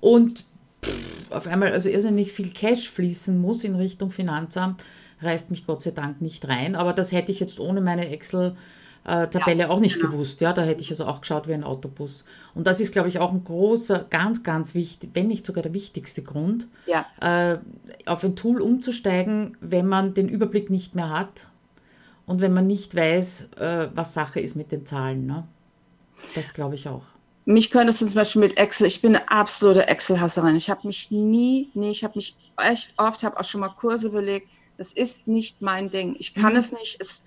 und 0.00 0.44
pff, 0.84 1.30
auf 1.30 1.46
einmal 1.46 1.72
also 1.72 1.88
irrsinnig 1.88 2.32
viel 2.32 2.50
Cash 2.50 2.90
fließen 2.90 3.38
muss 3.38 3.64
in 3.64 3.76
Richtung 3.76 4.10
Finanzamt, 4.10 4.82
reißt 5.20 5.50
mich 5.50 5.66
Gott 5.66 5.82
sei 5.82 5.92
Dank 5.92 6.20
nicht 6.20 6.48
rein. 6.48 6.74
Aber 6.74 6.92
das 6.92 7.12
hätte 7.12 7.30
ich 7.30 7.40
jetzt 7.40 7.60
ohne 7.60 7.80
meine 7.80 8.08
Excel 8.08 8.56
äh, 9.04 9.28
Tabelle 9.28 9.64
ja, 9.64 9.68
auch 9.68 9.80
nicht 9.80 9.96
genau. 9.96 10.12
gewusst. 10.12 10.40
Ja, 10.40 10.52
da 10.52 10.62
hätte 10.62 10.80
ich 10.80 10.90
also 10.90 11.06
auch 11.06 11.20
geschaut 11.20 11.48
wie 11.48 11.54
ein 11.54 11.64
Autobus. 11.64 12.24
Und 12.54 12.66
das 12.66 12.80
ist, 12.80 12.92
glaube 12.92 13.08
ich, 13.08 13.18
auch 13.18 13.32
ein 13.32 13.44
großer, 13.44 14.06
ganz, 14.10 14.42
ganz 14.42 14.74
wichtig, 14.74 15.10
wenn 15.14 15.26
nicht 15.26 15.46
sogar 15.46 15.62
der 15.62 15.74
wichtigste 15.74 16.22
Grund, 16.22 16.68
ja. 16.86 17.06
äh, 17.20 17.58
auf 18.06 18.24
ein 18.24 18.36
Tool 18.36 18.60
umzusteigen, 18.60 19.56
wenn 19.60 19.86
man 19.86 20.14
den 20.14 20.28
Überblick 20.28 20.70
nicht 20.70 20.94
mehr 20.94 21.10
hat 21.10 21.48
und 22.28 22.42
wenn 22.42 22.52
man 22.52 22.66
nicht 22.66 22.94
weiß, 22.94 23.48
äh, 23.58 23.88
was 23.94 24.12
Sache 24.12 24.38
ist 24.38 24.54
mit 24.54 24.70
den 24.70 24.84
Zahlen. 24.84 25.26
Ne? 25.26 25.48
Das 26.34 26.52
glaube 26.52 26.74
ich 26.74 26.86
auch. 26.86 27.04
Mich 27.46 27.70
könntest 27.70 28.02
du 28.02 28.06
zum 28.06 28.16
Beispiel 28.16 28.42
mit 28.42 28.58
Excel, 28.58 28.86
ich 28.86 29.00
bin 29.00 29.16
eine 29.16 29.30
absolute 29.30 29.88
Excel-Hasserin. 29.88 30.54
Ich 30.54 30.68
habe 30.68 30.86
mich 30.86 31.10
nie, 31.10 31.70
nee, 31.72 31.90
ich 31.90 32.04
habe 32.04 32.16
mich 32.16 32.36
echt 32.58 32.92
oft, 32.98 33.22
habe 33.22 33.40
auch 33.40 33.44
schon 33.44 33.62
mal 33.62 33.70
Kurse 33.70 34.10
belegt. 34.10 34.48
Das 34.76 34.92
ist 34.92 35.26
nicht 35.26 35.62
mein 35.62 35.90
Ding. 35.90 36.16
Ich 36.18 36.34
kann 36.34 36.52
mhm. 36.52 36.58
es 36.58 36.70
nicht. 36.70 37.00
Es, 37.00 37.22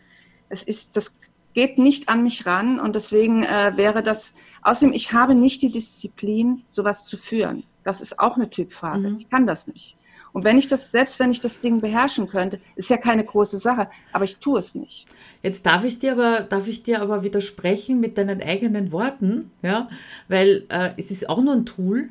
es 0.49 0.61
ist, 0.61 0.95
das 0.95 1.17
geht 1.53 1.79
nicht 1.79 2.07
an 2.07 2.21
mich 2.21 2.45
ran 2.45 2.79
und 2.79 2.95
deswegen 2.95 3.43
äh, 3.43 3.73
wäre 3.75 4.03
das, 4.03 4.33
außerdem, 4.61 4.93
ich 4.93 5.11
habe 5.13 5.33
nicht 5.33 5.63
die 5.63 5.71
Disziplin, 5.71 6.63
sowas 6.69 7.07
zu 7.07 7.17
führen. 7.17 7.63
Das 7.83 8.01
ist 8.01 8.19
auch 8.19 8.35
eine 8.35 8.51
Typfrage. 8.51 9.09
Mhm. 9.09 9.17
Ich 9.17 9.29
kann 9.29 9.47
das 9.47 9.65
nicht. 9.65 9.97
Und 10.33 10.43
wenn 10.43 10.57
ich 10.57 10.67
das, 10.67 10.91
selbst 10.91 11.19
wenn 11.19 11.31
ich 11.31 11.39
das 11.39 11.59
Ding 11.59 11.81
beherrschen 11.81 12.27
könnte, 12.27 12.59
ist 12.75 12.89
ja 12.89 12.97
keine 12.97 13.25
große 13.25 13.57
Sache, 13.57 13.89
aber 14.13 14.23
ich 14.23 14.37
tue 14.37 14.59
es 14.59 14.75
nicht. 14.75 15.07
Jetzt 15.43 15.65
darf 15.65 15.83
ich 15.83 15.99
dir 15.99 16.13
aber, 16.13 16.41
darf 16.41 16.67
ich 16.67 16.83
dir 16.83 17.01
aber 17.01 17.23
widersprechen 17.23 17.99
mit 17.99 18.17
deinen 18.17 18.41
eigenen 18.41 18.91
Worten, 18.91 19.51
ja, 19.61 19.89
weil 20.27 20.65
äh, 20.69 20.91
es 20.97 21.11
ist 21.11 21.29
auch 21.29 21.41
nur 21.41 21.53
ein 21.53 21.65
Tool. 21.65 22.09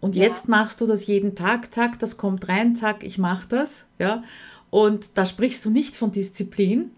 Und 0.00 0.14
ja. 0.14 0.24
jetzt 0.24 0.48
machst 0.48 0.80
du 0.82 0.86
das 0.86 1.06
jeden 1.06 1.34
Tag, 1.34 1.72
zack, 1.72 1.98
das 1.98 2.18
kommt 2.18 2.48
rein, 2.48 2.76
zack, 2.76 3.02
ich 3.02 3.16
mache 3.16 3.48
das, 3.48 3.86
ja. 3.98 4.22
Und 4.68 5.16
da 5.16 5.24
sprichst 5.24 5.64
du 5.64 5.70
nicht 5.70 5.96
von 5.96 6.12
Disziplin, 6.12 6.90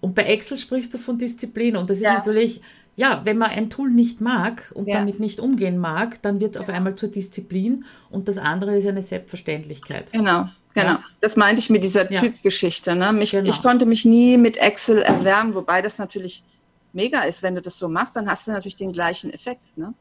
und 0.00 0.14
bei 0.14 0.22
Excel 0.22 0.56
sprichst 0.56 0.94
du 0.94 0.98
von 0.98 1.18
Disziplin 1.18 1.76
und 1.76 1.90
das 1.90 1.98
ist 1.98 2.04
ja. 2.04 2.14
natürlich, 2.14 2.62
ja, 2.96 3.22
wenn 3.24 3.38
man 3.38 3.50
ein 3.50 3.70
Tool 3.70 3.90
nicht 3.90 4.20
mag 4.20 4.72
und 4.74 4.86
ja. 4.86 4.98
damit 4.98 5.20
nicht 5.20 5.40
umgehen 5.40 5.78
mag, 5.78 6.20
dann 6.22 6.40
wird 6.40 6.50
es 6.50 6.56
ja. 6.56 6.62
auf 6.62 6.68
einmal 6.68 6.96
zur 6.96 7.08
Disziplin 7.08 7.84
und 8.10 8.28
das 8.28 8.38
andere 8.38 8.76
ist 8.76 8.86
eine 8.86 9.02
Selbstverständlichkeit. 9.02 10.12
Genau. 10.12 10.48
Genau, 10.72 10.90
ja. 10.90 11.04
das 11.20 11.36
meinte 11.36 11.60
ich 11.60 11.68
mit 11.68 11.82
dieser 11.82 12.08
Typgeschichte. 12.08 12.94
Ne? 12.94 13.12
Mich, 13.12 13.32
genau. 13.32 13.48
Ich 13.48 13.60
konnte 13.60 13.86
mich 13.86 14.04
nie 14.04 14.36
mit 14.36 14.56
Excel 14.56 15.02
erwärmen, 15.02 15.54
wobei 15.54 15.82
das 15.82 15.98
natürlich 15.98 16.44
mega 16.92 17.22
ist. 17.22 17.42
Wenn 17.42 17.56
du 17.56 17.62
das 17.62 17.76
so 17.76 17.88
machst, 17.88 18.14
dann 18.14 18.28
hast 18.28 18.46
du 18.46 18.52
natürlich 18.52 18.76
den 18.76 18.92
gleichen 18.92 19.32
Effekt. 19.32 19.76
Ne? 19.76 19.94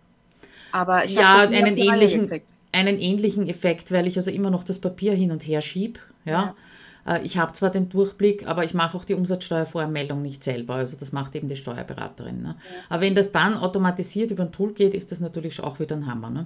Aber 0.71 1.05
ich 1.05 1.15
ja, 1.15 1.39
einen 1.39 1.77
ähnlichen, 1.77 2.29
einen 2.71 2.99
ähnlichen 2.99 3.47
Effekt, 3.47 3.91
weil 3.91 4.05
ich 4.05 4.17
also 4.17 4.29
immer 4.29 4.51
noch 4.51 4.63
das 4.63 4.79
Papier 4.79 5.13
hin 5.13 5.31
und 5.31 5.41
her 5.47 5.61
schiebe. 5.61 5.99
Ja. 6.25 6.31
ja. 6.31 6.55
Äh, 7.05 7.21
ich 7.23 7.37
habe 7.37 7.53
zwar 7.53 7.69
den 7.69 7.89
Durchblick, 7.89 8.47
aber 8.47 8.63
ich 8.63 8.73
mache 8.73 8.97
auch 8.97 9.05
die 9.05 9.13
Umsatzsteuervoranmeldung 9.15 10.21
nicht 10.21 10.43
selber. 10.43 10.75
Also 10.75 10.97
das 10.97 11.11
macht 11.11 11.35
eben 11.35 11.47
die 11.47 11.55
Steuerberaterin. 11.55 12.41
Ne? 12.41 12.55
Aber 12.89 13.01
wenn 13.01 13.15
das 13.15 13.31
dann 13.31 13.55
automatisiert 13.55 14.31
über 14.31 14.43
ein 14.43 14.51
Tool 14.51 14.73
geht, 14.73 14.93
ist 14.93 15.11
das 15.11 15.19
natürlich 15.19 15.61
auch 15.61 15.79
wieder 15.79 15.95
ein 15.95 16.05
Hammer. 16.05 16.29
Ne? 16.29 16.45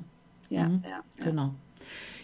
Ja, 0.50 0.70
mhm. 0.70 0.84
ja. 0.90 1.24
Genau. 1.24 1.54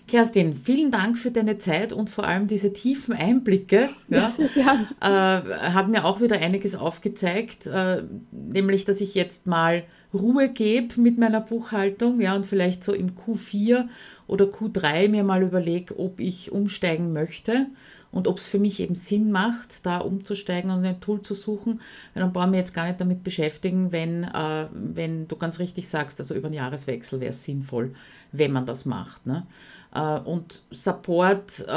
Kerstin, 0.09 0.55
vielen 0.55 0.89
Dank 0.89 1.19
für 1.19 1.29
deine 1.29 1.59
Zeit 1.59 1.93
und 1.93 2.09
vor 2.09 2.23
allem 2.25 2.47
diese 2.47 2.73
tiefen 2.73 3.13
Einblicke. 3.13 3.89
Ja, 4.09 4.31
ja 4.55 5.39
äh, 5.39 5.71
hat 5.71 5.87
mir 5.87 6.03
auch 6.03 6.19
wieder 6.19 6.37
einiges 6.37 6.75
aufgezeigt, 6.75 7.67
äh, 7.67 8.03
nämlich, 8.31 8.85
dass 8.85 9.01
ich 9.01 9.13
jetzt 9.13 9.45
mal 9.45 9.83
Ruhe 10.11 10.49
gebe 10.49 10.99
mit 10.99 11.19
meiner 11.19 11.41
Buchhaltung, 11.41 12.19
ja, 12.19 12.35
und 12.35 12.47
vielleicht 12.47 12.83
so 12.83 12.91
im 12.93 13.11
Q4 13.11 13.85
oder 14.25 14.45
Q3 14.45 15.09
mir 15.09 15.23
mal 15.23 15.43
überlege, 15.43 15.99
ob 15.99 16.19
ich 16.19 16.51
umsteigen 16.51 17.13
möchte 17.13 17.67
und 18.11 18.27
ob 18.27 18.37
es 18.37 18.47
für 18.47 18.59
mich 18.59 18.79
eben 18.79 18.95
Sinn 18.95 19.31
macht, 19.31 19.85
da 19.85 19.99
umzusteigen 19.99 20.71
und 20.71 20.83
ein 20.85 20.99
Tool 20.99 21.21
zu 21.21 21.33
suchen, 21.33 21.79
dann 22.15 22.33
brauchen 22.33 22.51
wir 22.51 22.59
jetzt 22.59 22.73
gar 22.73 22.85
nicht 22.85 22.99
damit 22.99 23.23
beschäftigen, 23.23 23.91
wenn, 23.91 24.23
äh, 24.23 24.67
wenn 24.73 25.27
du 25.27 25.35
ganz 25.35 25.59
richtig 25.59 25.87
sagst, 25.87 26.19
also 26.19 26.33
über 26.33 26.47
einen 26.47 26.55
Jahreswechsel 26.55 27.19
wäre 27.19 27.31
es 27.31 27.43
sinnvoll, 27.43 27.93
wenn 28.31 28.51
man 28.51 28.65
das 28.65 28.85
macht. 28.85 29.25
Ne? 29.27 29.45
Äh, 29.91 30.19
und 30.19 30.61
Support 30.69 31.65
äh, 31.67 31.71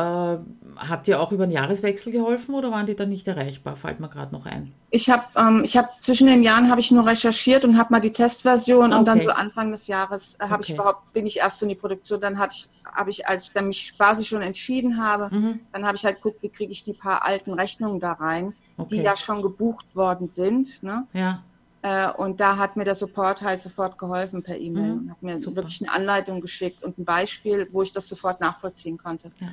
hat 0.77 1.07
dir 1.07 1.21
auch 1.21 1.33
über 1.33 1.47
den 1.47 1.53
Jahreswechsel 1.53 2.13
geholfen 2.13 2.55
oder 2.55 2.71
waren 2.71 2.85
die 2.85 2.95
dann 2.95 3.09
nicht 3.09 3.27
erreichbar? 3.27 3.75
Fällt 3.75 4.01
mir 4.01 4.09
gerade 4.09 4.33
noch 4.33 4.45
ein. 4.45 4.75
Ich 4.91 5.09
habe 5.09 5.25
ähm, 5.35 5.65
hab, 5.65 5.99
zwischen 5.99 6.27
den 6.27 6.43
Jahren 6.43 6.71
habe 6.71 6.81
ich 6.81 6.91
nur 6.91 7.07
recherchiert 7.07 7.65
und 7.65 7.79
habe 7.79 7.95
mal 7.95 8.01
die 8.01 8.13
Testversion 8.13 8.91
okay. 8.91 8.99
und 8.99 9.09
dann 9.09 9.23
so 9.23 9.31
Anfang 9.31 9.71
des 9.71 9.87
Jahres 9.87 10.35
äh, 10.35 10.45
okay. 10.45 10.59
ich 10.61 10.75
überhaupt, 10.75 11.11
bin 11.15 11.25
ich 11.25 11.39
erst 11.39 11.63
in 11.63 11.71
die 11.71 11.75
Produktion. 11.75 12.21
Dann 12.21 12.39
hatte 12.39 12.55
ich, 12.55 12.69
habe 12.85 13.09
ich, 13.09 13.27
als 13.27 13.45
ich 13.45 13.53
dann 13.53 13.69
mich 13.69 13.97
quasi 13.97 14.25
schon 14.25 14.43
entschieden 14.43 15.03
habe, 15.03 15.35
mhm. 15.35 15.61
dann 15.73 15.87
habe 15.87 15.97
ich 15.97 16.05
halt 16.05 16.17
geguckt, 16.17 16.43
wie 16.43 16.51
kriege 16.51 16.71
ich 16.71 16.85
die 16.85 16.93
paar 16.93 17.25
alten 17.25 17.55
Rechnungen 17.55 17.99
da 17.99 18.13
rein, 18.13 18.53
okay. 18.77 18.97
die 18.97 19.03
ja 19.03 19.17
schon 19.17 19.41
gebucht 19.41 19.97
worden 19.97 20.29
sind. 20.29 20.83
Ne? 20.83 21.07
Ja. 21.15 21.43
Äh, 21.83 22.11
und 22.13 22.41
da 22.41 22.57
hat 22.57 22.77
mir 22.77 22.85
der 22.85 22.95
Support 22.95 23.43
halt 23.43 23.61
sofort 23.61 23.99
geholfen 23.99 24.43
per 24.43 24.59
E-Mail 24.59 24.95
mhm, 24.95 24.99
und 25.01 25.11
hat 25.11 25.23
mir 25.23 25.39
super. 25.39 25.57
wirklich 25.57 25.83
eine 25.83 25.93
Anleitung 25.93 26.41
geschickt 26.41 26.85
und 26.85 26.99
ein 26.99 27.05
Beispiel, 27.05 27.69
wo 27.73 27.83
ich 27.83 27.93
das 27.93 28.09
sofort 28.09 28.41
nachvollziehen 28.41 28.97
konnte. 28.97 29.33
Ja, 29.41 29.49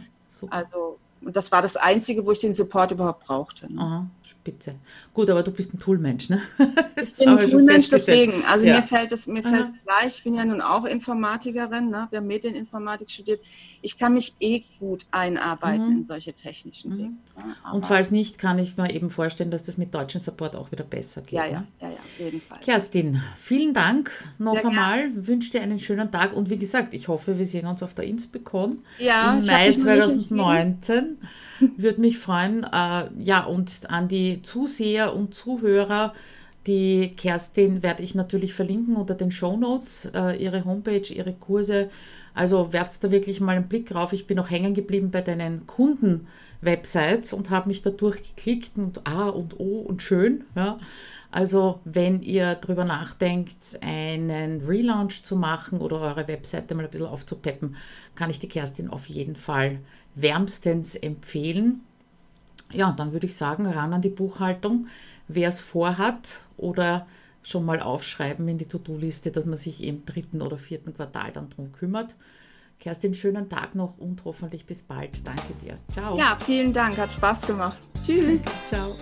also 0.50 1.00
und 1.22 1.36
das 1.36 1.52
war 1.52 1.62
das 1.62 1.76
Einzige, 1.76 2.26
wo 2.26 2.32
ich 2.32 2.39
den 2.39 2.54
Support 2.54 2.92
überhaupt 2.92 3.26
brauchte. 3.26 3.72
Ne? 3.72 3.82
Aha, 3.82 4.10
spitze. 4.24 4.76
Gut, 5.13 5.30
aber 5.30 5.44
du 5.44 5.52
bist 5.52 5.74
ein 5.74 5.80
Toolmensch, 5.80 6.30
ne? 6.30 6.42
ich 7.04 7.13
bin 7.13 7.30
ein 7.30 7.50
Toolmensch, 7.50 7.89
deswegen. 7.89 8.46
Also 8.46 8.65
ja. 8.65 8.78
mir 8.78 8.84
fällt 8.84 9.12
es 9.12 9.28
mir 9.28 9.44
fällt 9.44 9.72
gleich, 9.84 10.18
ich 10.18 10.24
bin 10.24 10.36
ja 10.36 10.46
nun 10.46 10.62
auch 10.62 10.86
Informatikerin, 10.86 11.89
ne? 11.89 12.08
wir 12.10 12.20
haben 12.20 12.28
Medieninformatik 12.28 13.10
studiert. 13.10 13.42
Ich 13.82 13.98
kann 13.98 14.13
mich 14.13 14.36
eh 14.39 14.63
gut 14.80 15.06
einarbeiten 15.12 15.86
mhm. 15.86 15.98
in 15.98 16.04
solche 16.04 16.34
technischen 16.34 16.92
mhm. 16.92 16.96
Dinge. 16.96 17.10
Ne? 17.38 17.56
Und 17.74 17.86
falls 17.86 18.12
nicht, 18.12 18.38
kann 18.38 18.60
ich 18.60 18.78
mir 18.78 18.94
eben 18.94 19.10
vorstellen, 19.10 19.52
dass 19.52 19.63
das 19.63 19.78
mit 19.78 19.94
deutschem 19.94 20.20
Support 20.20 20.56
auch 20.56 20.72
wieder 20.72 20.84
besser 20.84 21.22
geht. 21.22 21.34
Ja, 21.34 21.46
ja, 21.46 21.60
ne? 21.60 21.68
ja, 21.82 21.89
ja, 21.89 21.96
auf 21.96 22.20
jeden 22.20 22.42
Fall. 22.42 22.60
Kerstin, 22.60 23.22
vielen 23.39 23.74
Dank 23.74 24.12
noch 24.38 24.56
Sehr 24.56 24.68
einmal. 24.68 25.10
Gern. 25.10 25.28
Wünsche 25.28 25.52
dir 25.52 25.62
einen 25.62 25.80
schönen 25.80 26.12
Tag 26.12 26.34
und 26.34 26.50
wie 26.50 26.58
gesagt, 26.58 26.94
ich 26.94 27.08
hoffe, 27.08 27.38
wir 27.38 27.46
sehen 27.46 27.68
uns 27.68 27.84
auf 27.84 27.94
der 27.94 28.06
Inspicon 28.06 28.80
ja, 29.00 29.34
im 29.34 29.46
Mai 29.46 29.72
2019. 29.72 31.18
Würde 31.78 32.02
mich 32.02 32.18
freuen. 32.18 32.63
Äh, 32.63 33.10
ja, 33.20 33.44
und 33.46 33.89
an 33.89 34.08
die 34.08 34.42
Zuseher 34.42 35.13
und 35.13 35.34
Zuhörer, 35.34 36.13
die 36.67 37.12
Kerstin 37.15 37.84
werde 37.84 38.04
ich 38.04 38.15
natürlich 38.15 38.54
verlinken 38.54 38.95
unter 38.95 39.15
den 39.15 39.32
Show 39.32 39.56
Notes, 39.56 40.10
äh, 40.13 40.41
ihre 40.41 40.65
Homepage, 40.65 41.13
ihre 41.13 41.34
Kurse. 41.34 41.89
Also 42.34 42.74
werft 42.74 43.04
da 43.04 43.12
wirklich 43.12 43.39
mal 43.39 43.56
einen 43.56 43.67
Blick 43.67 43.88
drauf. 43.88 44.13
Ich 44.13 44.28
bin 44.28 44.38
noch 44.38 44.50
hängen 44.50 44.74
geblieben 44.74 45.10
bei 45.10 45.22
deinen 45.22 45.65
Kunden-Websites 45.67 47.34
und 47.34 47.50
habe 47.50 47.69
mich 47.69 47.82
da 47.82 47.89
durchgeklickt 47.89 48.78
und 48.78 49.08
A 49.08 49.30
und 49.30 49.60
O 49.60 49.80
und 49.80 50.02
schön. 50.02 50.43
Ja. 50.56 50.80
Also 51.32 51.80
wenn 51.86 52.22
ihr 52.22 52.56
darüber 52.56 52.86
nachdenkt, 52.86 53.80
einen 53.82 54.62
Relaunch 54.62 55.24
zu 55.24 55.36
machen 55.36 55.80
oder 55.80 56.02
eure 56.02 56.28
Webseite 56.28 56.76
mal 56.76 56.84
ein 56.84 56.89
bisschen 56.89 57.08
aufzupeppen, 57.08 57.76
kann 58.15 58.30
ich 58.30 58.39
die 58.39 58.48
Kerstin 58.48 58.89
auf 58.89 59.08
jeden 59.08 59.36
Fall 59.36 59.80
wärmstens 60.15 60.95
empfehlen. 60.95 61.82
Ja, 62.72 62.91
dann 62.91 63.13
würde 63.13 63.28
ich 63.28 63.36
sagen, 63.36 63.65
ran 63.65 63.93
an 63.93 64.02
die 64.02 64.10
Buchhaltung. 64.10 64.88
Wer 65.28 65.50
es 65.50 65.60
vorhat 65.60 66.41
oder 66.60 67.08
schon 67.41 67.65
mal 67.65 67.80
aufschreiben 67.80 68.48
in 68.48 68.58
die 68.58 68.67
To-Do-Liste, 68.67 69.32
dass 69.32 69.45
man 69.45 69.58
sich 69.58 69.84
im 69.84 70.06
dritten 70.06 70.41
oder 70.41 70.58
vierten 70.58 70.93
Quartal 70.93 71.32
dann 71.32 71.50
drum 71.50 71.72
kümmert. 71.72 72.15
Kerstin, 72.80 73.13
schönen 73.13 73.50
Tag 73.50 73.76
noch 73.76 73.98
und 73.98 74.24
hoffentlich 74.26 74.65
bis 74.65 74.84
bald. 74.84 75.26
Danke 75.28 75.54
dir. 75.62 75.78
Ciao. 75.91 76.17
Ja, 76.17 76.38
vielen 76.45 76.72
Dank. 76.72 76.98
Hat 76.98 77.12
Spaß 77.12 77.48
gemacht. 77.48 77.78
Tschüss. 78.06 78.43
Ciao. 78.69 78.95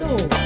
So. 0.00 0.45